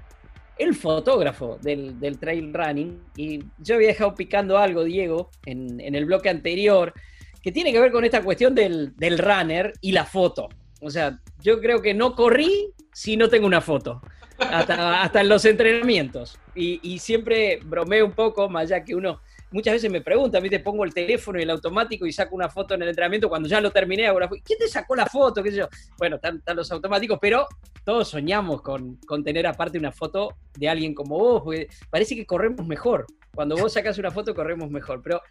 el 0.58 0.76
fotógrafo 0.76 1.58
del, 1.62 2.18
trail 2.20 2.54
running. 2.54 3.02
Y 3.16 3.46
yo 3.60 3.76
había 3.76 3.88
dejado 3.88 4.14
picando 4.14 4.58
algo, 4.58 4.84
Diego, 4.84 5.30
en, 5.46 5.80
en 5.80 5.96
el 5.96 6.04
bloque 6.04 6.28
anterior, 6.28 6.94
que 7.42 7.54
tiene 7.54 7.72
que 7.72 7.80
ver 7.80 7.94
con 7.94 8.04
esta 8.04 8.22
cuestión 8.22 8.54
del, 8.54 8.94
del 8.98 9.20
runner 9.20 9.72
y 9.80 9.94
la 9.94 10.04
foto. 10.04 10.50
O 10.82 10.90
sea, 10.90 11.18
yo 11.40 11.62
creo 11.62 11.82
que 11.82 11.94
no 11.94 12.14
corrí 12.14 12.74
si 12.92 13.16
no 13.16 13.30
tengo 13.30 13.48
una 13.48 13.62
foto. 13.62 14.02
Hasta, 14.38 15.02
hasta 15.04 15.22
en 15.22 15.30
los 15.30 15.46
entrenamientos. 15.46 16.40
Y, 16.56 16.80
y 16.84 17.00
siempre 17.00 17.60
bromeo 17.64 18.06
un 18.06 18.14
poco, 18.14 18.50
más 18.50 18.64
allá 18.64 18.84
que 18.84 18.96
uno 18.96 19.20
muchas 19.54 19.76
veces 19.76 19.92
me 19.92 20.02
preguntan, 20.02 20.42
¿viste? 20.42 20.60
pongo 20.60 20.84
el 20.84 20.94
teléfono 20.94 21.40
y 21.40 21.44
el 21.44 21.50
automático 21.52 22.06
y 22.06 22.12
saco 22.12 22.36
una 22.36 22.50
foto 22.50 22.74
en 22.74 22.82
el 22.82 22.90
entrenamiento, 22.90 23.30
cuando 23.30 23.48
ya 23.48 23.62
lo 23.62 23.72
terminé, 23.72 24.10
foto. 24.10 24.30
¿quién 24.44 24.60
te 24.60 24.68
sacó 24.68 24.96
la 24.96 25.06
foto? 25.06 25.42
¿Qué 25.42 25.52
sé 25.52 25.58
yo? 25.58 25.70
Bueno, 25.98 26.18
están, 26.18 26.38
están 26.38 26.58
los 26.58 26.72
automáticos, 26.72 27.20
pero 27.22 27.48
todos 27.86 28.10
soñamos 28.10 28.62
con, 28.62 28.96
con 29.06 29.24
tener 29.24 29.46
aparte 29.48 29.78
una 29.78 29.92
foto 29.92 30.36
de 30.58 30.68
alguien 30.68 30.94
como 30.94 31.18
vos, 31.18 31.44
porque 31.44 31.68
parece 31.90 32.16
que 32.16 32.26
corremos 32.26 32.66
mejor. 32.66 33.06
Cuando 33.34 33.56
vos 33.56 33.74
sacás 33.74 33.98
una 33.98 34.12
foto, 34.12 34.34
corremos 34.34 34.70
mejor. 34.72 35.02
Pero, 35.04 35.22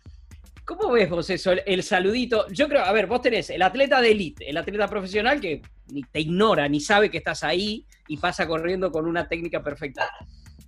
¿cómo 0.64 0.92
ves 0.92 1.10
vos 1.10 1.28
eso? 1.28 1.52
El, 1.52 1.62
el 1.66 1.82
saludito. 1.82 2.46
Yo 2.48 2.68
creo, 2.68 2.84
a 2.84 2.92
ver, 2.92 3.06
vos 3.06 3.22
tenés 3.22 3.50
el 3.50 3.62
atleta 3.62 4.00
de 4.00 4.12
elite, 4.12 4.48
el 4.48 4.56
atleta 4.56 4.86
profesional 4.86 5.40
que 5.40 5.62
ni 5.88 6.02
te 6.02 6.20
ignora, 6.20 6.68
ni 6.68 6.80
sabe 6.80 7.10
que 7.10 7.18
estás 7.18 7.42
ahí 7.42 7.84
y 8.08 8.16
pasa 8.16 8.46
corriendo 8.46 8.90
con 8.90 9.06
una 9.06 9.28
técnica 9.28 9.62
perfecta. 9.62 10.10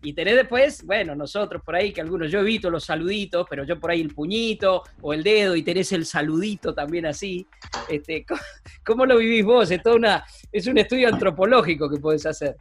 Y 0.03 0.12
tenés 0.12 0.37
después, 0.37 0.85
bueno, 0.85 1.14
nosotros 1.14 1.62
por 1.64 1.76
ahí, 1.76 1.91
que 1.91 2.03
algunos, 2.03 2.30
yo 2.30 2.41
evito 2.41 2.68
los 2.68 2.85
saluditos, 2.85 3.47
pero 3.49 3.64
yo 3.64 3.80
por 3.80 3.91
ahí 3.91 4.03
el 4.03 4.14
puñito 4.14 4.82
o 5.01 5.14
el 5.14 5.22
dedo 5.22 5.57
y 5.57 5.62
tenés 5.62 5.93
el 5.93 6.05
saludito 6.05 6.74
también 6.74 7.07
así. 7.07 7.47
Este, 7.89 8.24
¿cómo, 8.28 8.41
cómo 8.85 9.07
lo 9.07 9.16
vivís 9.16 9.45
vos? 9.45 9.70
Es, 9.70 9.82
toda 9.82 9.97
una, 9.97 10.24
es 10.53 10.66
un 10.66 10.76
estudio 10.76 11.09
antropológico 11.09 11.89
que 11.89 11.99
podés 11.99 12.26
hacer. 12.26 12.57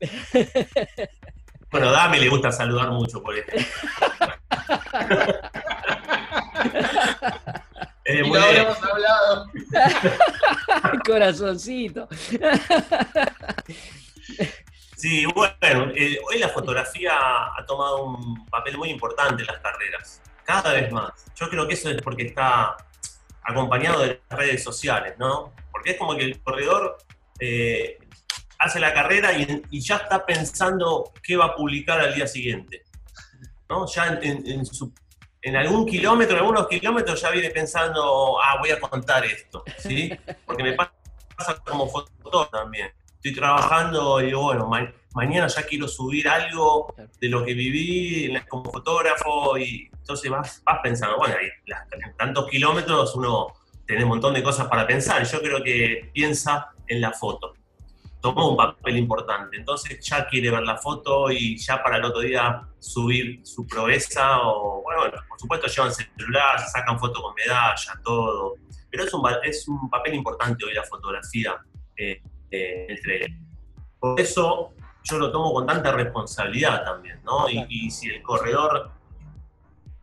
Bueno, 1.72 1.88
a 1.88 1.92
Dami 1.92 2.18
le 2.18 2.28
gusta 2.28 2.52
saludar 2.52 2.90
mucho 2.90 3.22
por 3.22 3.34
esto. 8.04 8.20
Es 8.20 8.26
Y 8.26 8.28
muy 8.28 8.38
no 8.38 8.44
de- 8.46 8.50
habíamos 8.60 8.82
hablado. 8.82 9.50
Corazoncito. 11.06 12.08
Sí, 14.96 15.26
bueno, 15.26 15.90
eh, 15.96 16.18
hoy 16.28 16.38
la 16.38 16.48
fotografía 16.48 17.12
ha 17.16 17.64
tomado 17.66 18.04
un 18.04 18.46
papel 18.46 18.78
muy 18.78 18.90
importante 18.90 19.42
en 19.42 19.46
las 19.48 19.58
carreras, 19.58 20.22
cada 20.44 20.72
vez 20.74 20.92
más. 20.92 21.10
Yo 21.34 21.48
creo 21.48 21.66
que 21.66 21.74
eso 21.74 21.90
es 21.90 22.00
porque 22.02 22.24
está 22.26 22.76
acompañado 23.42 24.00
de 24.02 24.20
las 24.30 24.38
redes 24.38 24.62
sociales, 24.62 25.14
¿no? 25.18 25.52
Porque 25.72 25.92
es 25.92 25.96
como 25.96 26.14
que 26.16 26.22
el 26.24 26.40
corredor 26.40 26.98
eh, 27.40 27.98
hace 28.60 28.78
la 28.78 28.94
carrera 28.94 29.32
y, 29.32 29.62
y 29.70 29.80
ya 29.80 29.96
está 29.96 30.24
pensando 30.24 31.12
qué 31.22 31.36
va 31.36 31.46
a 31.46 31.56
publicar 31.56 31.98
al 32.00 32.14
día 32.14 32.28
siguiente, 32.28 32.84
¿no? 33.68 33.86
Ya 33.92 34.06
en, 34.06 34.22
en- 34.22 34.46
en 34.46 34.66
su- 34.66 34.92
en 35.42 35.56
algún 35.56 35.84
kilómetro, 35.86 36.34
en 36.36 36.40
algunos 36.42 36.68
kilómetros 36.68 37.20
ya 37.20 37.30
viene 37.30 37.50
pensando, 37.50 38.40
ah, 38.40 38.56
voy 38.60 38.70
a 38.70 38.80
contar 38.80 39.24
esto, 39.24 39.64
¿sí? 39.78 40.10
Porque 40.46 40.62
me 40.62 40.72
pasa 40.74 40.92
como 41.64 41.88
fotógrafo 41.88 42.48
también 42.50 42.90
estoy 43.16 43.34
trabajando 43.34 44.20
y 44.20 44.26
digo, 44.26 44.42
bueno, 44.42 44.66
ma- 44.66 44.92
mañana 45.14 45.46
ya 45.46 45.62
quiero 45.64 45.86
subir 45.86 46.28
algo 46.28 46.92
de 47.20 47.28
lo 47.28 47.44
que 47.44 47.54
viví 47.54 48.32
como 48.48 48.70
fotógrafo 48.72 49.56
y 49.58 49.88
entonces 49.92 50.28
vas, 50.30 50.60
vas 50.64 50.78
pensando, 50.82 51.16
bueno, 51.18 51.36
hay 51.40 51.48
las- 51.66 51.86
tantos 52.18 52.48
kilómetros 52.48 53.14
uno 53.14 53.52
tiene 53.86 54.02
un 54.04 54.10
montón 54.10 54.34
de 54.34 54.42
cosas 54.42 54.66
para 54.68 54.86
pensar. 54.86 55.24
Yo 55.24 55.40
creo 55.40 55.62
que 55.62 56.10
piensa 56.12 56.70
en 56.88 57.00
la 57.00 57.12
foto. 57.12 57.54
Tomó 58.22 58.50
un 58.50 58.56
papel 58.56 58.96
importante, 58.96 59.56
entonces 59.56 59.98
ya 60.00 60.26
quiere 60.26 60.50
ver 60.50 60.62
la 60.62 60.76
foto 60.78 61.30
y 61.30 61.58
ya 61.58 61.82
para 61.82 61.96
el 61.98 62.04
otro 62.04 62.20
día 62.20 62.62
subir 62.78 63.40
su 63.44 63.66
proeza 63.66 64.40
o, 64.42 64.80
bueno, 64.82 65.12
por 65.28 65.38
supuesto 65.40 65.66
llevan 65.66 65.92
celular, 65.92 66.58
sacan 66.72 66.98
foto 66.98 67.20
con 67.20 67.34
medalla, 67.34 68.00
todo. 68.04 68.54
Pero 68.90 69.04
es 69.04 69.12
un, 69.12 69.22
es 69.42 69.68
un 69.68 69.90
papel 69.90 70.14
importante 70.14 70.64
hoy 70.64 70.72
la 70.72 70.84
fotografía. 70.84 71.60
eh, 71.96 72.22
eh, 72.52 73.00
trail. 73.02 73.38
Por 73.98 74.20
eso 74.20 74.72
yo 75.04 75.18
lo 75.18 75.30
tomo 75.32 75.52
con 75.52 75.66
tanta 75.66 75.92
responsabilidad 75.92 76.84
también, 76.84 77.20
¿no? 77.24 77.48
Y, 77.48 77.66
y 77.68 77.90
si 77.90 78.08
el 78.10 78.22
corredor 78.22 78.90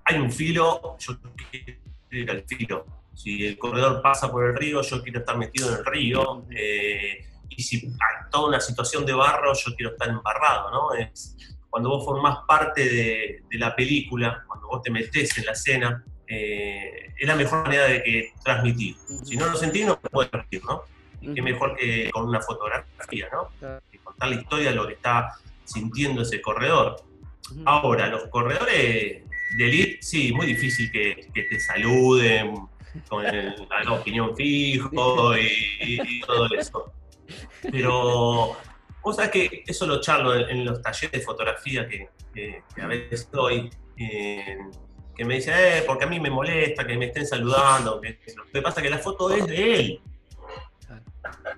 hay 0.05 0.17
un 0.17 0.31
filo, 0.31 0.97
yo 0.99 1.13
quiero 1.51 1.79
ir 2.11 2.31
al 2.31 2.43
filo. 2.43 2.85
Si 3.13 3.45
el 3.45 3.57
corredor 3.57 4.01
pasa 4.01 4.31
por 4.31 4.45
el 4.45 4.55
río, 4.55 4.81
yo 4.81 5.01
quiero 5.03 5.19
estar 5.19 5.37
metido 5.37 5.69
en 5.69 5.75
el 5.77 5.85
río. 5.85 6.45
eh, 6.55 7.28
y 7.49 7.63
si 7.63 7.77
hay 7.87 8.29
toda 8.31 8.49
una 8.49 8.59
situación 8.59 9.05
de 9.05 9.13
barro, 9.13 9.53
yo 9.53 9.75
quiero 9.75 9.91
estar 9.91 10.09
embarrado, 10.09 10.71
¿no? 10.71 10.93
Es, 10.93 11.35
cuando 11.69 11.89
vos 11.89 12.05
formás 12.05 12.39
parte 12.47 12.83
de, 12.83 13.43
de 13.49 13.57
la 13.57 13.75
película, 13.75 14.43
cuando 14.47 14.67
vos 14.67 14.81
te 14.81 14.91
metés 14.91 15.37
en 15.37 15.45
la 15.45 15.51
escena, 15.51 16.03
eh, 16.27 17.13
es 17.17 17.27
la 17.27 17.35
mejor 17.35 17.63
manera 17.63 17.85
de 17.85 18.03
que 18.03 18.33
transmitir. 18.43 18.95
Si 19.23 19.35
no 19.35 19.47
lo 19.47 19.57
sentís, 19.57 19.85
no 19.85 19.99
puedes 19.99 20.31
transmitir, 20.31 20.63
¿no? 20.63 20.83
Qué 21.33 21.41
mejor 21.41 21.75
que 21.75 22.09
con 22.11 22.29
una 22.29 22.39
fotografía, 22.39 23.27
¿no? 23.33 23.49
Claro. 23.59 23.81
Que 23.91 23.97
contar 23.99 24.29
la 24.29 24.35
historia 24.35 24.69
de 24.69 24.75
lo 24.75 24.87
que 24.87 24.93
está 24.93 25.33
sintiendo 25.65 26.21
ese 26.21 26.41
corredor. 26.41 27.03
Ahora, 27.65 28.07
los 28.07 28.27
corredores 28.27 29.23
de 29.57 29.65
elite, 29.65 29.97
sí, 30.01 30.31
muy 30.31 30.45
difícil 30.45 30.91
que, 30.91 31.27
que 31.33 31.43
te 31.43 31.59
saluden 31.59 32.67
con 33.07 33.25
el, 33.25 33.55
la 33.83 33.93
opinión 33.93 34.35
fijo 34.35 35.35
y, 35.37 35.99
y 36.01 36.21
todo 36.21 36.47
eso. 36.57 36.93
Pero 37.71 38.57
vos 39.01 39.15
sabés 39.15 39.31
que 39.31 39.63
eso 39.65 39.85
lo 39.85 40.01
charlo 40.01 40.35
en, 40.35 40.65
los 40.65 40.81
talleres 40.81 41.11
de 41.11 41.21
fotografía 41.21 41.87
que, 41.87 42.09
a 42.81 42.87
veces 42.87 43.29
eh, 43.97 44.59
que 45.15 45.25
me 45.25 45.35
dicen, 45.35 45.53
eh, 45.57 45.83
porque 45.85 46.05
a 46.05 46.07
mí 46.07 46.19
me 46.19 46.29
molesta 46.29 46.85
que 46.85 46.97
me 46.97 47.07
estén 47.07 47.25
saludando. 47.25 47.99
Que, 47.99 48.19
lo 48.35 48.45
que 48.45 48.61
pasa 48.61 48.79
es 48.79 48.83
que 48.83 48.89
la 48.89 48.99
foto 48.99 49.31
es 49.31 49.45
de 49.47 49.79
él. 49.79 50.01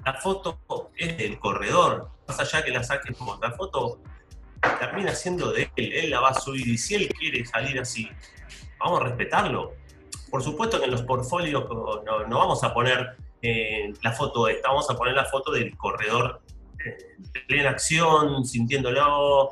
La 0.05 0.13
foto 0.15 0.59
es 0.95 1.17
del 1.17 1.39
corredor. 1.39 2.09
Más 2.27 2.39
allá 2.39 2.63
que 2.63 2.71
la 2.71 2.83
saques 2.83 3.15
como 3.15 3.37
la 3.41 3.51
foto 3.51 4.01
termina 4.79 5.13
siendo 5.13 5.51
de 5.51 5.69
él. 5.75 5.93
Él 5.93 6.09
la 6.09 6.21
va 6.21 6.29
a 6.29 6.33
subir 6.33 6.67
y 6.67 6.77
si 6.77 6.95
él 6.95 7.09
quiere 7.09 7.45
salir 7.45 7.79
así, 7.79 8.09
vamos 8.79 9.01
a 9.01 9.03
respetarlo. 9.05 9.73
Por 10.29 10.41
supuesto 10.41 10.79
que 10.79 10.85
en 10.85 10.91
los 10.91 11.03
portfolios 11.03 11.65
no 12.27 12.37
vamos 12.37 12.63
a 12.63 12.73
poner 12.73 13.17
eh, 13.41 13.91
la 14.01 14.11
foto 14.11 14.47
esta, 14.47 14.69
vamos 14.69 14.89
a 14.89 14.95
poner 14.95 15.15
la 15.15 15.25
foto 15.25 15.51
del 15.51 15.75
corredor 15.77 16.41
eh, 16.85 16.97
en 17.17 17.47
plena 17.47 17.69
acción, 17.71 18.45
sintiéndolo. 18.45 19.51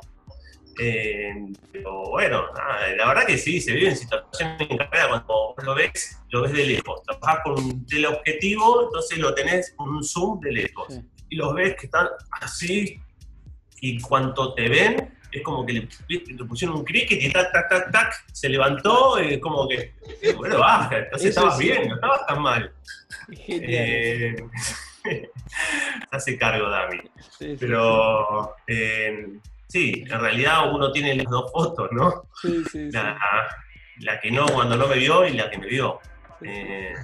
eh, 0.78 1.34
pero 1.72 2.04
bueno, 2.10 2.46
nada, 2.52 2.94
la 2.96 3.06
verdad 3.08 3.26
que 3.26 3.36
sí, 3.36 3.60
se 3.60 3.72
vive 3.72 3.90
en 3.90 3.96
situaciones 3.96 4.60
en 4.60 4.78
carrera 4.78 5.08
cuando 5.08 5.26
vos 5.26 5.64
lo 5.64 5.74
ves, 5.74 6.18
lo 6.30 6.42
ves 6.42 6.52
de 6.52 6.66
lejos. 6.66 7.02
Trabajás 7.02 7.40
con 7.44 7.52
un 7.54 7.86
teleobjetivo, 7.86 8.84
entonces 8.84 9.18
lo 9.18 9.34
tenés 9.34 9.74
con 9.76 9.90
un 9.90 10.02
zoom 10.02 10.40
de 10.40 10.52
lejos. 10.52 10.94
Sí. 10.94 11.00
Y 11.28 11.36
los 11.36 11.54
ves 11.54 11.76
que 11.76 11.86
están 11.86 12.08
así, 12.40 13.00
y 13.80 14.00
cuanto 14.00 14.54
te 14.54 14.68
ven, 14.68 15.18
es 15.32 15.42
como 15.42 15.64
que 15.66 15.72
le, 15.74 15.88
le 16.08 16.44
pusieron 16.44 16.76
un 16.78 16.84
cricket 16.84 17.22
y 17.22 17.30
tac, 17.30 17.52
tac, 17.52 17.68
tac, 17.68 17.90
tac, 17.92 18.24
se 18.32 18.48
levantó, 18.48 19.22
y 19.22 19.34
es 19.34 19.38
como 19.40 19.68
que, 19.68 19.94
bueno, 20.36 20.58
baja, 20.58 20.98
entonces 20.98 21.28
Eso 21.30 21.40
estabas 21.40 21.58
sí. 21.58 21.64
bien, 21.64 21.88
no 21.88 21.94
estabas 21.94 22.26
tan 22.26 22.42
mal. 22.42 22.72
Eh, 23.48 24.36
se 25.02 25.30
hace 26.10 26.38
cargo 26.38 26.68
Dami. 26.68 26.98
Sí, 27.38 27.50
sí, 27.50 27.56
Pero 27.58 28.54
eh, 28.66 29.28
sí, 29.68 30.04
en 30.08 30.20
realidad 30.20 30.72
uno 30.74 30.90
tiene 30.92 31.14
las 31.14 31.26
dos 31.26 31.50
fotos, 31.52 31.88
¿no? 31.92 32.24
sí. 32.70 32.90
La, 32.92 33.18
la 34.00 34.20
que 34.20 34.30
no 34.30 34.46
cuando 34.46 34.76
no 34.76 34.86
me 34.86 34.96
vio 34.96 35.26
y 35.26 35.32
la 35.34 35.50
que 35.50 35.58
me 35.58 35.66
vio. 35.66 36.00
Eh, 36.42 36.94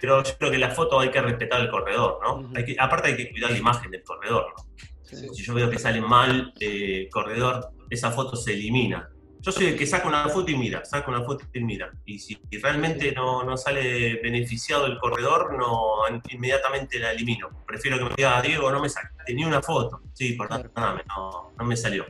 pero 0.00 0.22
yo 0.22 0.36
creo 0.38 0.50
que 0.50 0.58
la 0.58 0.70
foto 0.70 1.00
hay 1.00 1.10
que 1.10 1.20
respetar 1.22 1.60
al 1.60 1.70
corredor, 1.70 2.18
¿no? 2.22 2.50
Hay 2.56 2.64
que- 2.64 2.76
aparte 2.78 3.08
hay 3.08 3.16
que 3.16 3.30
cuidar 3.30 3.50
la 3.52 3.58
imagen 3.58 3.90
del 3.90 4.02
corredor, 4.02 4.52
¿no? 4.56 4.64
Sí. 5.04 5.28
Si 5.32 5.42
yo 5.42 5.54
veo 5.54 5.70
que 5.70 5.78
sale 5.78 6.00
mal 6.00 6.52
eh, 6.58 7.08
corredor, 7.10 7.70
esa 7.90 8.10
foto 8.10 8.36
se 8.36 8.54
elimina. 8.54 9.08
yo 9.40 9.52
soy 9.52 9.66
el 9.66 9.76
que 9.76 9.86
saca 9.86 10.08
una 10.08 10.28
foto 10.28 10.50
y 10.50 10.56
mira, 10.56 10.84
saca 10.84 11.10
una 11.10 11.22
foto 11.22 11.44
y 11.52 11.60
mira. 11.60 11.92
Y 12.06 12.18
si 12.18 12.38
realmente 12.62 13.12
no, 13.12 13.44
no 13.44 13.56
sale 13.56 14.20
beneficiado 14.22 14.86
el 14.86 14.98
corredor, 14.98 15.56
no 15.58 15.98
inmediatamente 16.30 16.98
la 16.98 17.12
elimino. 17.12 17.64
Prefiero 17.66 17.98
que 17.98 18.04
me 18.04 18.14
diga, 18.16 18.40
Diego, 18.40 18.72
no 18.72 18.80
me 18.80 18.88
sacaste 18.88 19.34
ni 19.34 19.44
una 19.44 19.60
foto. 19.60 20.00
Sí, 20.14 20.32
perdóname, 20.32 21.02
no, 21.08 21.52
no 21.56 21.64
me 21.64 21.76
salió. 21.76 22.06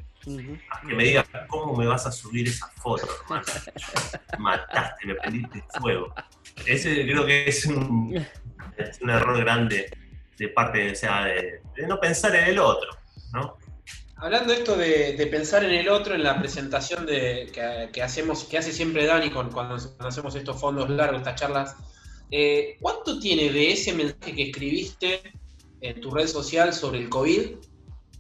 A 0.70 0.80
que 0.80 0.95
me 0.95 1.05
diga, 1.05 1.26
¿cómo 1.49 1.76
me 1.76 1.86
vas 1.86 2.07
a 2.07 2.12
subir 2.12 2.49
esa 2.49 2.68
foto? 2.68 3.07
Mataste, 4.38 5.07
me 5.07 5.14
prendiste 5.16 5.62
fuego. 5.80 6.14
Ese 6.64 7.03
creo 7.05 7.26
que 7.26 7.49
es 7.49 7.66
un, 7.66 8.24
es 8.76 9.01
un 9.03 9.11
error 9.11 9.38
grande 9.38 9.90
de 10.39 10.49
parte, 10.49 10.78
de 10.78 11.87
no 11.87 11.99
pensar 12.01 12.35
en 12.37 12.45
el 12.45 12.59
otro, 12.59 12.91
¿no? 13.32 13.57
Hablando 14.16 14.53
esto 14.53 14.76
de, 14.76 15.28
pensar 15.30 15.64
en 15.64 15.72
el 15.72 15.89
otro, 15.89 16.14
en 16.14 16.22
la 16.22 16.39
presentación 16.39 17.05
de, 17.05 17.51
que, 17.93 18.03
hacemos, 18.03 18.45
que 18.45 18.57
hace 18.57 18.72
siempre 18.72 19.07
Dani 19.07 19.30
con, 19.30 19.51
cuando, 19.51 19.76
hacemos 19.99 20.35
estos 20.35 20.59
fondos 20.59 20.89
largos, 20.89 21.18
estas 21.18 21.35
charlas, 21.41 21.76
eh, 22.30 22.76
¿cuánto 22.80 23.18
tiene 23.18 23.51
de 23.53 23.72
ese 23.72 23.93
mensaje 23.93 24.35
que 24.35 24.43
escribiste 24.45 25.20
en 25.80 26.01
tu 26.01 26.11
red 26.11 26.26
social 26.26 26.72
sobre 26.72 27.01
el 27.01 27.09
COVID 27.09 27.57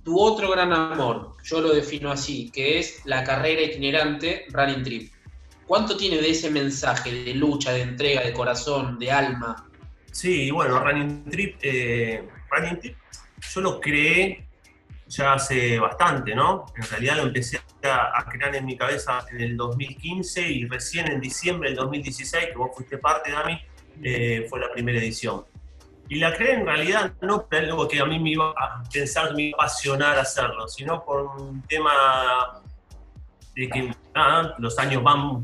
tu 0.02 0.20
otro 0.20 0.50
gran 0.50 0.72
amor? 0.72 1.36
Yo 1.44 1.60
lo 1.60 1.72
defino 1.72 2.10
así, 2.10 2.50
que 2.50 2.78
es 2.80 3.00
la 3.06 3.24
carrera 3.24 3.62
itinerante 3.62 4.44
Running 4.50 4.82
Trip. 4.82 5.12
¿Cuánto 5.66 5.96
tiene 5.96 6.18
de 6.18 6.30
ese 6.30 6.50
mensaje 6.50 7.24
de 7.24 7.34
lucha, 7.34 7.72
de 7.72 7.82
entrega, 7.82 8.22
de 8.22 8.34
corazón, 8.34 8.98
de 8.98 9.10
alma? 9.10 9.70
Sí, 10.14 10.52
bueno, 10.52 10.78
Running 10.78 11.24
Trip, 11.24 11.56
eh, 11.60 12.24
Running 12.48 12.78
Trip 12.78 12.96
yo 13.52 13.60
lo 13.60 13.80
creé 13.80 14.46
ya 15.08 15.32
hace 15.32 15.76
bastante, 15.80 16.36
¿no? 16.36 16.66
En 16.76 16.88
realidad 16.88 17.16
lo 17.16 17.22
empecé 17.24 17.60
a, 17.82 18.24
crear 18.30 18.54
en 18.54 18.64
mi 18.64 18.76
cabeza 18.76 19.26
en 19.32 19.40
el 19.40 19.56
2015 19.56 20.40
y 20.40 20.68
recién 20.68 21.10
en 21.10 21.20
diciembre 21.20 21.70
del 21.70 21.78
2016, 21.78 22.46
que 22.46 22.54
vos 22.56 22.70
fuiste 22.76 22.96
parte, 22.98 23.32
Dami, 23.32 23.60
eh, 24.04 24.46
fue 24.48 24.60
la 24.60 24.70
primera 24.70 25.00
edición. 25.00 25.44
Y 26.08 26.20
la 26.20 26.32
creé 26.32 26.54
en 26.54 26.66
realidad 26.66 27.12
no 27.20 27.46
por 27.46 27.58
algo 27.58 27.88
que 27.88 27.98
a 27.98 28.04
mí 28.06 28.20
me 28.20 28.30
iba 28.30 28.50
a 28.50 28.84
pensar, 28.92 29.34
me 29.34 29.48
iba 29.48 29.58
a 29.58 29.64
apasionar 29.64 30.16
hacerlo, 30.16 30.68
sino 30.68 31.04
por 31.04 31.24
un 31.40 31.60
tema 31.62 32.62
de 33.56 33.68
que 33.68 33.92
los 34.58 34.78
años 34.78 35.02
van, 35.02 35.42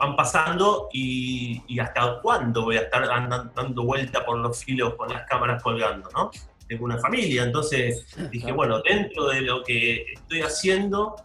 van 0.00 0.16
pasando 0.16 0.88
y, 0.92 1.62
y 1.68 1.78
hasta 1.78 2.20
cuándo 2.22 2.64
voy 2.64 2.78
a 2.78 2.80
estar 2.80 3.04
andando, 3.04 3.52
dando 3.54 3.84
vuelta 3.84 4.24
por 4.24 4.38
los 4.38 4.64
filos 4.64 4.94
con 4.94 5.10
las 5.10 5.26
cámaras 5.28 5.62
colgando, 5.62 6.08
¿no? 6.14 6.30
tengo 6.70 6.84
una 6.84 6.98
familia, 6.98 7.42
entonces 7.42 8.06
dije, 8.30 8.52
bueno, 8.52 8.80
dentro 8.80 9.26
de 9.26 9.40
lo 9.40 9.64
que 9.64 10.04
estoy 10.12 10.42
haciendo, 10.42 11.16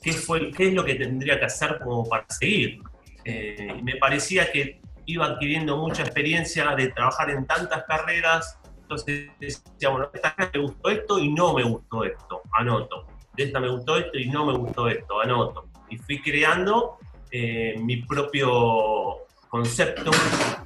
¿qué, 0.00 0.14
fue, 0.14 0.50
qué 0.50 0.68
es 0.68 0.72
lo 0.72 0.82
que 0.82 0.94
tendría 0.94 1.38
que 1.38 1.44
hacer 1.44 1.78
como 1.84 2.08
para 2.08 2.24
seguir? 2.30 2.80
Eh, 3.22 3.80
me 3.82 3.96
parecía 3.96 4.50
que 4.50 4.80
iba 5.04 5.26
adquiriendo 5.26 5.76
mucha 5.76 6.02
experiencia 6.02 6.74
de 6.74 6.88
trabajar 6.88 7.28
en 7.28 7.46
tantas 7.46 7.84
carreras, 7.84 8.58
entonces 8.80 9.30
decía, 9.38 9.90
bueno, 9.90 10.08
esta 10.14 10.34
me 10.54 10.60
gustó 10.60 10.88
esto 10.88 11.18
y 11.18 11.28
no 11.34 11.52
me 11.52 11.64
gustó 11.64 12.04
esto, 12.04 12.40
anoto. 12.54 13.06
De 13.36 13.44
esta 13.44 13.60
me 13.60 13.68
gustó 13.68 13.98
esto 13.98 14.18
y 14.18 14.30
no 14.30 14.46
me 14.46 14.56
gustó 14.56 14.88
esto, 14.88 15.20
anoto. 15.20 15.68
Y 15.90 15.98
fui 15.98 16.22
creando 16.22 16.96
eh, 17.36 17.74
mi 17.80 17.96
propio 17.96 19.26
concepto 19.48 20.12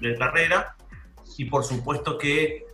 de 0.03 0.15
carrera 0.19 0.77
y 1.39 1.47
por 1.47 1.65
supuesto 1.65 2.19
que 2.19 2.67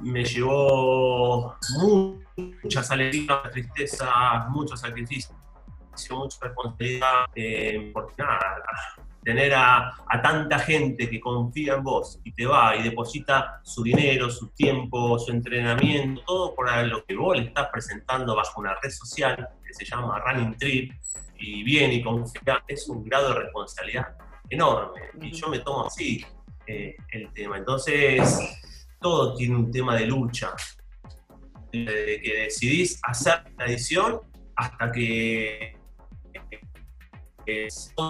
me 0.00 0.22
llevó 0.22 1.56
muchas 1.78 2.90
alegrías, 2.90 3.50
tristezas, 3.50 4.50
mucho 4.50 4.76
sacrificio, 4.76 5.34
mucha 6.10 6.38
responsabilidad, 6.42 7.24
eh, 7.34 7.90
porque 7.94 8.22
nada, 8.22 8.62
tener 9.22 9.54
a, 9.54 9.94
tanta 10.22 10.58
gente 10.58 11.08
que 11.08 11.20
confía 11.20 11.74
en 11.74 11.84
vos 11.84 12.20
y 12.24 12.32
te 12.32 12.46
va 12.46 12.76
y 12.76 12.82
deposita 12.82 13.60
su 13.62 13.82
dinero, 13.82 14.30
su 14.30 14.48
tiempo, 14.48 15.18
su 15.18 15.30
entrenamiento, 15.30 16.22
todo 16.26 16.54
por 16.54 16.70
lo 16.86 17.04
que 17.04 17.14
vos 17.14 17.36
le 17.36 17.44
estás 17.44 17.68
presentando 17.72 18.34
bajo 18.34 18.60
una 18.60 18.74
red 18.82 18.90
social 18.90 19.48
que 19.66 19.74
se 19.74 19.84
llama 19.84 20.18
Running 20.18 20.56
Trip, 20.58 20.92
y 21.38 21.62
viene 21.64 21.94
y 21.94 22.02
confía, 22.02 22.62
es 22.68 22.88
un 22.88 23.04
grado 23.04 23.30
de 23.30 23.40
responsabilidad 23.40 24.16
enorme. 24.48 25.00
Y 25.20 25.32
yo 25.32 25.48
me 25.48 25.58
tomo 25.58 25.86
así 25.86 26.24
eh, 26.66 26.94
el 27.10 27.32
tema. 27.32 27.58
Entonces, 27.58 28.38
todo 29.00 29.34
tiene 29.34 29.56
un 29.56 29.70
tema 29.70 29.96
de 29.96 30.06
lucha. 30.06 30.54
Desde 31.72 32.20
que 32.20 32.34
decidís 32.44 33.00
hacer 33.02 33.42
la 33.58 33.66
edición 33.66 34.20
hasta 34.56 34.92
que 34.92 35.81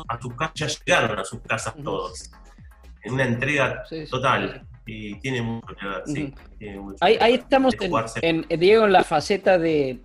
a 0.09 0.21
sus 0.21 0.35
casas 0.35 0.83
ya 0.87 1.01
llegaron 1.01 1.19
a 1.19 1.25
sus 1.25 1.41
casas 1.41 1.75
todos. 1.83 2.31
En 3.03 3.15
una 3.15 3.25
entrega 3.25 3.83
total. 4.11 4.67
Y 4.85 5.15
tiene 5.21 5.43
mucho 5.43 5.77
que 5.79 5.87
ver, 5.87 6.93
ahí, 7.01 7.35
estamos, 7.35 7.75
en, 8.21 8.45
Diego, 8.59 8.85
en 8.85 8.93
la 8.93 9.05
faceta 9.05 9.57
de, 9.57 10.01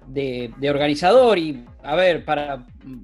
organizador 0.69 1.39
y, 1.39 1.65
a 1.81 1.95
ver, 1.95 2.23
para, 2.23 2.63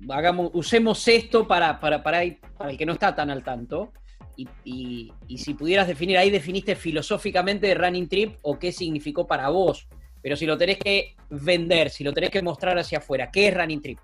hagamos, 0.09 0.51
usemos 0.53 1.07
esto 1.07 1.47
para, 1.47 1.79
para, 1.79 2.03
para, 2.03 2.21
para 2.57 2.69
el 2.69 2.77
que 2.77 2.85
no 2.85 2.93
está 2.93 3.15
tan 3.15 3.31
al 3.31 3.43
tanto. 3.43 3.91
Y, 4.37 5.11
si 5.37 5.53
pudieras 5.53 5.87
definir, 5.87 6.17
ahí 6.17 6.29
definiste 6.29 6.75
filosóficamente 6.75 7.73
Running 7.73 8.07
Trip 8.07 8.35
o 8.41 8.57
qué 8.57 8.71
significó 8.71 9.27
para 9.27 9.49
vos, 9.49 9.87
pero 10.21 10.35
si 10.35 10.45
lo 10.45 10.57
tenés 10.57 10.77
que 10.77 11.15
vender, 11.29 11.89
si 11.89 12.03
lo 12.03 12.13
tenés 12.13 12.29
que 12.29 12.41
mostrar 12.41 12.77
hacia 12.77 12.99
afuera, 12.99 13.29
¿qué 13.31 13.47
es 13.47 13.53
Running 13.53 13.81
Trip? 13.81 13.99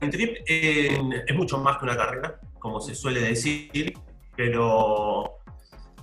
Running 0.00 0.10
Trip 0.10 0.36
eh, 0.46 0.98
es 1.26 1.34
mucho 1.34 1.58
más 1.58 1.78
que 1.78 1.84
una 1.84 1.96
carrera, 1.96 2.38
como 2.58 2.80
se 2.80 2.94
suele 2.94 3.20
decir, 3.20 3.94
pero 4.36 5.38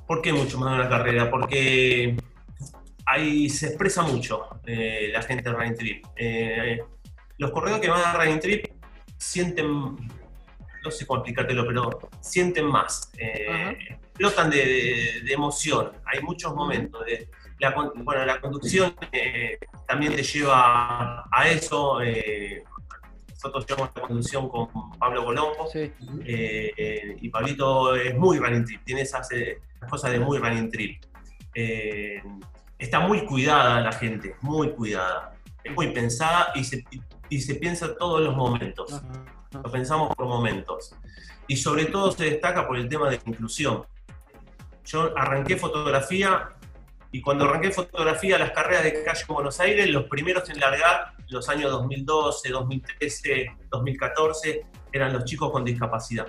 ¿por 0.07 0.21
qué 0.21 0.33
mucho 0.33 0.57
más 0.57 0.73
que 0.73 0.81
una 0.81 0.89
carrera? 0.89 1.29
Porque 1.29 2.15
ahí 3.05 3.49
se 3.49 3.67
expresa 3.67 4.01
mucho 4.01 4.47
eh, 4.65 5.09
la 5.11 5.21
gente 5.21 5.49
de 5.49 5.55
Running 5.55 5.75
Trip. 5.75 6.05
Eh, 6.15 6.79
los 7.37 7.51
corredores 7.51 7.81
que 7.81 7.89
van 7.89 8.01
a 8.03 8.13
Running 8.13 8.39
Trip 8.39 8.65
sienten 9.17 9.97
no 10.83 10.91
sé 10.91 11.05
cómo 11.07 11.19
explicártelo, 11.19 11.65
pero 11.65 12.09
sienten 12.19 12.65
más, 12.65 13.09
explotan 13.17 14.49
de, 14.49 15.31
emoción. 15.31 15.93
Hay 16.03 16.21
muchos 16.21 16.53
momentos. 16.53 17.05
De, 17.05 17.29
la, 17.59 17.73
bueno, 17.95 18.25
la 18.25 18.41
conducción 18.41 18.93
también 19.87 20.13
te 20.13 20.23
lleva 20.23 21.23
a 21.31 21.47
eso. 21.47 22.01
Eh, 23.43 23.49
nosotros 23.51 23.65
llevamos 23.67 23.95
la 23.95 24.01
conducción 24.01 24.49
con 24.49 24.69
Pablo 24.97 25.25
Colombo 25.25 25.69
y 26.25 27.29
Pablito 27.29 27.95
es 27.95 28.15
muy 28.15 28.37
running 28.39 28.65
trip, 28.65 28.83
tiene 28.83 29.01
esas, 29.01 29.29
cosas 29.89 30.11
de 30.11 30.19
muy 30.19 30.37
running 30.37 30.71
trip. 30.71 31.03
está 32.77 32.99
muy 32.99 33.25
cuidada 33.25 33.81
la 33.81 33.91
gente, 33.91 34.35
muy 34.41 34.71
cuidada, 34.71 35.33
es 35.63 35.73
muy 35.73 35.91
pensada 35.91 36.51
y 36.55 36.63
se, 36.63 36.85
y 37.29 37.41
se 37.41 37.55
piensa 37.55 37.95
todos 37.95 38.21
los 38.21 38.35
momentos 38.35 39.01
lo 39.61 39.71
pensamos 39.71 40.15
por 40.15 40.25
momentos. 40.27 40.95
Y 41.47 41.57
sobre 41.57 41.85
todo 41.85 42.11
se 42.11 42.25
destaca 42.25 42.67
por 42.67 42.77
el 42.77 42.89
tema 42.89 43.09
de 43.09 43.19
inclusión. 43.25 43.85
Yo 44.85 45.17
arranqué 45.17 45.57
fotografía 45.57 46.49
y 47.11 47.21
cuando 47.21 47.45
arranqué 47.45 47.71
fotografía, 47.71 48.37
las 48.39 48.51
carreras 48.51 48.83
de 48.83 49.03
calle 49.03 49.21
en 49.27 49.33
Buenos 49.33 49.59
Aires, 49.59 49.89
los 49.89 50.05
primeros 50.05 50.49
en 50.49 50.59
largar, 50.59 51.13
los 51.33 51.49
años 51.49 51.71
2012, 51.71 52.49
2013, 52.49 53.57
2014, 53.69 54.65
eran 54.91 55.13
los 55.13 55.25
chicos 55.25 55.51
con 55.51 55.65
discapacidad. 55.65 56.27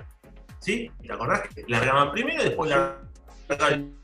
¿Sí? 0.59 0.91
¿Te 1.01 1.13
acordás 1.13 1.47
que 1.47 1.63
largaban 1.67 2.11
primero 2.11 2.41
y 2.41 2.45
después 2.45 2.69
largaban 2.69 3.95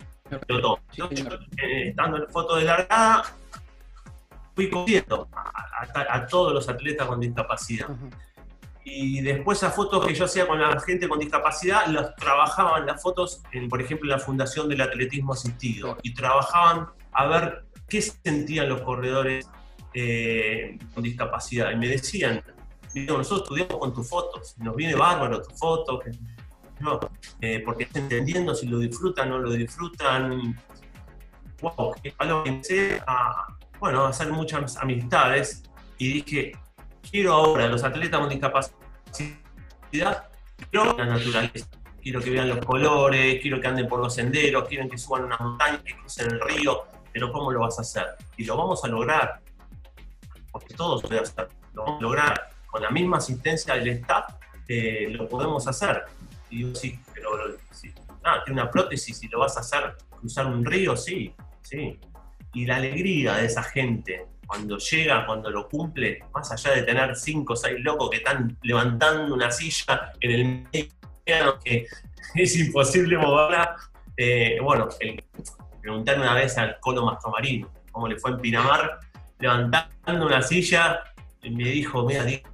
todo? 0.47 0.79
Yo, 0.93 1.09
eh, 1.11 1.89
estando 1.89 2.17
en 2.17 2.29
foto 2.29 2.55
de 2.55 2.65
largada, 2.65 3.23
fui 4.55 4.69
cogiendo 4.69 5.27
a, 5.33 6.27
todos 6.27 6.53
los 6.53 6.69
atletas 6.69 7.07
con 7.07 7.19
discapacidad 7.19 7.87
y 8.83 9.21
después 9.21 9.59
esas 9.59 9.75
fotos 9.75 10.05
que 10.05 10.13
yo 10.13 10.25
hacía 10.25 10.47
con 10.47 10.59
la 10.59 10.79
gente 10.79 11.07
con 11.07 11.19
discapacidad, 11.19 11.85
las 11.87 12.15
trabajaban 12.15 12.85
las 12.85 13.01
fotos, 13.01 13.41
en, 13.51 13.69
por 13.69 13.81
ejemplo, 13.81 14.11
en 14.11 14.17
la 14.17 14.23
Fundación 14.23 14.69
del 14.69 14.81
Atletismo 14.81 15.33
Asistido, 15.33 15.97
y 16.01 16.13
trabajaban 16.13 16.87
a 17.11 17.25
ver 17.27 17.65
qué 17.87 18.01
sentían 18.01 18.69
los 18.69 18.81
corredores 18.81 19.47
eh, 19.93 20.77
con 20.93 21.03
discapacidad. 21.03 21.71
Y 21.71 21.75
me 21.75 21.87
decían, 21.87 22.43
nosotros 22.93 23.43
estudiamos 23.43 23.77
con 23.77 23.93
tus 23.93 24.07
fotos, 24.09 24.55
nos 24.57 24.75
viene 24.75 24.95
bárbaro 24.95 25.41
tu 25.41 25.55
foto, 25.55 26.01
no, 26.79 26.99
eh, 27.39 27.61
porque 27.63 27.87
entendiendo 27.93 28.55
si 28.55 28.67
lo 28.67 28.79
disfrutan 28.79 29.31
o 29.31 29.37
no 29.37 29.43
lo 29.45 29.51
disfrutan. 29.51 30.59
Wow, 31.61 31.93
que 32.01 32.13
empecé 32.45 33.01
a, 33.05 33.45
bueno, 33.79 34.05
a 34.05 34.09
hacer 34.09 34.31
muchas 34.31 34.77
amistades 34.77 35.63
y 35.99 36.13
dije, 36.13 36.53
quiero 37.09 37.33
ahora 37.33 37.67
los 37.67 37.83
atletas 37.83 38.19
con 38.19 38.29
discapacidad, 38.29 38.79
quiero 39.91 40.97
la 40.97 41.05
naturaleza. 41.05 41.67
Quiero 42.01 42.19
que 42.19 42.31
vean 42.31 42.49
los 42.49 42.65
colores, 42.65 43.39
quiero 43.43 43.61
que 43.61 43.67
anden 43.67 43.87
por 43.87 43.99
los 43.99 44.15
senderos, 44.15 44.67
quieren 44.67 44.89
que 44.89 44.97
suban 44.97 45.25
una 45.25 45.37
montaña, 45.37 45.79
que 45.83 45.95
crucen 45.95 46.31
el 46.31 46.41
río, 46.41 46.81
pero 47.13 47.31
¿cómo 47.31 47.51
lo 47.51 47.59
vas 47.59 47.77
a 47.77 47.83
hacer? 47.83 48.07
Y 48.37 48.45
lo 48.45 48.57
vamos 48.57 48.83
a 48.83 48.87
lograr, 48.87 49.39
porque 50.51 50.73
todo 50.73 50.99
se 50.99 51.07
puede 51.07 51.21
hacer. 51.21 51.47
Lo 51.73 51.83
vamos 51.83 51.99
a 51.99 52.01
lograr 52.01 52.49
con 52.67 52.81
la 52.81 52.89
misma 52.89 53.17
asistencia 53.17 53.75
del 53.75 53.87
staff 53.89 54.35
eh, 54.67 55.09
lo 55.09 55.27
podemos 55.27 55.67
hacer. 55.67 56.03
Y 56.49 56.59
digo, 56.59 56.75
sí, 56.75 56.97
pero 57.13 57.31
sí. 57.71 57.93
Ah, 58.23 58.41
tiene 58.45 58.61
una 58.61 58.71
prótesis 58.71 59.21
y 59.23 59.27
lo 59.27 59.39
vas 59.39 59.57
a 59.57 59.59
hacer 59.61 59.97
cruzar 60.09 60.45
un 60.45 60.63
río, 60.63 60.95
sí, 60.95 61.33
sí. 61.61 61.99
Y 62.53 62.65
la 62.65 62.77
alegría 62.77 63.35
de 63.35 63.47
esa 63.47 63.63
gente 63.63 64.27
cuando 64.45 64.77
llega, 64.77 65.25
cuando 65.25 65.49
lo 65.49 65.67
cumple, 65.67 66.19
más 66.33 66.51
allá 66.51 66.75
de 66.75 66.83
tener 66.83 67.15
cinco 67.15 67.53
o 67.53 67.55
seis 67.55 67.79
locos 67.79 68.09
que 68.09 68.17
están 68.17 68.57
levantando 68.61 69.33
una 69.33 69.51
silla 69.51 70.13
en 70.19 70.31
el 70.31 70.45
medio 70.45 71.59
que 71.63 71.87
es 72.35 72.55
imposible 72.57 73.17
moverla. 73.17 73.75
Eh, 74.15 74.57
bueno, 74.61 74.87
el, 74.99 75.23
preguntar 75.81 76.19
una 76.19 76.33
vez 76.33 76.57
al 76.57 76.79
Colo 76.79 77.05
Mastromarino 77.05 77.69
cómo 77.91 78.07
le 78.07 78.17
fue 78.17 78.31
en 78.31 78.37
Pinamar, 78.39 78.99
levantando 79.41 80.25
una 80.25 80.41
silla, 80.41 81.01
y 81.43 81.49
me 81.49 81.65
dijo, 81.65 82.05
mira, 82.05 82.23
Diego, 82.23 82.47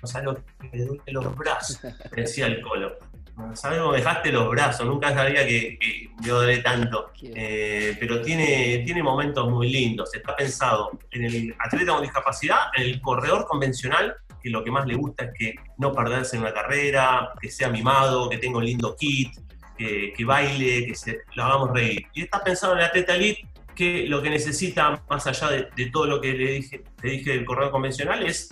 no 0.00 0.08
sabes 0.08 0.24
lo 0.24 0.34
que 0.34 0.42
me 0.72 0.84
duele 0.84 1.02
los 1.08 1.36
brazos, 1.36 1.80
me 1.84 2.22
decía 2.22 2.46
el 2.46 2.62
Colo. 2.62 2.96
No 3.36 3.56
sabes 3.56 3.78
cómo 3.78 3.92
dejaste 3.92 4.32
los 4.32 4.50
brazos, 4.50 4.86
nunca 4.86 5.14
sabía 5.14 5.46
que, 5.46 5.78
que 5.78 6.10
me 6.20 6.58
tanto. 6.58 7.10
Eh, 7.22 7.96
pero 7.98 8.20
tiene, 8.20 8.82
tiene 8.84 9.02
momentos 9.02 9.48
muy 9.48 9.70
lindos. 9.70 10.14
Está 10.14 10.36
pensado 10.36 10.90
en 11.10 11.24
el 11.24 11.54
atleta 11.58 11.92
con 11.92 12.02
discapacidad, 12.02 12.58
en 12.76 12.82
el 12.82 13.00
corredor 13.00 13.46
convencional, 13.46 14.14
que 14.42 14.50
lo 14.50 14.62
que 14.62 14.70
más 14.70 14.86
le 14.86 14.94
gusta 14.94 15.24
es 15.24 15.30
que 15.38 15.54
no 15.78 15.92
perderse 15.92 16.36
en 16.36 16.42
una 16.42 16.52
carrera, 16.52 17.30
que 17.40 17.50
sea 17.50 17.70
mimado, 17.70 18.28
que 18.28 18.38
tenga 18.38 18.58
un 18.58 18.64
lindo 18.64 18.94
kit, 18.96 19.32
que, 19.76 20.12
que 20.14 20.24
baile, 20.24 20.86
que 20.86 20.94
se, 20.94 21.20
lo 21.34 21.44
hagamos 21.44 21.70
reír. 21.72 22.06
Y 22.14 22.22
está 22.22 22.44
pensado 22.44 22.74
en 22.74 22.80
el 22.80 22.84
atleta 22.86 23.14
elite, 23.14 23.48
que 23.80 24.06
lo 24.06 24.20
que 24.22 24.28
necesita, 24.28 25.02
más 25.08 25.26
allá 25.26 25.48
de, 25.48 25.68
de 25.74 25.86
todo 25.90 26.04
lo 26.04 26.20
que 26.20 26.32
le 26.34 26.50
dije, 26.52 26.84
le 27.02 27.10
dije 27.12 27.30
del 27.30 27.46
corredor 27.46 27.70
convencional, 27.72 28.22
es 28.26 28.50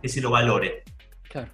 que 0.00 0.08
se 0.08 0.22
lo 0.22 0.30
valore. 0.30 0.84
Claro. 1.28 1.50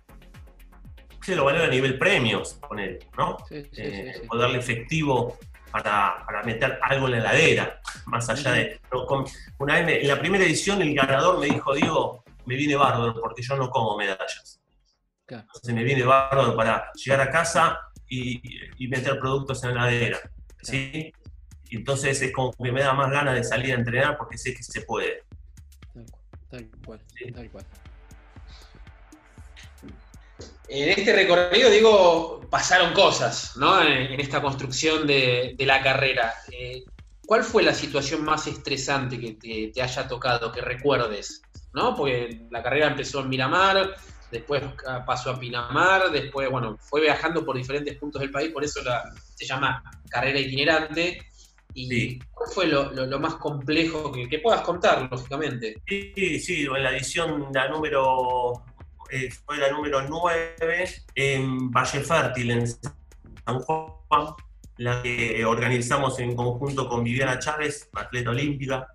Se 1.21 1.35
lo 1.35 1.45
valore 1.45 1.65
a 1.65 1.69
nivel 1.69 1.99
premios, 1.99 2.61
él, 2.79 2.99
¿no? 3.19 3.37
Sí, 3.49 3.63
sí, 3.65 3.69
sí, 3.73 3.83
Eh, 3.83 4.13
sí. 4.15 4.27
o 4.29 4.37
darle 4.37 4.59
efectivo 4.59 5.37
para, 5.73 6.23
para 6.25 6.45
meter 6.45 6.79
algo 6.83 7.07
en 7.07 7.13
la 7.13 7.19
heladera, 7.19 7.81
más 8.07 8.29
allá 8.31 8.53
de... 8.53 8.81
no, 8.93 9.05
con- 9.07 9.25
una 9.59 9.75
vez 9.75 9.87
me- 9.87 10.01
en 10.03 10.09
la 10.09 10.19
primera 10.21 10.45
edición 10.45 10.81
el 10.81 10.95
ganador 10.95 11.41
me 11.41 11.47
dijo, 11.47 11.75
Diego, 11.75 12.25
me 12.47 12.55
viene 12.55 12.77
bárbaro 12.77 13.15
porque 13.21 13.43
yo 13.43 13.57
no 13.57 13.69
como 13.71 13.97
medallas. 13.97 14.61
Claro. 15.27 15.43
Entonces 15.49 15.75
me 15.75 15.83
viene 15.83 16.05
bárbaro 16.05 16.55
para 16.57 16.91
llegar 16.95 17.21
a 17.23 17.31
casa 17.31 17.79
y, 18.09 18.41
y 18.79 18.87
meter 18.89 19.19
productos 19.19 19.63
en 19.65 19.75
la 19.75 19.89
heladera. 19.91 20.19
¿sí? 20.63 21.13
Y 21.71 21.77
entonces 21.77 22.21
es 22.21 22.33
como 22.33 22.53
que 22.53 22.73
me 22.73 22.83
da 22.83 22.93
más 22.93 23.11
ganas 23.11 23.35
de 23.35 23.45
salir 23.45 23.73
a 23.73 23.77
entrenar 23.79 24.19
porque 24.19 24.37
sé 24.37 24.53
que 24.55 24.63
se 24.63 24.83
puede. 24.83 25.23
Tal 25.95 26.05
cual, 26.11 26.21
tal 26.51 26.71
cual, 26.85 27.01
Sí. 27.17 27.33
tal 27.33 27.51
cual. 27.51 27.65
En 30.69 30.89
este 30.91 31.13
recorrido, 31.13 31.69
digo, 31.71 32.41
pasaron 32.49 32.93
cosas, 32.93 33.57
¿no? 33.57 33.83
En, 33.83 34.13
en 34.13 34.21
esta 34.21 34.41
construcción 34.41 35.07
de, 35.07 35.55
de 35.57 35.67
la 35.67 35.83
carrera. 35.83 36.33
Eh, 36.53 36.85
¿Cuál 37.27 37.45
fue 37.45 37.63
la 37.63 37.75
situación 37.75 38.25
más 38.25 38.47
estresante 38.47 39.19
que 39.21 39.33
te, 39.35 39.71
te 39.73 39.83
haya 39.83 40.07
tocado, 40.09 40.51
que 40.53 40.61
recuerdes? 40.61 41.43
¿No? 41.73 41.95
Porque 41.95 42.47
la 42.51 42.63
carrera 42.63 42.89
empezó 42.89 43.21
en 43.21 43.29
Miramar, 43.29 43.95
después 44.31 44.63
pasó 45.07 45.31
a 45.31 45.39
Pinamar, 45.39 46.11
después, 46.11 46.51
bueno, 46.51 46.77
fue 46.81 47.01
viajando 47.01 47.45
por 47.45 47.57
diferentes 47.57 47.97
puntos 47.99 48.21
del 48.21 48.31
país, 48.33 48.51
por 48.53 48.65
eso 48.65 48.83
la- 48.83 49.05
se 49.37 49.47
llama 49.47 49.83
carrera 50.09 50.39
itinerante. 50.41 51.30
¿Y 51.75 51.89
Sí. 51.89 52.19
cuál 52.33 52.51
fue 52.53 52.67
lo, 52.67 52.91
lo- 52.93 53.07
lo 53.07 53.21
más 53.21 53.35
complejo 53.37 54.11
que, 54.13 54.29
que 54.29 54.39
puedas 54.41 54.63
contar, 54.63 55.09
lógicamente? 55.11 55.83
Sí, 55.87 56.41
sí, 56.41 56.63
en 56.65 56.83
la 56.83 56.91
edición, 56.97 57.47
la 57.53 57.69
número, 57.69 58.65
eh, 59.11 59.31
fue 59.45 59.59
la 59.59 59.71
número 59.71 60.03
9 60.09 60.55
en 61.15 61.71
Valle 61.71 62.01
Fértil, 62.01 62.51
en 62.51 62.67
San 62.67 63.59
Juan, 63.61 64.35
la 64.79 65.03
que 65.03 65.45
organizamos 65.45 66.19
en 66.21 66.35
conjunto 66.35 66.89
con 66.89 67.05
Viviana 67.05 67.39
Chávez, 67.39 67.89
atleta 67.95 68.31
olímpica. 68.31 68.87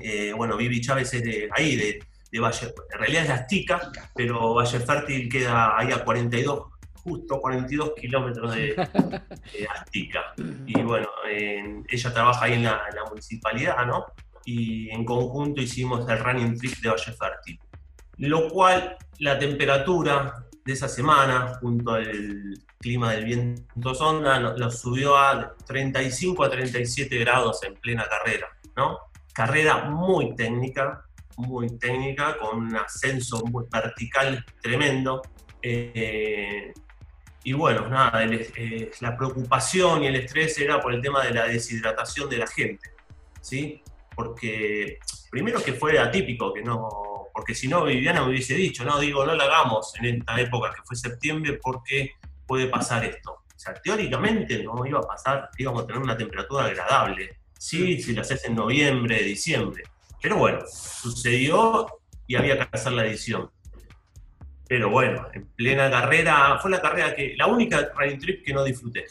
Eh, 0.00 0.32
bueno, 0.36 0.56
Vivi 0.56 0.80
Chávez 0.80 1.12
es 1.14 1.22
de 1.22 1.48
ahí, 1.52 1.76
de, 1.76 2.04
de 2.30 2.40
Valle, 2.40 2.74
en 2.92 2.98
realidad 2.98 3.22
es 3.22 3.28
de 3.28 3.34
Aztica, 3.34 3.92
pero 4.14 4.54
Valle 4.54 4.80
Fértil 4.80 5.28
queda 5.28 5.78
ahí 5.78 5.90
a 5.92 6.04
42, 6.04 6.71
justo 7.02 7.40
42 7.40 7.92
kilómetros 8.00 8.54
de, 8.54 8.74
de 9.52 9.68
Aztica. 9.68 10.34
Y 10.66 10.80
bueno, 10.82 11.08
en- 11.28 11.84
ella 11.88 12.12
trabaja 12.12 12.44
ahí 12.46 12.54
en 12.54 12.64
la, 12.64 12.82
en 12.90 12.96
la 12.96 13.04
municipalidad, 13.08 13.84
¿no? 13.86 14.06
Y 14.44 14.90
en 14.90 15.04
conjunto 15.04 15.60
hicimos 15.60 16.08
el 16.08 16.18
running 16.18 16.58
trip 16.58 16.74
de 16.78 16.88
Valle 16.88 17.12
Fértil. 17.12 17.60
Lo 18.18 18.48
cual, 18.48 18.96
la 19.18 19.38
temperatura 19.38 20.44
de 20.64 20.72
esa 20.72 20.88
semana, 20.88 21.54
junto 21.60 21.92
al 21.94 22.54
clima 22.78 23.12
del 23.12 23.24
viento 23.24 23.94
sonda, 23.94 24.38
nos 24.40 24.80
subió 24.80 25.16
a 25.16 25.54
35 25.66 26.44
a 26.44 26.50
37 26.50 27.16
grados 27.18 27.62
en 27.64 27.74
plena 27.74 28.04
carrera, 28.08 28.48
¿no? 28.76 28.98
Carrera 29.32 29.84
muy 29.84 30.34
técnica, 30.36 31.04
muy 31.36 31.78
técnica, 31.78 32.36
con 32.38 32.58
un 32.58 32.76
ascenso 32.76 33.42
muy 33.46 33.64
vertical 33.72 34.44
tremendo. 34.60 35.22
Eh, 35.62 36.72
y 37.44 37.52
bueno, 37.52 37.88
nada, 37.88 38.22
el- 38.22 38.52
eh, 38.56 38.90
la 39.00 39.16
preocupación 39.16 40.04
y 40.04 40.06
el 40.08 40.16
estrés 40.16 40.58
era 40.58 40.80
por 40.80 40.94
el 40.94 41.00
tema 41.02 41.24
de 41.24 41.32
la 41.34 41.46
deshidratación 41.46 42.28
de 42.30 42.38
la 42.38 42.46
gente, 42.46 42.90
¿sí? 43.40 43.82
Porque 44.14 44.98
primero 45.30 45.62
que 45.62 45.72
fue 45.72 45.98
atípico, 45.98 46.52
que 46.52 46.62
no, 46.62 47.28
porque 47.34 47.54
si 47.54 47.66
no 47.68 47.84
Viviana 47.84 48.22
me 48.22 48.30
hubiese 48.30 48.54
dicho, 48.54 48.84
no, 48.84 48.98
digo, 49.00 49.24
no 49.24 49.34
la 49.34 49.44
hagamos 49.44 49.92
en 50.00 50.16
esta 50.20 50.40
época 50.40 50.70
que 50.74 50.82
fue 50.84 50.96
septiembre 50.96 51.58
porque 51.62 52.12
puede 52.46 52.66
pasar 52.66 53.04
esto. 53.04 53.32
O 53.32 53.58
sea, 53.62 53.74
teóricamente 53.74 54.62
no 54.62 54.84
iba 54.86 54.98
a 54.98 55.02
pasar, 55.02 55.48
íbamos 55.56 55.84
a 55.84 55.86
tener 55.86 56.02
una 56.02 56.16
temperatura 56.16 56.64
agradable, 56.66 57.38
sí, 57.58 58.02
si 58.02 58.12
lo 58.12 58.20
haces 58.22 58.44
en 58.44 58.54
noviembre, 58.56 59.22
diciembre. 59.22 59.84
Pero 60.20 60.36
bueno, 60.36 60.60
sucedió 60.68 61.86
y 62.26 62.36
había 62.36 62.56
que 62.58 62.68
hacer 62.76 62.92
la 62.92 63.06
edición. 63.06 63.50
Pero 64.72 64.88
bueno, 64.88 65.28
en 65.34 65.48
plena 65.48 65.90
carrera, 65.90 66.58
fue 66.58 66.70
la 66.70 66.80
carrera 66.80 67.14
que, 67.14 67.34
la 67.36 67.46
única 67.46 67.92
running 67.94 68.18
trip 68.18 68.42
que 68.42 68.54
no 68.54 68.64
disfruté. 68.64 69.04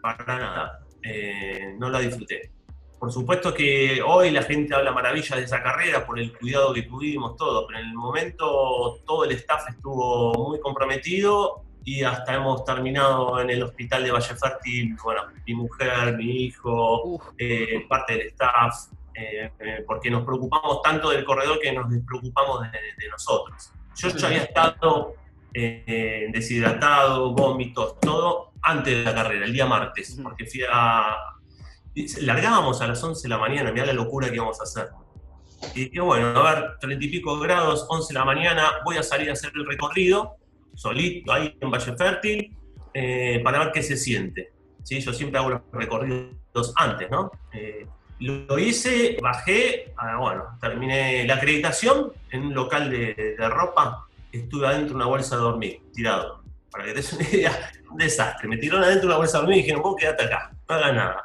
Para 0.00 0.24
nada. 0.24 0.78
Eh, 1.02 1.74
no 1.78 1.90
la 1.90 1.98
disfruté. 1.98 2.50
Por 2.98 3.12
supuesto 3.12 3.52
que 3.52 4.00
hoy 4.00 4.30
la 4.30 4.40
gente 4.44 4.74
habla 4.74 4.90
maravillas 4.92 5.36
de 5.36 5.44
esa 5.44 5.62
carrera 5.62 6.06
por 6.06 6.18
el 6.18 6.32
cuidado 6.32 6.72
que 6.72 6.84
tuvimos, 6.84 7.36
todo, 7.36 7.66
pero 7.66 7.80
en 7.80 7.88
el 7.88 7.94
momento 7.94 8.98
todo 9.06 9.24
el 9.24 9.32
staff 9.32 9.68
estuvo 9.68 10.32
muy 10.48 10.58
comprometido 10.58 11.64
y 11.84 12.02
hasta 12.02 12.36
hemos 12.36 12.64
terminado 12.64 13.42
en 13.42 13.50
el 13.50 13.64
hospital 13.64 14.04
de 14.04 14.10
Valle 14.10 14.36
Fértil, 14.36 14.96
bueno, 15.04 15.24
mi 15.46 15.54
mujer, 15.54 16.16
mi 16.16 16.44
hijo, 16.44 17.20
eh, 17.36 17.84
parte 17.86 18.14
del 18.14 18.26
staff, 18.28 18.86
eh, 19.14 19.52
eh, 19.58 19.84
porque 19.86 20.10
nos 20.10 20.24
preocupamos 20.24 20.80
tanto 20.80 21.10
del 21.10 21.26
corredor 21.26 21.60
que 21.60 21.72
nos 21.72 21.90
despreocupamos 21.90 22.62
de, 22.62 22.68
de 22.70 23.08
nosotros. 23.10 23.70
Yo 23.98 24.08
ya 24.10 24.26
había 24.28 24.42
estado 24.44 25.14
eh, 25.52 26.28
deshidratado, 26.32 27.34
vómitos, 27.34 27.98
todo 28.00 28.52
antes 28.62 28.96
de 28.96 29.02
la 29.02 29.14
carrera, 29.14 29.44
el 29.44 29.52
día 29.52 29.66
martes, 29.66 30.18
porque 30.22 30.46
fui 30.46 30.62
a... 30.70 31.16
Largábamos 32.20 32.80
a 32.80 32.86
las 32.86 33.02
11 33.02 33.22
de 33.22 33.28
la 33.28 33.38
mañana, 33.38 33.72
mirá 33.72 33.86
la 33.86 33.92
locura 33.92 34.28
que 34.28 34.36
íbamos 34.36 34.60
a 34.60 34.64
hacer. 34.64 34.90
Y 35.74 35.86
dije, 35.86 36.00
bueno, 36.00 36.28
a 36.28 36.54
ver, 36.54 36.78
30 36.78 37.04
y 37.04 37.08
pico 37.08 37.38
grados, 37.40 37.86
11 37.88 38.12
de 38.12 38.18
la 38.18 38.24
mañana, 38.24 38.70
voy 38.84 38.98
a 38.98 39.02
salir 39.02 39.30
a 39.30 39.32
hacer 39.32 39.50
el 39.56 39.66
recorrido, 39.66 40.36
solito, 40.74 41.32
ahí 41.32 41.56
en 41.60 41.70
Valle 41.70 41.96
Fértil, 41.96 42.56
eh, 42.94 43.40
para 43.42 43.58
ver 43.58 43.72
qué 43.72 43.82
se 43.82 43.96
siente. 43.96 44.52
¿sí? 44.84 45.00
Yo 45.00 45.12
siempre 45.12 45.40
hago 45.40 45.50
los 45.50 45.60
recorridos 45.72 46.72
antes, 46.76 47.10
¿no? 47.10 47.32
Eh, 47.52 47.86
lo 48.20 48.58
hice, 48.58 49.16
bajé, 49.22 49.92
ah, 49.96 50.16
bueno, 50.18 50.44
terminé 50.60 51.24
la 51.26 51.34
acreditación 51.36 52.12
en 52.30 52.46
un 52.46 52.54
local 52.54 52.90
de, 52.90 53.36
de 53.38 53.48
ropa, 53.48 54.06
estuve 54.32 54.66
adentro 54.66 54.90
de 54.90 54.94
una 54.96 55.06
bolsa 55.06 55.36
de 55.36 55.42
dormir, 55.42 55.80
tirado. 55.94 56.42
Para 56.70 56.84
que 56.84 56.90
te 56.90 56.96
des 56.96 57.12
una 57.14 57.28
idea, 57.28 57.70
un 57.90 57.96
desastre. 57.96 58.46
Me 58.48 58.56
tiraron 58.58 58.84
adentro 58.84 59.02
de 59.02 59.06
una 59.08 59.16
bolsa 59.18 59.38
de 59.38 59.42
dormir 59.42 59.58
y 59.58 59.62
dijeron, 59.62 59.82
vos 59.82 59.96
quedate 59.96 60.24
acá, 60.24 60.50
no 60.68 60.74
hagas 60.74 60.94
nada. 60.94 61.24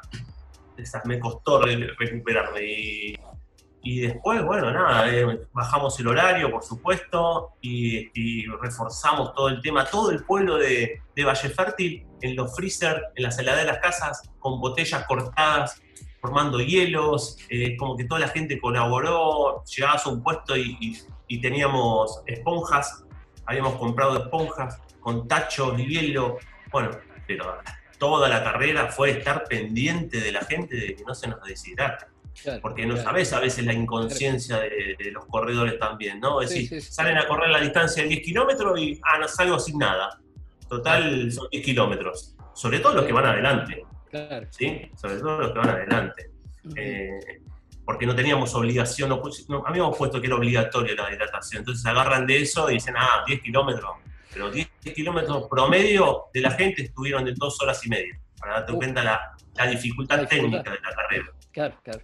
Esa- 0.78 1.02
Me 1.06 1.20
costó 1.20 1.62
re- 1.62 1.90
recuperarme. 2.00 2.62
Y, 2.64 3.16
y 3.86 4.00
después, 4.00 4.42
bueno, 4.44 4.72
nada, 4.72 5.14
eh, 5.14 5.26
bajamos 5.52 6.00
el 6.00 6.08
horario, 6.08 6.50
por 6.50 6.64
supuesto, 6.64 7.50
y, 7.60 8.10
y 8.14 8.46
reforzamos 8.48 9.34
todo 9.34 9.50
el 9.50 9.62
tema, 9.62 9.84
todo 9.86 10.12
el 10.12 10.24
pueblo 10.24 10.58
de, 10.58 11.02
de 11.14 11.24
Valle 11.26 11.50
Fértil, 11.50 12.06
en 12.22 12.36
los 12.38 12.56
freezer, 12.56 13.04
en 13.16 13.24
las 13.24 13.38
heladeras 13.38 13.66
de 13.66 13.72
las 13.74 13.82
casas, 13.82 14.30
con 14.40 14.62
botellas 14.62 15.04
cortadas, 15.06 15.82
formando 16.24 16.62
hielos, 16.62 17.38
eh, 17.50 17.76
como 17.76 17.98
que 17.98 18.06
toda 18.06 18.22
la 18.22 18.30
gente 18.30 18.58
colaboró, 18.58 19.62
llegabas 19.66 20.06
a 20.06 20.10
un 20.10 20.24
puesto 20.24 20.56
y, 20.56 20.78
y- 20.80 20.98
y 21.28 21.42
teníamos 21.42 22.22
esponjas, 22.26 23.04
habíamos 23.46 23.76
comprado 23.76 24.18
esponjas 24.18 24.80
con 25.02 25.28
tachos, 25.28 25.76
hielo, 25.78 26.38
bueno, 26.72 26.92
pero 27.28 27.58
toda 27.98 28.30
la 28.30 28.42
carrera 28.42 28.88
fue 28.88 29.12
estar 29.12 29.44
pendiente 29.50 30.22
de 30.22 30.32
la 30.32 30.46
gente 30.46 30.78
de 30.78 30.96
que 30.96 31.04
no 31.04 31.14
se 31.14 31.28
nos 31.28 31.44
deshidrate. 31.44 32.06
Claro, 32.42 32.62
porque 32.62 32.86
no 32.86 32.94
claro. 32.96 33.10
sabes 33.10 33.34
a 33.34 33.40
veces 33.42 33.66
la 33.66 33.74
inconsciencia 33.74 34.58
de, 34.60 34.96
de 34.98 35.12
los 35.12 35.26
corredores 35.26 35.78
también, 35.78 36.20
¿no? 36.22 36.42
Es 36.42 36.50
Sí, 36.52 36.62
decir, 36.64 36.82
sí, 36.82 36.88
sí. 36.88 36.94
salen 36.94 37.18
a 37.18 37.28
correr 37.28 37.50
la 37.50 37.60
distancia 37.60 38.02
de 38.02 38.10
10 38.10 38.22
kilómetros 38.24 38.80
y, 38.80 39.00
ah, 39.04 39.20
no 39.20 39.28
salgo 39.28 39.60
sin 39.60 39.78
nada. 39.78 40.20
Total, 40.70 41.32
son 41.32 41.48
10 41.52 41.64
kilómetros. 41.66 42.34
Sobre 42.54 42.80
todo 42.80 42.94
los 42.96 43.06
que 43.06 43.14
van 43.14 43.26
adelante, 43.26 43.86
Claro. 44.14 44.48
¿sí? 44.52 44.92
Sobre 44.96 45.18
todo 45.18 45.38
los 45.40 45.52
que 45.52 45.60
van 45.60 45.70
adelante. 45.70 46.30
Eh, 46.76 47.20
porque 47.84 48.06
no 48.06 48.16
teníamos 48.16 48.54
obligación, 48.56 49.10
no, 49.10 49.22
no, 49.50 49.64
habíamos 49.66 49.98
puesto 49.98 50.22
que 50.22 50.28
era 50.28 50.36
obligatorio 50.38 50.96
la 50.96 51.12
hidratación. 51.14 51.60
Entonces 51.62 51.86
agarran 51.86 52.26
de 52.28 52.42
eso 52.42 52.70
y 52.70 52.76
dicen, 52.76 52.94
ah, 52.98 53.24
10 53.28 53.42
kilómetros. 53.42 53.92
Pero 54.32 54.50
10 54.50 54.68
kilómetros 54.96 55.48
promedio 55.50 56.26
de 56.34 56.42
la 56.42 56.52
gente 56.52 56.84
estuvieron 56.84 57.26
de 57.26 57.34
dos 57.36 57.62
horas 57.62 57.86
y 57.86 57.90
media, 57.90 58.18
para 58.40 58.54
darte 58.54 58.72
Uh. 58.72 58.78
cuenta 58.78 59.04
la, 59.04 59.36
la 59.56 59.68
dificultad 59.68 60.16
La 60.18 60.22
dificultad. 60.24 60.64
técnica 60.64 60.72
de 60.72 60.80
la 60.90 60.96
carrera. 60.96 61.26
Claro, 61.52 61.76
claro. 61.84 62.00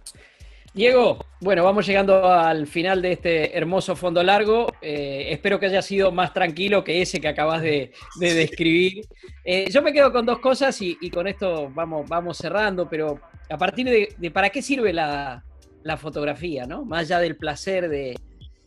Diego, 0.72 1.18
bueno, 1.40 1.64
vamos 1.64 1.84
llegando 1.84 2.24
al 2.32 2.66
final 2.68 3.02
de 3.02 3.12
este 3.12 3.58
hermoso 3.58 3.96
fondo 3.96 4.22
largo. 4.22 4.72
Eh, 4.80 5.26
espero 5.30 5.58
que 5.58 5.66
haya 5.66 5.82
sido 5.82 6.12
más 6.12 6.32
tranquilo 6.32 6.84
que 6.84 7.02
ese 7.02 7.20
que 7.20 7.26
acabas 7.26 7.60
de, 7.60 7.90
de 8.20 8.34
describir. 8.34 9.04
Eh, 9.44 9.68
yo 9.68 9.82
me 9.82 9.92
quedo 9.92 10.12
con 10.12 10.24
dos 10.24 10.38
cosas 10.38 10.80
y, 10.80 10.96
y 11.00 11.10
con 11.10 11.26
esto 11.26 11.70
vamos, 11.74 12.08
vamos 12.08 12.36
cerrando, 12.36 12.88
pero 12.88 13.20
a 13.50 13.58
partir 13.58 13.86
de, 13.86 14.14
de 14.16 14.30
para 14.30 14.50
qué 14.50 14.62
sirve 14.62 14.92
la, 14.92 15.44
la 15.82 15.96
fotografía, 15.96 16.66
¿no? 16.66 16.84
Más 16.84 17.00
allá 17.00 17.18
del 17.18 17.36
placer 17.36 17.88
de... 17.88 18.16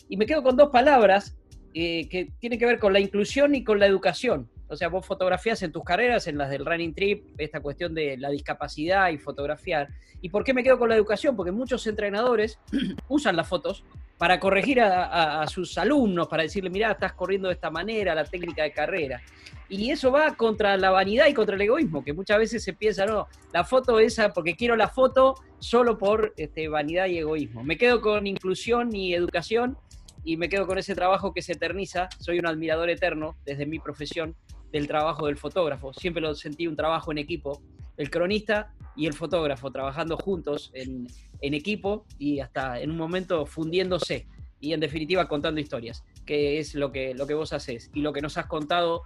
Y 0.10 0.18
me 0.18 0.26
quedo 0.26 0.44
con 0.44 0.58
dos 0.58 0.70
palabras 0.72 1.38
eh, 1.74 2.10
que 2.10 2.28
tienen 2.40 2.60
que 2.60 2.66
ver 2.66 2.80
con 2.80 2.92
la 2.92 3.00
inclusión 3.00 3.56
y 3.56 3.64
con 3.64 3.80
la 3.80 3.86
educación. 3.86 4.50
O 4.74 4.78
sea, 4.78 4.90
vos 4.90 5.06
fotografías 5.06 5.62
en 5.64 5.72
tus 5.72 5.84
carreras, 5.84 6.28
en 6.28 6.38
las 6.38 6.50
del 6.50 6.66
running 6.66 6.94
trip, 6.94 7.26
esta 7.38 7.62
cuestión 7.62 7.94
de 7.94 8.18
la 8.18 8.30
discapacidad 8.30 9.10
y 9.10 9.18
fotografiar. 9.18 9.88
¿Y 10.22 10.30
por 10.30 10.44
qué 10.44 10.54
me 10.54 10.64
quedo 10.64 10.78
con 10.80 10.90
la 10.90 10.96
educación? 10.96 11.36
Porque 11.36 11.52
muchos 11.52 11.86
entrenadores 11.88 12.60
usan 13.08 13.36
las 13.36 13.48
fotos 13.48 13.84
para 14.18 14.40
corregir 14.40 14.80
a, 14.82 15.06
a- 15.06 15.42
a 15.42 15.48
sus 15.48 15.78
alumnos, 15.78 16.28
para 16.28 16.44
decirle, 16.44 16.70
mirá, 16.70 16.92
estás 16.92 17.14
corriendo 17.14 17.50
de 17.50 17.56
esta 17.56 17.70
manera, 17.70 18.16
la 18.16 18.24
técnica 18.24 18.64
de 18.64 18.72
carrera. 18.72 19.22
Y 19.70 19.92
eso 19.92 20.12
va 20.12 20.36
contra 20.36 20.78
la 20.78 20.92
vanidad 20.92 21.28
y 21.28 21.34
contra 21.34 21.56
el 21.56 21.62
egoísmo, 21.62 22.04
que 22.04 22.14
muchas 22.14 22.38
veces 22.38 22.64
se 22.64 22.74
piensa, 22.74 23.06
no, 23.06 23.28
la 23.52 23.64
foto 23.64 24.00
esa, 24.00 24.32
porque 24.32 24.56
quiero 24.56 24.76
la 24.76 24.88
foto 24.88 25.36
solo 25.60 25.98
por 25.98 26.34
este, 26.38 26.68
vanidad 26.68 27.08
y 27.08 27.18
egoísmo. 27.18 27.64
Me 27.64 27.78
quedo 27.78 28.00
con 28.02 28.28
inclusión 28.28 28.96
y 28.96 29.14
educación 29.14 29.78
y 30.24 30.38
me 30.38 30.48
quedo 30.48 30.68
con 30.68 30.78
ese 30.78 30.96
trabajo 30.96 31.34
que 31.34 31.42
se 31.42 31.54
eterniza. 31.54 32.08
Soy 32.20 32.40
un 32.40 32.46
admirador 32.46 32.90
eterno 32.90 33.36
desde 33.46 33.66
mi 33.66 33.80
profesión 33.80 34.36
del 34.74 34.88
trabajo 34.88 35.28
del 35.28 35.38
fotógrafo. 35.38 35.94
Siempre 35.94 36.20
lo 36.22 36.34
sentí 36.34 36.68
un 36.68 36.76
trabajo 36.76 37.12
en 37.12 37.20
equipo. 37.20 37.62
El 37.96 38.10
cronista 38.10 38.74
y 38.96 39.06
el 39.06 39.14
fotógrafo 39.14 39.72
trabajando 39.72 40.18
juntos 40.18 40.72
en, 40.74 41.08
en 41.42 41.54
equipo 41.54 42.06
y 42.18 42.40
hasta 42.40 42.80
en 42.82 42.90
un 42.90 42.98
momento 42.98 43.46
fundiéndose 43.46 44.28
y 44.60 44.74
en 44.74 44.80
definitiva 44.80 45.28
contando 45.28 45.62
historias, 45.62 46.04
que 46.26 46.58
es 46.58 46.74
lo 46.74 46.92
que, 46.92 47.14
lo 47.14 47.28
que 47.28 47.36
vos 47.36 47.54
haces 47.54 47.92
y 47.94 48.02
lo 48.02 48.12
que 48.14 48.22
nos 48.22 48.36
has 48.38 48.48
contado 48.48 49.04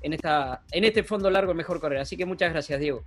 en, 0.00 0.14
esta, 0.14 0.62
en 0.72 0.84
este 0.84 1.04
fondo 1.04 1.28
largo 1.28 1.52
mejor 1.52 1.80
correr. 1.80 1.98
Así 1.98 2.16
que 2.16 2.24
muchas 2.24 2.50
gracias, 2.52 2.80
Diego. 2.80 3.04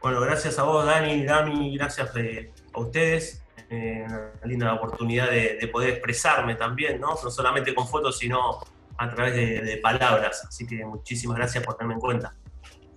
Bueno, 0.00 0.20
gracias 0.20 0.56
a 0.58 0.62
vos, 0.62 0.86
Dani, 0.86 1.24
Dami, 1.24 1.76
gracias 1.76 2.14
eh, 2.16 2.52
a 2.72 2.80
ustedes. 2.80 3.42
Eh, 3.70 4.04
una 4.06 4.30
linda 4.44 4.74
oportunidad 4.74 5.30
de, 5.30 5.58
de 5.60 5.68
poder 5.68 5.90
expresarme 5.90 6.54
también, 6.54 7.00
¿no? 7.00 7.14
No 7.22 7.30
solamente 7.30 7.74
con 7.74 7.88
fotos, 7.88 8.18
sino 8.18 8.60
a 9.00 9.10
través 9.14 9.34
de, 9.34 9.60
de 9.62 9.76
palabras. 9.78 10.44
Así 10.46 10.66
que 10.66 10.84
muchísimas 10.84 11.38
gracias 11.38 11.64
por 11.64 11.74
tenerme 11.74 11.94
en 11.94 12.00
cuenta. 12.00 12.34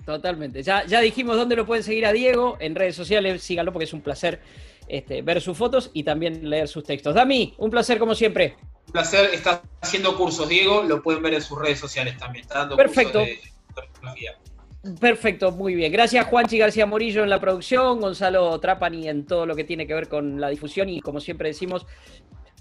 Totalmente. 0.05 0.61
Ya, 0.61 0.85
ya 0.85 0.99
dijimos 0.99 1.37
dónde 1.37 1.55
lo 1.55 1.65
pueden 1.65 1.83
seguir 1.83 2.05
a 2.05 2.11
Diego 2.11 2.57
en 2.59 2.75
redes 2.75 2.95
sociales. 2.95 3.41
Síganlo 3.41 3.71
porque 3.71 3.85
es 3.85 3.93
un 3.93 4.01
placer 4.01 4.41
este, 4.87 5.21
ver 5.21 5.39
sus 5.39 5.57
fotos 5.57 5.91
y 5.93 6.03
también 6.03 6.49
leer 6.49 6.67
sus 6.67 6.83
textos. 6.83 7.15
Dami, 7.15 7.55
un 7.57 7.71
placer 7.71 7.99
como 7.99 8.15
siempre. 8.15 8.57
Un 8.87 8.93
placer, 8.93 9.29
está 9.33 9.61
haciendo 9.79 10.17
cursos, 10.17 10.49
Diego, 10.49 10.83
lo 10.83 11.01
pueden 11.01 11.23
ver 11.23 11.35
en 11.35 11.41
sus 11.41 11.57
redes 11.57 11.79
sociales 11.79 12.17
también. 12.17 12.43
Está 12.43 12.59
dando 12.59 12.75
Perfecto. 12.75 13.19
cursos 13.19 13.37
de 13.37 13.83
fotografía. 13.85 14.37
Perfecto, 14.99 15.53
muy 15.53 15.75
bien. 15.75 15.93
Gracias 15.93 16.25
Juanchi 16.27 16.57
García 16.57 16.85
Morillo 16.85 17.23
en 17.23 17.29
la 17.29 17.39
producción, 17.39 18.01
Gonzalo 18.01 18.59
Trapani 18.59 19.07
en 19.07 19.25
todo 19.25 19.45
lo 19.45 19.55
que 19.55 19.63
tiene 19.63 19.87
que 19.87 19.93
ver 19.93 20.09
con 20.09 20.41
la 20.41 20.49
difusión 20.49 20.89
y 20.89 20.99
como 20.99 21.21
siempre 21.21 21.47
decimos 21.47 21.85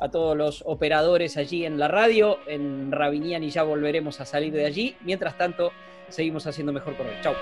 a 0.02 0.10
todos 0.10 0.36
los 0.36 0.62
operadores 0.66 1.36
allí 1.36 1.64
en 1.64 1.78
la 1.78 1.86
radio, 1.86 2.38
en 2.48 2.90
Rabinian 2.90 3.44
y 3.44 3.50
ya 3.50 3.62
volveremos 3.62 4.20
a 4.20 4.24
salir 4.24 4.52
de 4.52 4.66
allí. 4.66 4.96
Mientras 5.02 5.38
tanto, 5.38 5.70
seguimos 6.08 6.46
haciendo 6.46 6.72
mejor 6.72 6.96
él. 7.06 7.14
Chau. 7.22 7.34